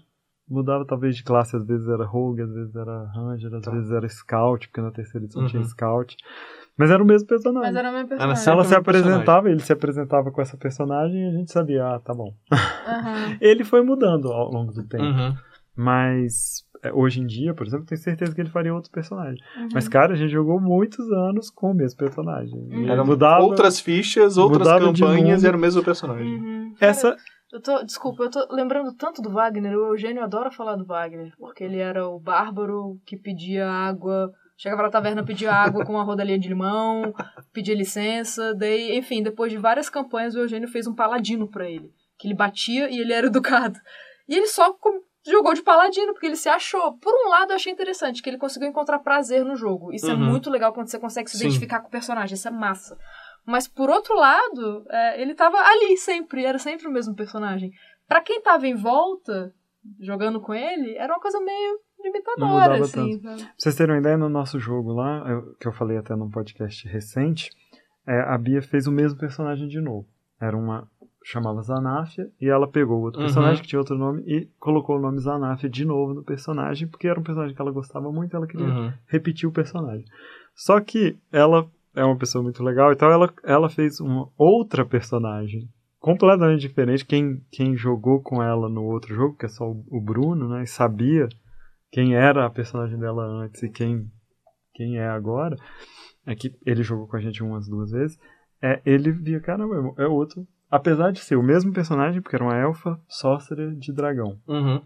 mudava 0.49 0.85
talvez 0.85 1.15
de 1.15 1.23
classe, 1.23 1.55
às 1.55 1.65
vezes 1.65 1.87
era 1.87 2.05
rogue, 2.05 2.41
às 2.41 2.51
vezes 2.53 2.75
era 2.75 3.03
ranger, 3.15 3.53
às 3.53 3.63
Tá. 3.63 3.71
vezes 3.71 3.91
era 3.91 4.07
scout, 4.09 4.67
porque 4.67 4.81
na 4.81 4.91
terceira 4.91 5.25
edição 5.25 5.45
tinha 5.47 5.61
Uhum. 5.61 5.67
scout. 5.67 6.15
Mas 6.77 6.91
era 6.91 7.01
o 7.01 7.05
mesmo 7.05 7.27
personagem. 7.27 7.69
Mas 7.71 7.75
era 7.77 7.89
o 7.89 7.93
mesmo 7.93 8.09
personagem. 8.09 8.47
Ela 8.51 8.61
o 8.61 8.65
se 8.65 8.75
apresentava, 8.75 9.49
ele 9.49 9.59
se 9.61 9.71
apresentava 9.71 10.29
com 10.31 10.41
essa 10.41 10.57
personagem 10.57 11.17
e 11.23 11.27
a 11.29 11.31
gente 11.31 11.51
sabia, 11.51 11.85
ah, 11.85 11.99
tá 11.99 12.13
bom. 12.13 12.33
Aham. 12.51 13.37
Ele 13.41 13.63
foi 13.63 13.81
mudando 13.81 14.27
ao 14.31 14.51
longo 14.51 14.73
do 14.73 14.83
tempo, 14.83 15.03
Uhum. 15.03 15.35
mas 15.75 16.63
hoje 16.93 17.21
em 17.21 17.26
dia, 17.26 17.54
por 17.54 17.65
exemplo, 17.65 17.86
tenho 17.86 18.00
certeza 18.00 18.34
que 18.34 18.41
ele 18.41 18.50
faria 18.50 18.74
outro 18.74 18.91
personagem. 18.91 19.39
Uhum. 19.58 19.69
Mas, 19.74 19.88
cara, 19.88 20.13
a 20.13 20.15
gente 20.15 20.32
jogou 20.32 20.60
muitos 20.60 21.10
anos 21.12 21.50
com 21.50 21.71
o 21.71 21.74
mesmo 21.74 21.98
personagem. 21.98 22.67
E 22.69 22.76
Uhum. 22.76 22.89
Eram 22.89 23.06
mudava, 23.06 23.43
outras 23.43 23.80
fichas, 23.80 24.38
outras 24.38 24.67
campanhas 24.67 25.43
e 25.43 25.48
era 25.48 25.58
o 25.58 25.60
mesmo 25.60 25.84
personagem. 25.84 26.26
Uhum. 26.26 26.76
Essa, 26.80 27.15
Eu 27.52 27.62
tô, 27.62 27.84
desculpa, 27.84 28.24
eu 28.24 28.30
tô 28.30 28.54
lembrando 28.54 28.93
tanto 28.93 29.21
do 29.21 29.30
Wagner. 29.30 29.78
O 29.78 29.93
Eugênio 29.93 30.24
adora 30.24 30.52
falar 30.52 30.76
do 30.76 30.86
Wagner, 30.86 31.32
porque 31.38 31.63
ele 31.63 31.78
era 31.78 32.06
o 32.08 32.19
bárbaro 32.19 33.00
que 33.06 33.15
pedia 33.15 33.69
água, 33.69 34.30
chegava 34.58 34.84
na 34.84 34.89
taverna, 34.89 35.24
pedia 35.24 35.54
água 35.54 35.86
com 35.86 35.93
uma 35.93 36.04
rodalinha 36.04 36.39
de 36.39 36.50
limão, 36.50 37.13
pedia 37.54 37.76
licença. 37.76 38.54
Daí, 38.56 38.98
enfim, 38.98 39.24
depois 39.24 39.52
de 39.52 39.58
várias 39.58 39.89
campanhas, 39.89 40.36
o 40.36 40.39
Eugênio 40.39 40.67
fez 40.67 40.86
um 40.86 40.93
paladino 40.95 41.48
pra 41.48 41.69
ele, 41.69 41.89
que 42.17 42.28
ele 42.28 42.36
batia 42.36 42.89
e 42.89 43.00
ele 43.00 43.13
era 43.13 43.28
educado. 43.28 43.80
E 44.28 44.36
ele 44.36 44.48
só 44.48 44.76
jogou 45.29 45.53
de 45.53 45.61
paladino, 45.63 46.13
porque 46.13 46.27
ele 46.27 46.35
se 46.35 46.47
achou. 46.49 46.97
Por 46.97 47.13
um 47.13 47.29
lado, 47.29 47.51
eu 47.51 47.55
achei 47.55 47.71
interessante 47.71 48.21
que 48.21 48.29
ele 48.29 48.38
conseguiu 48.38 48.69
encontrar 48.69 48.99
prazer 48.99 49.43
no 49.43 49.55
jogo. 49.55 49.91
Isso 49.93 50.09
é 50.09 50.13
Uhum. 50.13 50.19
muito 50.31 50.49
legal 50.49 50.71
quando 50.73 50.88
você 50.88 50.99
consegue 50.99 51.29
se 51.29 51.38
Sim. 51.38 51.45
identificar 51.45 51.79
com 51.81 51.88
o 51.88 51.91
personagem, 51.91 52.35
isso 52.35 52.47
é 52.47 52.51
massa. 52.51 52.97
Mas 53.45 53.67
por 53.67 53.89
outro 53.89 54.15
lado, 54.15 54.85
é, 54.89 55.21
ele 55.21 55.33
tava 55.35 55.57
ali 55.57 55.97
sempre, 55.97 56.43
era 56.45 56.57
sempre 56.59 56.88
o 56.88 56.91
mesmo 56.91 57.15
personagem. 57.15 57.71
Pra 58.07 58.21
quem 58.21 58.41
tava 58.41 58.67
em 58.67 58.75
volta, 58.75 59.53
jogando 59.99 60.39
com 60.41 60.53
ele, 60.53 60.95
era 60.97 61.13
uma 61.13 61.19
coisa 61.19 61.39
meio 61.39 61.79
limitadora, 62.03 62.79
assim. 62.81 63.19
sabe? 63.19 63.41
Pra 63.43 63.53
vocês 63.57 63.75
terem 63.75 63.93
uma 63.95 63.99
ideia, 63.99 64.17
no 64.17 64.29
nosso 64.29 64.59
jogo 64.59 64.93
lá, 64.93 65.23
eu- 65.29 65.55
que 65.59 65.67
eu 65.67 65.73
falei 65.73 65.97
até 65.97 66.15
num 66.15 66.29
podcast 66.29 66.88
recente, 66.88 67.49
é, 68.07 68.19
a 68.21 68.38
Bia 68.38 68.61
fez 68.61 68.88
o 68.88 68.91
mesmo 68.91 69.17
personagem 69.19 69.67
de 69.67 69.79
novo. 69.81 70.07
Era 70.41 70.55
uma. 70.57 70.88
Chamava 71.27 71.59
Zanafia, 71.63 72.29
e 72.39 72.47
ela 72.47 72.67
pegou 72.67 73.01
outro 73.01 73.19
Uhum. 73.19 73.25
personagem 73.25 73.59
que 73.63 73.67
tinha 73.67 73.79
outro 73.79 73.97
nome 73.97 74.21
e 74.27 74.47
colocou 74.59 74.95
o 74.97 75.01
nome 75.01 75.17
Zanafia 75.19 75.67
de 75.67 75.83
novo 75.83 76.13
no 76.13 76.23
personagem, 76.23 76.88
porque 76.88 77.07
era 77.07 77.19
um 77.19 77.23
personagem 77.23 77.55
que 77.55 77.61
ela 77.61 77.71
gostava 77.71 78.11
muito 78.11 78.31
e 78.31 78.35
ela 78.35 78.45
queria 78.45 78.67
Uhum. 78.67 78.93
repetir 79.07 79.49
o 79.49 79.51
personagem. 79.51 80.05
Só 80.53 80.79
que 80.79 81.17
ela 81.31 81.67
é 81.95 82.05
uma 82.05 82.15
pessoa 82.15 82.43
muito 82.43 82.61
legal, 82.63 82.91
então 82.93 83.09
ela, 83.09 83.33
ela 83.43 83.69
fez 83.69 83.99
uma 83.99 84.29
outra 84.38 84.85
personagem 84.85 85.67
completamente 85.99 86.61
diferente. 86.61 87.03
Quem, 87.03 87.41
quem 87.51 87.75
jogou 87.75 88.21
com 88.21 88.43
ela 88.43 88.69
no 88.69 88.83
outro 88.83 89.15
jogo, 89.15 89.35
que 89.35 89.47
é 89.47 89.49
só 89.49 89.65
o, 89.67 89.83
o 89.89 89.99
Bruno, 89.99 90.47
né, 90.47 90.61
e 90.63 90.67
sabia 90.67 91.27
quem 91.91 92.13
era 92.13 92.45
a 92.45 92.49
personagem 92.51 92.99
dela 92.99 93.23
antes 93.25 93.63
e 93.63 93.69
quem, 93.69 94.05
quem 94.75 94.97
é 94.99 95.07
agora, 95.09 95.55
é 96.23 96.35
que 96.35 96.53
ele 96.63 96.83
jogou 96.83 97.07
com 97.07 97.17
a 97.17 97.19
gente 97.19 97.41
umas 97.41 97.67
duas 97.67 97.89
vezes, 97.89 98.15
é, 98.61 98.79
ele 98.85 99.11
via, 99.11 99.39
caramba, 99.39 99.91
é 99.97 100.05
outro. 100.05 100.45
Apesar 100.75 101.11
de 101.11 101.19
ser 101.19 101.35
o 101.38 101.43
mesmo 101.43 101.71
personagem, 101.71 102.21
porque 102.21 102.35
era 102.35 102.43
uma 102.43 102.57
elfa 102.57 102.99
sócia 103.07 103.55
de 103.55 103.93
dragão 103.93 104.38
Uhum. 104.47 104.81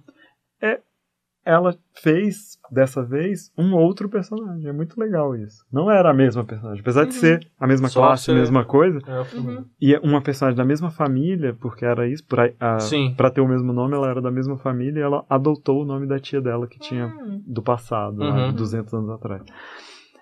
ela 1.46 1.74
fez, 2.04 2.60
dessa 2.70 3.02
vez, 3.04 3.52
um 3.58 3.74
outro 3.74 4.08
personagem. 4.08 4.68
É 4.68 4.72
muito 4.74 5.00
legal 5.00 5.36
isso. 5.36 5.66
Não 5.72 5.90
era 5.90 6.12
a 6.12 6.14
mesma 6.14 6.44
personagem. 6.44 6.82
Apesar 6.82 7.06
de 7.06 7.14
Uhum. 7.16 7.20
ser 7.20 7.52
a 7.60 7.66
mesma 7.66 7.88
Só 7.88 8.02
classe, 8.02 8.26
ser- 8.26 8.36
mesma 8.36 8.64
coisa, 8.66 9.00
É, 9.08 9.36
Uhum. 9.40 9.66
e 9.82 9.96
é 9.96 10.00
uma 10.00 10.22
personagem 10.22 10.58
da 10.58 10.66
mesma 10.66 10.92
família, 10.92 11.56
porque 11.60 11.86
era 11.86 12.08
isso, 12.08 12.24
pra, 12.26 12.52
a, 12.60 12.78
Sim. 12.80 13.16
pra 13.16 13.32
ter 13.32 13.42
o 13.42 13.48
mesmo 13.48 13.74
nome, 13.74 13.96
ela 13.96 14.10
era 14.10 14.22
da 14.22 14.30
mesma 14.30 14.58
família 14.58 15.00
e 15.00 15.04
ela 15.04 15.26
adotou 15.28 15.82
o 15.82 15.86
nome 15.86 16.06
da 16.06 16.20
tia 16.20 16.40
dela, 16.42 16.68
que 16.68 16.78
tinha 16.78 17.08
Hum, 17.08 17.42
do 17.48 17.64
passado, 17.64 18.22
lá, 18.24 18.48
Uhum. 18.48 18.54
200 18.54 18.94
anos 18.94 19.10
atrás. 19.10 19.42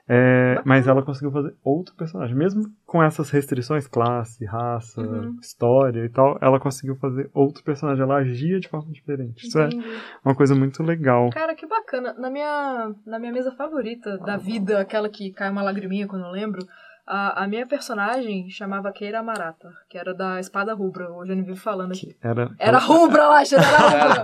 É, 0.09 0.61
mas 0.63 0.87
ela 0.87 1.03
conseguiu 1.03 1.31
fazer 1.31 1.53
outro 1.63 1.93
personagem. 1.95 2.35
Mesmo 2.35 2.63
com 2.85 3.03
essas 3.03 3.29
restrições, 3.29 3.87
classe, 3.87 4.45
raça, 4.45 5.01
Uhum. 5.01 5.37
história 5.41 6.05
e 6.05 6.09
tal, 6.09 6.37
ela 6.41 6.59
conseguiu 6.59 6.95
fazer 6.95 7.29
outro 7.33 7.61
personagem. 7.63 8.01
Ela 8.03 8.17
agia 8.17 8.59
de 8.59 8.69
forma 8.69 8.91
diferente. 8.91 9.45
Isso 9.45 9.59
é 9.59 9.65
entendi. 9.67 9.85
uma 10.23 10.33
coisa 10.33 10.55
muito 10.55 10.81
legal. 10.81 11.29
Cara, 11.31 11.53
que 11.55 11.67
bacana. 11.67 12.13
Na 12.17 12.29
minha, 12.29 12.95
na 13.05 13.19
minha 13.19 13.33
mesa 13.33 13.51
favorita 13.51 14.17
da 14.19 14.37
vida, 14.37 14.79
aquela 14.79 15.09
que 15.09 15.31
cai 15.33 15.49
uma 15.49 15.61
lagriminha 15.61 16.07
quando 16.07 16.23
eu 16.25 16.31
lembro, 16.31 16.59
a, 17.07 17.43
a 17.43 17.47
minha 17.47 17.65
personagem 17.65 18.49
chamava 18.49 18.91
Keira 18.91 19.23
Marata, 19.23 19.71
que 19.89 19.97
era 19.97 20.13
da 20.13 20.39
Espada 20.39 20.73
Rubra. 20.73 21.09
Hoje 21.11 21.31
eu 21.31 21.37
não 21.37 21.43
vivo 21.45 21.57
falando 21.57 21.91
aqui. 21.93 22.13
Que 22.13 22.27
era, 22.27 22.51
Era 22.59 22.77
rubra 22.83 23.27
lá, 23.27 23.41
era 23.41 23.61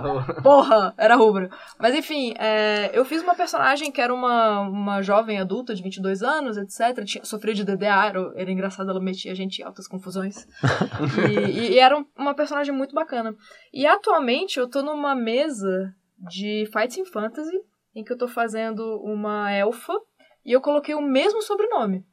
rubra. 0.00 0.24
Era- 0.34 0.42
Porra, 0.42 0.94
era 0.98 1.16
rubra. 1.16 1.50
Mas 1.78 1.94
enfim, 1.94 2.34
é, 2.38 2.90
eu 2.92 3.04
fiz 3.04 3.22
uma 3.22 3.34
personagem 3.34 3.90
que 3.90 4.00
era 4.00 4.12
uma, 4.12 4.60
uma 4.60 5.00
jovem 5.02 5.40
adulta 5.40 5.74
de 5.74 5.82
22 5.82 6.22
anos, 6.22 6.56
etc. 6.58 7.04
Tinha, 7.04 7.24
sofria 7.24 7.54
de 7.54 7.64
DDA, 7.64 8.06
era, 8.06 8.32
era 8.36 8.50
engraçado, 8.52 8.90
ela 8.90 9.00
metia 9.00 9.32
a 9.32 9.34
gente 9.34 9.60
em 9.60 9.64
altas 9.64 9.88
confusões. 9.88 10.46
e, 11.58 11.72
e 11.74 11.78
era 11.78 11.96
um- 11.96 12.04
uma 12.18 12.34
personagem 12.34 12.74
muito 12.74 12.94
bacana. 12.94 13.34
E 13.72 13.86
atualmente 13.86 14.58
eu 14.58 14.68
tô 14.68 14.82
numa 14.82 15.14
mesa 15.14 15.94
de 16.18 16.68
Fighting 16.72 17.04
Fantasy, 17.04 17.60
em 17.94 18.04
que 18.04 18.12
eu 18.12 18.18
tô 18.18 18.28
fazendo 18.28 19.00
uma 19.02 19.50
elfa, 19.52 19.94
e 20.44 20.52
eu 20.52 20.60
coloquei 20.60 20.94
o 20.94 21.00
mesmo 21.00 21.40
sobrenome. 21.40 22.04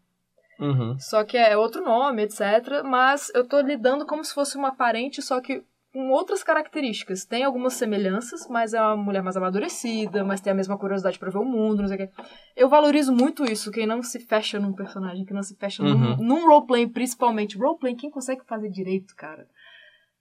Uhum. 0.61 0.97
Só 0.99 1.23
que 1.23 1.37
é 1.37 1.57
outro 1.57 1.83
nome, 1.83 2.21
etc. 2.23 2.83
Mas 2.85 3.31
eu 3.33 3.45
tô 3.45 3.59
lidando 3.59 4.05
como 4.05 4.23
se 4.23 4.33
fosse 4.33 4.55
uma 4.55 4.73
parente, 4.75 5.21
só 5.21 5.41
que 5.41 5.63
com 5.91 6.09
outras 6.11 6.41
características. 6.41 7.25
Tem 7.25 7.43
algumas 7.43 7.73
semelhanças, 7.73 8.47
mas 8.47 8.73
é 8.73 8.81
uma 8.81 8.95
mulher 8.95 9.21
mais 9.21 9.35
amadurecida, 9.35 10.23
mas 10.23 10.39
tem 10.39 10.51
a 10.51 10.55
mesma 10.55 10.77
curiosidade 10.77 11.19
pra 11.19 11.29
ver 11.29 11.39
o 11.39 11.43
mundo, 11.43 11.81
não 11.81 11.87
sei 11.89 11.95
o 11.95 11.99
quê. 11.99 12.09
Eu 12.55 12.69
valorizo 12.69 13.11
muito 13.11 13.43
isso, 13.43 13.71
quem 13.71 13.85
não 13.85 14.01
se 14.01 14.19
fecha 14.19 14.57
num 14.59 14.71
personagem, 14.71 15.25
quem 15.25 15.35
não 15.35 15.43
se 15.43 15.55
fecha 15.55 15.83
num, 15.83 15.89
Uhum. 15.91 16.17
num 16.17 16.47
roleplay, 16.47 16.87
principalmente. 16.87 17.57
Roleplay, 17.57 17.95
quem 17.95 18.09
consegue 18.09 18.41
fazer 18.45 18.69
direito, 18.69 19.13
cara? 19.15 19.45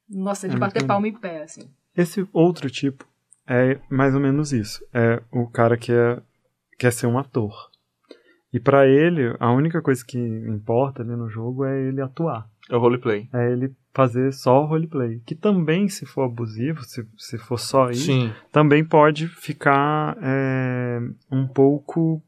Nossa, 0.08 0.48
de 0.48 0.56
É 0.56 0.58
bater 0.58 0.84
palma 0.86 1.06
em 1.06 1.12
pé, 1.12 1.42
assim. 1.42 1.70
Esse 1.96 2.26
outro 2.32 2.68
tipo 2.68 3.06
é 3.46 3.78
mais 3.88 4.12
ou 4.14 4.20
menos 4.20 4.52
isso. 4.52 4.84
É 4.92 5.22
o 5.30 5.46
cara 5.46 5.76
que 5.76 5.92
é, 5.92 6.20
quer 6.78 6.92
ser 6.92 7.06
um 7.06 7.16
ator. 7.18 7.69
E 8.52 8.58
pra 8.58 8.86
ele, 8.86 9.34
a 9.38 9.52
única 9.52 9.80
coisa 9.80 10.04
que 10.04 10.18
importa 10.18 11.02
ali 11.02 11.14
no 11.14 11.28
jogo 11.28 11.64
é 11.64 11.80
ele 11.88 12.00
atuar. 12.00 12.48
É 12.68 12.76
o 12.76 12.80
roleplay. 12.80 13.28
É 13.32 13.50
ele 13.52 13.72
fazer 13.94 14.32
só 14.32 14.64
roleplay. 14.64 15.20
Que 15.26 15.34
também, 15.34 15.88
se 15.88 16.04
for 16.06 16.22
abusivo, 16.22 16.82
se, 16.84 17.06
se 17.16 17.38
for 17.38 17.58
só 17.58 17.90
isso, 17.90 18.06
Sim. 18.06 18.32
também 18.52 18.84
pode 18.84 19.26
ficar 19.28 20.16
é, 20.20 21.00
um 21.30 21.46
pouco. 21.46 22.22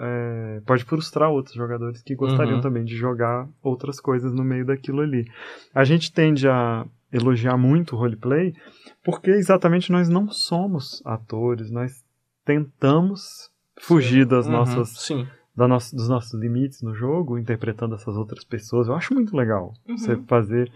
é, 0.00 0.60
pode 0.64 0.84
frustrar 0.84 1.28
outros 1.30 1.54
jogadores 1.56 2.02
que 2.02 2.14
gostariam 2.14 2.56
Uhum. 2.56 2.60
também 2.62 2.84
de 2.84 2.94
jogar 2.96 3.48
outras 3.60 3.98
coisas 4.00 4.32
no 4.32 4.44
meio 4.44 4.64
daquilo 4.64 5.00
ali. 5.00 5.26
A 5.74 5.82
gente 5.84 6.12
tende 6.12 6.48
a 6.48 6.86
elogiar 7.12 7.56
muito 7.56 7.96
o 7.96 7.98
roleplay 7.98 8.54
porque 9.02 9.30
exatamente 9.30 9.90
nós 9.90 10.08
não 10.08 10.28
somos 10.30 11.02
atores, 11.04 11.68
nós 11.70 12.04
tentamos 12.44 13.50
fugir 13.80 14.24
das 14.26 14.46
Uhum. 14.46 14.52
nossas 14.52 14.88
Sim. 15.00 15.26
Da 15.58 15.68
nosso, 15.68 15.94
dos 15.94 16.08
nossos 16.08 16.32
limites 16.40 16.80
no 16.82 16.94
jogo, 16.94 17.36
interpretando 17.38 17.94
essas 17.94 18.16
outras 18.16 18.44
pessoas. 18.44 18.88
Eu 18.88 18.94
acho 18.94 19.12
muito 19.12 19.36
legal 19.36 19.74
Uhum. 19.88 19.98
você 19.98 20.16
fazer. 20.26 20.70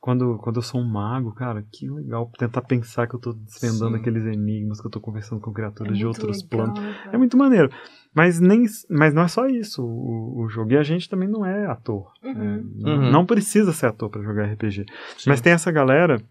Quando, 0.00 0.38
quando 0.38 0.56
eu 0.56 0.62
sou 0.62 0.80
um 0.80 0.88
mago, 0.88 1.32
cara, 1.34 1.64
que 1.72 1.90
legal 1.90 2.30
tentar 2.38 2.62
pensar 2.62 3.08
que 3.08 3.16
eu 3.16 3.18
tô 3.20 3.32
desvendando 3.32 3.96
Sim. 3.96 4.00
aqueles 4.00 4.24
enigmas, 4.26 4.80
que 4.80 4.86
eu 4.86 4.90
tô 4.90 5.00
conversando 5.00 5.40
com 5.40 5.52
criaturas 5.52 5.96
de 5.98 6.04
É 6.04 6.06
muito 6.06 6.16
outros 6.20 6.42
legal, 6.44 6.48
planos. 6.72 6.96
cara. 6.98 7.10
É 7.14 7.18
muito 7.18 7.36
maneiro. 7.36 7.68
Mas, 8.14 8.38
nem, 8.38 8.64
mas 8.88 9.12
não 9.12 9.22
é 9.22 9.28
só 9.28 9.48
isso 9.48 9.84
o, 9.84 10.44
o 10.44 10.48
jogo. 10.48 10.72
E 10.72 10.76
a 10.78 10.84
gente 10.84 11.08
também 11.10 11.28
não 11.28 11.44
é 11.44 11.66
ator. 11.66 12.12
Uhum. 12.22 12.30
É, 12.30 12.62
não, 12.80 12.92
Uhum. 12.96 13.10
não 13.10 13.26
precisa 13.26 13.72
ser 13.72 13.86
ator 13.86 14.08
pra 14.08 14.22
jogar 14.22 14.44
RPG. 14.44 14.84
Sim. 15.18 15.30
Mas 15.30 15.40
tem 15.40 15.52
essa 15.52 15.70
galera 15.72 16.22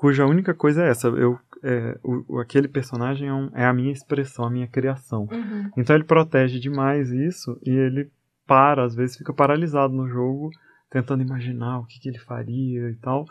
cuja 0.00 0.24
única 0.24 0.54
coisa 0.54 0.82
é 0.82 0.88
essa. 0.88 1.08
Eu, 1.08 1.38
é, 1.62 1.98
o, 2.02 2.36
o- 2.36 2.38
aquele 2.40 2.66
personagem 2.68 3.28
é, 3.28 3.34
um- 3.34 3.50
é 3.52 3.66
a 3.66 3.72
minha 3.74 3.92
expressão, 3.92 4.46
a 4.46 4.50
minha 4.50 4.66
criação. 4.66 5.28
Uhum. 5.30 5.70
Então 5.76 5.94
ele 5.94 6.04
protege 6.04 6.58
demais 6.58 7.10
isso 7.10 7.60
e 7.62 7.68
ele 7.70 8.10
para, 8.46 8.82
às 8.82 8.94
vezes 8.94 9.18
fica 9.18 9.30
paralisado 9.34 9.92
no 9.92 10.08
jogo, 10.08 10.48
tentando 10.90 11.22
imaginar 11.22 11.80
o 11.80 11.84
que, 11.84 12.00
que 12.00 12.08
ele 12.08 12.18
faria 12.18 12.88
e 12.90 12.96
tal, 12.96 13.26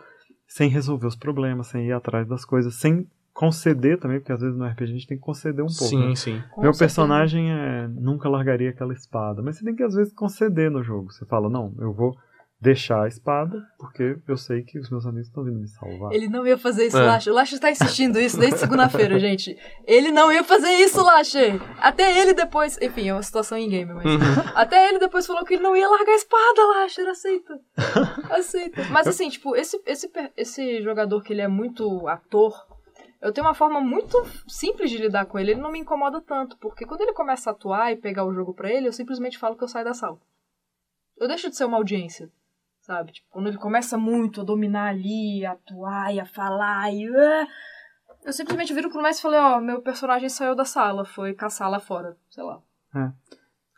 sem 0.47 0.69
resolver 0.69 1.07
os 1.07 1.15
problemas, 1.15 1.65
sem 1.67 1.87
ir 1.87 1.91
atrás 1.91 2.27
das 2.27 2.45
coisas, 2.45 2.75
sem 2.75 3.07
conceder 3.33 3.97
também, 3.97 4.19
porque 4.19 4.31
às 4.31 4.39
vezes 4.41 4.55
no 4.55 4.63
RPG 4.65 4.83
a 4.83 4.93
gente 4.95 5.07
tem 5.07 5.17
que 5.17 5.23
conceder 5.23 5.63
um 5.63 5.67
pouco. 5.67 5.85
Sim, 5.89 6.09
né? 6.09 6.15
sim. 6.15 6.43
Com 6.51 6.61
Meu 6.61 6.71
certeza. 6.73 6.79
personagem 7.01 7.51
é, 7.51 7.87
nunca 7.87 8.29
largaria 8.29 8.69
aquela 8.69 8.93
espada, 8.93 9.41
mas 9.41 9.57
você 9.57 9.65
tem 9.65 9.75
que 9.75 9.81
às 9.83 9.95
vezes 9.95 10.13
conceder 10.13 10.69
no 10.69 10.83
jogo. 10.83 11.11
Você 11.11 11.25
fala, 11.25 11.49
não, 11.49 11.73
eu 11.79 11.91
vou 11.91 12.15
deixar 12.61 13.03
a 13.03 13.07
espada 13.07 13.65
porque 13.77 14.17
eu 14.27 14.35
sei 14.35 14.63
que 14.63 14.77
os 14.77 14.89
meus 14.89 15.05
amigos 15.05 15.27
estão 15.27 15.43
vindo 15.43 15.59
me 15.59 15.67
salvar. 15.67 16.11
Ele 16.11 16.27
não 16.27 16.45
ia 16.45 16.57
fazer 16.57 16.87
isso, 16.87 16.97
É. 16.97 17.05
Lacha. 17.05 17.31
O 17.31 17.33
Lacha 17.33 17.59
tá 17.59 17.71
insistindo 17.71 18.19
isso 18.19 18.37
desde 18.37 18.59
segunda-feira, 18.59 19.17
gente. 19.19 19.57
Ele 19.87 20.11
não 20.11 20.31
ia 20.31 20.43
fazer 20.43 20.71
isso, 20.71 21.01
Lacha. 21.01 21.39
Até 21.79 22.19
ele 22.19 22.33
depois. 22.33 22.77
Enfim, 22.81 23.07
é 23.07 23.13
uma 23.13 23.23
situação 23.23 23.57
em 23.57 23.69
game, 23.69 23.93
mas. 23.93 24.05
Uhum. 24.05 24.19
Até 24.55 24.89
ele 24.89 24.99
depois 24.99 25.25
falou 25.25 25.45
que 25.45 25.53
ele 25.53 25.63
não 25.63 25.75
ia 25.75 25.87
largar 25.87 26.11
a 26.11 26.15
espada, 26.15 26.65
Lacha. 26.67 27.09
Aceita. 27.09 27.59
Aceita. 28.29 28.83
Mas 28.91 29.07
assim, 29.07 29.29
tipo, 29.29 29.55
esse, 29.55 29.81
esse, 29.85 30.11
esse 30.35 30.81
jogador 30.81 31.21
que 31.23 31.31
ele 31.31 31.41
é 31.41 31.47
muito 31.47 32.07
ator. 32.07 32.53
Eu 33.21 33.33
tenho 33.33 33.45
uma 33.47 33.53
forma 33.53 33.81
muito 33.81 34.17
simples 34.47 34.89
de 34.89 34.97
lidar 34.97 35.25
com 35.25 35.37
ele. 35.37 35.51
Ele 35.51 35.61
não 35.61 35.71
me 35.71 35.79
incomoda 35.79 36.21
tanto. 36.21 36.57
Porque 36.57 36.85
quando 36.85 37.01
ele 37.01 37.13
começa 37.13 37.49
a 37.49 37.53
atuar 37.53 37.91
e 37.91 37.97
pegar 37.97 38.25
o 38.25 38.33
jogo 38.33 38.53
pra 38.53 38.71
ele, 38.71 38.87
eu 38.87 38.93
simplesmente 38.93 39.37
falo 39.37 39.57
que 39.57 39.63
eu 39.63 39.67
saio 39.67 39.83
da 39.83 39.93
sala. 39.93 40.17
Eu 41.17 41.27
deixo 41.27 41.49
de 41.49 41.55
ser 41.57 41.65
uma 41.65 41.75
audiência. 41.77 42.29
Sabe? 42.89 43.11
Tipo, 43.11 43.27
quando 43.29 43.45
ele 43.49 43.57
começa 43.59 43.99
muito 43.99 44.41
a 44.41 44.43
dominar 44.43 44.87
ali, 44.87 45.45
a 45.45 45.51
atuar 45.51 46.11
e 46.11 46.19
a 46.19 46.25
falar 46.25 46.91
e. 46.91 47.05
ah, 47.07 47.47
Eu 48.25 48.33
simplesmente 48.33 48.73
viro 48.73 48.89
pro 48.89 48.99
mestre 48.99 49.19
e 49.19 49.21
falei, 49.21 49.39
ó, 49.39 49.61
meu 49.61 49.79
personagem 49.79 50.27
saiu 50.27 50.55
da 50.55 50.65
sala, 50.65 51.05
foi 51.05 51.35
caçar 51.35 51.69
lá 51.69 51.79
fora. 51.79 52.17
Sei 52.31 52.43
lá. 52.43 52.59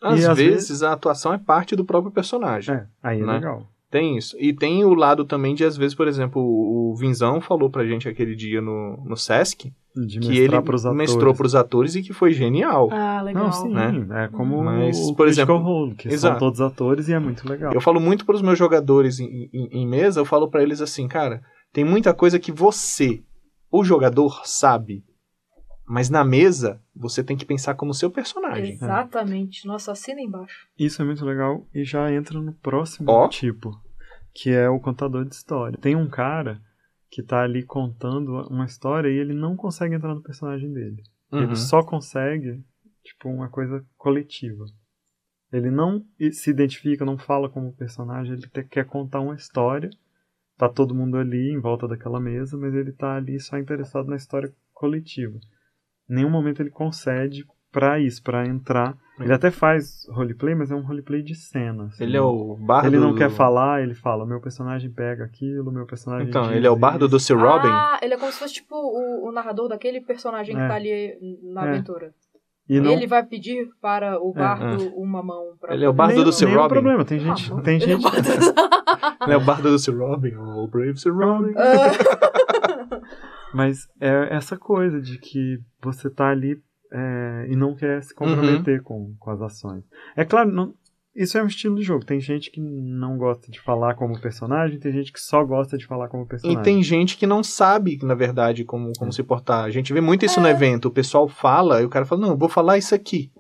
Às 0.02 0.18
E 0.22 0.26
às 0.26 0.38
vezes 0.38 0.82
a 0.82 0.94
atuação 0.94 1.34
é 1.34 1.38
parte 1.38 1.76
do 1.76 1.84
próprio 1.84 2.10
personagem. 2.10 2.74
É, 2.74 2.88
aí 3.04 3.20
é 3.22 3.26
Né? 3.26 3.34
legal. 3.34 3.68
Tem 3.92 4.18
isso. 4.18 4.38
E 4.40 4.54
tem 4.54 4.86
o 4.86 4.94
lado 4.94 5.26
também 5.26 5.54
de, 5.54 5.66
às 5.66 5.76
vezes, 5.76 5.94
por 5.94 6.08
exemplo, 6.08 6.42
o 6.42 6.96
Vinzão 6.96 7.42
falou 7.42 7.70
pra 7.70 7.86
gente 7.86 8.08
aquele 8.08 8.36
dia 8.36 8.62
no, 8.62 9.04
no 9.06 9.18
Sesc 9.18 9.74
De 9.94 10.20
que 10.22 10.38
ele 10.38 10.62
pros 10.62 10.86
mestrou 10.94 11.36
pros 11.36 11.56
atores 11.56 11.96
e 11.96 12.02
que 12.02 12.14
foi 12.14 12.32
genial. 12.32 12.88
Ah, 12.90 13.22
legal. 13.22 13.44
Não, 13.44 13.52
sim, 13.52 13.70
né? 13.74 14.24
é 14.24 14.28
como 14.30 14.64
Mas, 14.64 14.98
o 14.98 15.14
por 15.14 15.28
exemplo, 15.28 15.58
Role, 15.58 15.94
que 15.96 16.08
exato. 16.08 16.40
são 16.40 16.40
todos 16.40 16.62
atores 16.62 17.10
e 17.10 17.14
é 17.14 17.20
muito 17.20 17.48
legal. 17.48 17.74
Eu 17.74 17.82
falo 17.82 18.00
muito 18.00 18.26
pros 18.26 18.42
meus 18.42 18.58
jogadores 18.58 19.20
em, 19.20 19.50
em- 19.54 19.68
em 19.82 19.86
mesa, 19.86 20.22
eu 20.22 20.26
falo 20.26 20.48
pra 20.50 20.64
eles 20.64 20.80
assim, 20.82 21.06
cara, 21.10 21.42
tem 21.74 21.84
muita 21.84 22.14
coisa 22.14 22.40
que 22.40 22.52
você, 22.52 23.22
o 23.70 23.84
jogador, 23.84 24.42
sabe. 24.46 25.04
Mas 25.86 26.10
na 26.10 26.24
mesa, 26.24 26.82
você 26.96 27.24
tem 27.24 27.36
que 27.36 27.46
pensar 27.46 27.76
como 27.76 27.94
seu 27.94 28.10
personagem. 28.10 28.74
Exatamente. 28.74 29.66
Nossa, 29.68 29.92
assina 29.92 30.22
embaixo. 30.22 30.68
Isso 30.78 31.02
é 31.02 31.06
muito 31.06 31.26
legal 31.26 31.68
e 31.74 31.84
já 31.84 32.12
entra 32.12 32.40
no 32.40 32.54
próximo 32.54 33.10
Ó. 33.12 33.28
tipo, 33.28 33.72
que 34.34 34.52
é 34.52 34.70
o 34.70 34.80
contador 34.80 35.26
de 35.26 35.36
história. 35.36 35.78
Tem 35.78 35.96
um 35.96 36.08
cara 36.08 36.62
que 37.10 37.22
tá 37.22 37.42
ali 37.44 37.64
contando 37.64 38.48
uma 38.48 38.66
história 38.66 39.10
e 39.10 39.18
ele 39.18 39.34
não 39.34 39.56
consegue 39.58 39.96
entrar 39.96 40.16
no 40.16 40.22
personagem 40.22 40.72
dele. 40.72 41.04
Uhum. 41.32 41.44
Ele 41.44 41.56
só 41.58 41.84
consegue, 41.84 42.64
tipo, 43.04 43.28
uma 43.28 43.50
coisa 43.50 43.86
coletiva. 43.98 44.66
Ele 45.52 45.70
não 45.70 46.06
se 46.32 46.50
identifica, 46.50 47.04
não 47.04 47.18
fala 47.18 47.50
como 47.50 47.74
personagem, 47.74 48.34
ele 48.34 48.48
te- 48.48 48.64
quer 48.64 48.86
contar 48.86 49.20
uma 49.20 49.36
história. 49.36 49.90
Tá 50.58 50.70
todo 50.70 50.96
mundo 50.96 51.18
ali 51.18 51.52
em 51.52 51.60
volta 51.60 51.88
daquela 51.88 52.20
mesa, 52.20 52.56
mas 52.56 52.74
ele 52.74 52.94
tá 52.94 53.16
ali 53.16 53.38
só 53.40 53.58
interessado 53.58 54.08
na 54.08 54.16
história 54.16 54.54
coletiva. 54.74 55.38
Em 56.12 56.16
nenhum 56.16 56.30
momento 56.30 56.62
ele 56.62 56.70
concede 56.70 57.46
pra 57.72 57.98
isso, 58.00 58.22
pra 58.22 58.46
entrar. 58.46 58.98
Ele 59.18 59.32
até 59.32 59.50
faz 59.50 60.06
roleplay, 60.10 60.54
mas 60.56 60.72
é 60.72 60.76
um 60.76 60.82
roleplay 60.82 61.22
de 61.22 61.36
cena. 61.36 61.86
assim. 61.86 62.04
Ele 62.04 62.18
é 62.18 62.22
o 62.22 62.58
bardo. 62.58 62.88
Ele 62.88 62.98
não 63.00 63.12
do- 63.12 63.18
quer 63.18 63.30
falar, 63.30 63.82
ele 63.82 63.94
fala, 63.94 64.26
meu 64.26 64.42
personagem 64.42 64.92
pega 64.92 65.24
aquilo, 65.24 65.72
meu 65.72 65.86
personagem 65.86 66.28
Então, 66.28 66.52
ele 66.52 66.68
é 66.68 66.70
o 66.72 66.76
bardo 66.76 67.08
do 67.08 67.16
isso." 67.18 67.28
Sir 67.28 67.38
Robin. 67.38 67.70
Ah, 67.70 67.98
ele 68.02 68.16
é 68.16 68.18
como 68.18 68.32
se 68.32 68.40
fosse 68.40 68.56
tipo 68.56 68.76
o, 68.76 69.30
o 69.30 69.32
narrador 69.32 69.70
daquele 69.70 70.02
personagem 70.02 70.54
que 70.56 70.62
É. 70.62 70.68
tá 70.68 70.74
ali 70.76 71.14
na 71.54 71.66
É. 71.66 71.70
aventura. 71.70 72.12
E 72.68 72.80
não, 72.80 72.92
Ele 72.92 73.06
vai 73.08 73.24
pedir 73.26 73.68
para 73.82 74.18
o 74.20 74.34
bardo 74.34 74.88
uma 74.96 75.22
mão. 75.22 75.56
Pra 75.60 75.74
Ele 75.74 75.84
é 75.86 75.90
o 75.90 75.94
bardo 75.94 76.16
nem, 76.16 76.24
do 76.24 76.32
Sir 76.34 76.48
nem 76.48 76.56
Robin. 76.56 76.70
problema, 76.74 77.04
tem 77.06 77.20
gente, 77.20 77.52
Ah, 77.54 77.62
tem 77.62 77.82
ele 77.82 77.92
é 77.94 77.96
o 77.96 78.00
gente 78.00 78.04
bardo 78.12 78.22
do- 79.20 79.24
Ele 79.26 79.34
é 79.34 79.38
o 79.38 79.42
bardo 79.46 79.70
do 79.72 79.80
Sir 79.80 79.98
Robin. 79.98 80.36
O 80.36 80.68
brave 80.68 80.98
Sir 80.98 81.14
Robin. 81.14 81.54
Mas 83.54 83.88
é 84.00 84.36
essa 84.36 84.58
coisa 84.58 85.02
de 85.02 85.18
que 85.18 85.60
você 85.82 86.10
tá 86.10 86.30
ali 86.30 86.62
é, 86.94 87.48
e 87.50 87.56
não 87.56 87.74
quer 87.76 88.04
se 88.04 88.14
comprometer 88.14 88.80
Uhum. 88.80 88.84
com, 88.84 89.16
com 89.20 89.32
as 89.32 89.42
ações. 89.42 89.84
É 90.16 90.26
claro, 90.26 90.52
não- 90.52 90.74
isso 91.16 91.38
é 91.38 91.44
um 91.44 91.48
estilo 91.48 91.76
de 91.76 91.84
jogo. 91.84 92.06
Tem 92.06 92.20
gente 92.20 92.50
que 92.52 92.60
não 92.62 93.18
gosta 93.18 93.50
de 93.52 93.60
falar 93.62 93.96
como 93.96 94.20
personagem, 94.20 94.80
tem 94.80 94.92
gente 94.94 95.12
que 95.12 95.20
só 95.20 95.44
gosta 95.44 95.78
de 95.78 95.86
falar 95.86 96.08
como 96.10 96.24
E 96.24 96.28
personagem. 96.28 96.64
tem 96.64 96.82
gente 96.84 97.18
que 97.18 97.28
não 97.28 97.44
sabe, 97.44 97.98
na 98.04 98.14
verdade, 98.16 98.64
como, 98.64 98.92
como 98.98 99.12
se 99.12 99.24
portar. 99.24 99.64
A 99.66 99.70
gente 99.70 99.92
vê 99.94 100.00
muito 100.02 100.26
isso 100.26 100.40
no 100.42 100.48
É. 100.48 100.52
evento. 100.52 100.88
O 100.88 100.92
pessoal 100.92 101.28
fala 101.28 101.82
e 101.82 101.86
o 101.86 101.90
cara 101.90 102.06
fala, 102.06 102.22
não, 102.22 102.30
eu 102.32 102.38
vou 102.38 102.48
falar 102.50 102.78
isso 102.78 102.94
aqui. 102.96 103.32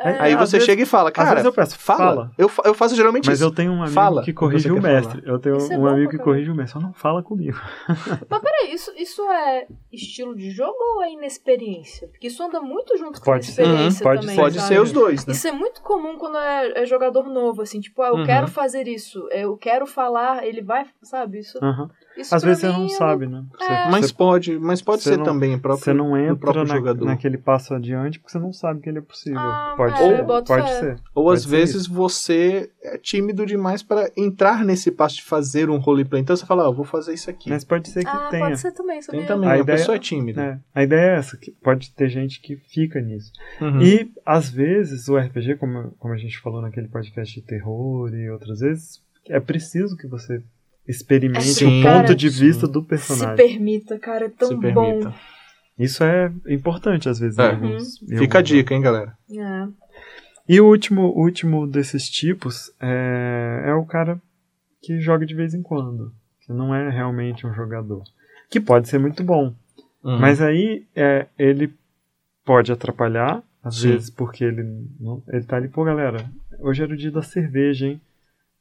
É, 0.00 0.16
Aí 0.20 0.32
às 0.34 0.38
você 0.40 0.56
vezes- 0.58 0.66
chega 0.66 0.82
e 0.82 0.86
fala, 0.86 1.10
cara, 1.10 1.30
vezes 1.30 1.44
eu 1.44 1.52
peço, 1.52 1.78
fala. 1.78 1.98
fala. 1.98 2.30
Eu, 2.38 2.50
eu 2.64 2.72
faço 2.74 2.94
geralmente 2.94 3.26
Mas 3.26 3.38
isso. 3.40 3.48
eu 3.48 3.50
tenho 3.54 3.72
um 3.72 3.82
amigo 3.82 3.94
Fala 3.94 4.22
que 4.22 4.32
corrige 4.32 4.70
o 4.70 4.80
mestre. 4.80 5.22
Eu 5.26 5.38
tenho 5.38 5.56
Isso 5.56 5.72
é 5.72 5.76
um 5.76 5.80
bom 5.82 5.88
amigo 5.88 6.10
que 6.10 6.18
corrige 6.18 6.50
o 6.50 6.54
mestre, 6.54 6.80
só 6.80 6.86
não 6.86 6.92
fala 6.92 7.22
comigo. 7.22 7.58
Mas 8.30 8.40
peraí, 8.40 8.72
isso, 8.72 8.92
isso 8.96 9.22
é 9.30 9.66
estilo 9.92 10.36
de 10.36 10.50
jogo 10.50 10.76
ou 10.78 11.02
é 11.02 11.10
inexperiência? 11.12 12.08
Porque 12.08 12.28
isso 12.28 12.42
anda 12.42 12.60
muito 12.60 12.96
junto 12.96 13.18
com 13.18 13.24
Pode 13.24 13.46
ser. 13.46 13.62
inexperiência 13.62 14.04
Uhum, 14.06 14.10
pode 14.12 14.20
também. 14.20 14.36
ser. 14.36 14.42
Pode 14.42 14.54
sabe? 14.60 14.68
ser 14.68 14.80
os 14.80 14.92
dois, 14.92 15.26
né? 15.26 15.32
Isso 15.32 15.48
é 15.48 15.52
muito 15.52 15.82
comum 15.82 16.16
quando 16.16 16.38
é, 16.38 16.82
é 16.82 16.86
jogador 16.86 17.24
novo, 17.28 17.62
assim, 17.62 17.80
tipo, 17.80 18.00
ah, 18.02 18.08
eu 18.08 18.14
Uhum. 18.16 18.24
quero 18.24 18.46
fazer 18.48 18.86
isso, 18.86 19.26
eu 19.30 19.56
quero 19.56 19.86
falar, 19.86 20.46
ele 20.46 20.62
vai, 20.62 20.86
sabe? 21.02 21.38
Isso, 21.40 21.58
Aham. 21.62 21.90
Isso 22.22 22.34
Às 22.34 22.42
vezes 22.42 22.60
você 22.60 22.68
não 22.68 22.84
é 22.86 22.88
sabe, 22.88 23.26
né? 23.26 23.44
É. 23.60 23.90
Mas 23.90 24.10
pode, 24.12 24.58
mas 24.58 24.80
pode 24.82 25.02
ser 25.02 25.16
não- 25.18 25.24
também 25.24 25.54
o 25.54 25.58
próprio, 25.60 25.84
você 25.84 25.92
não 25.92 26.16
entra 26.16 26.36
próprio 26.36 26.64
na- 26.64 26.74
jogador. 26.76 27.04
naquele 27.04 27.38
passo 27.38 27.74
adiante 27.74 28.18
porque 28.18 28.32
você 28.32 28.38
não 28.38 28.52
sabe 28.52 28.80
que 28.80 28.88
ele 28.88 28.98
é 28.98 29.02
possível. 29.02 29.38
Ah, 29.38 29.74
pode 29.76 29.94
é, 29.94 30.16
ser. 30.16 30.24
Pode 30.26 30.46
fé. 30.46 30.80
ser. 30.80 30.96
Ou 31.14 31.30
às 31.30 31.40
Pode 31.40 31.50
ser 31.50 31.56
vezes 31.56 31.86
você 31.86 32.70
é 32.82 32.98
tímido 32.98 33.44
demais 33.46 33.82
para 33.82 34.10
entrar 34.16 34.64
nesse 34.64 34.90
passo 34.90 35.16
de 35.16 35.22
fazer 35.22 35.68
um 35.70 35.78
roleplay. 35.78 36.20
Então 36.22 36.36
você 36.36 36.46
fala, 36.46 36.64
ah, 36.64 36.66
eu 36.66 36.72
vou 36.74 36.84
fazer 36.84 37.14
isso 37.14 37.28
aqui. 37.30 37.50
Mas 37.50 37.64
pode 37.64 37.88
ser 37.88 38.00
que 38.04 38.08
Ah, 38.10 38.28
tenha. 38.30 38.46
pode 38.46 38.58
ser 38.60 38.72
também, 38.72 39.00
sabia? 39.02 39.20
Tem 39.20 39.28
também, 39.28 39.48
A 39.48 39.52
a, 39.52 39.58
ideia- 39.58 39.78
pessoa 39.78 39.96
é 39.96 39.98
tímida. 39.98 40.42
É, 40.42 40.58
a 40.80 40.82
ideia 40.82 41.00
é 41.00 41.18
essa, 41.18 41.36
que 41.36 41.50
pode 41.50 41.90
ter 41.94 42.08
gente 42.08 42.40
que 42.40 42.56
fica 42.56 43.00
nisso. 43.00 43.32
Uhum. 43.60 43.80
E, 43.82 44.10
às 44.24 44.48
vezes, 44.50 45.08
o 45.08 45.16
RPG, 45.16 45.56
como, 45.56 45.92
como 45.98 46.14
a 46.14 46.16
gente 46.18 46.38
falou 46.38 46.60
naquele 46.62 46.88
podcast 46.88 47.34
de 47.34 47.46
terror 47.46 48.12
e 48.14 48.30
outras 48.30 48.60
vezes, 48.60 49.02
é 49.28 49.38
preciso 49.40 49.96
que 49.96 50.06
você 50.06 50.42
experimente 50.88 51.44
Sim, 51.44 51.80
o 51.80 51.82
ponto 51.86 52.14
de 52.14 52.30
sim. 52.30 52.46
vista 52.46 52.66
do 52.66 52.80
Se 52.80 52.86
personagem. 52.88 53.36
permita, 53.36 53.98
cara, 53.98 54.24
é 54.26 54.28
tão 54.30 54.48
Se 54.48 54.54
bom. 54.54 54.60
permita. 54.60 55.14
Isso 55.78 56.02
é 56.02 56.32
importante, 56.48 57.08
às 57.08 57.18
vezes. 57.20 57.38
É. 57.38 57.50
alguns- 57.50 58.02
em 58.02 58.16
Fica 58.18 58.38
a 58.38 58.42
dica, 58.42 58.74
hein, 58.74 58.80
galera. 58.80 59.16
É. 59.30 59.68
E 60.48 60.60
o 60.60 60.66
último, 60.66 61.12
último 61.16 61.66
desses 61.66 62.08
tipos 62.08 62.72
é, 62.80 63.64
é 63.66 63.74
o 63.74 63.84
cara 63.84 64.20
que 64.82 64.98
joga 65.00 65.26
de 65.26 65.34
vez 65.34 65.52
em 65.54 65.62
quando, 65.62 66.12
que 66.40 66.52
não 66.52 66.74
é 66.74 66.88
realmente 66.90 67.46
um 67.46 67.52
jogador. 67.54 68.02
Que 68.50 68.58
pode 68.58 68.88
ser 68.88 68.98
muito 68.98 69.22
bom, 69.22 69.54
Uhum. 70.02 70.18
mas 70.18 70.40
aí 70.40 70.86
é, 70.96 71.26
ele 71.38 71.72
pode 72.44 72.72
atrapalhar, 72.72 73.42
às 73.62 73.76
Sim. 73.76 73.90
vezes 73.92 74.08
porque 74.10 74.42
ele, 74.44 74.62
não, 74.98 75.22
ele 75.28 75.44
tá 75.44 75.56
ali, 75.58 75.68
pô 75.68 75.84
galera, 75.84 76.24
hoje 76.60 76.82
era 76.82 76.92
o 76.94 76.96
dia 76.96 77.10
da 77.10 77.20
cerveja, 77.22 77.86
hein? 77.86 78.00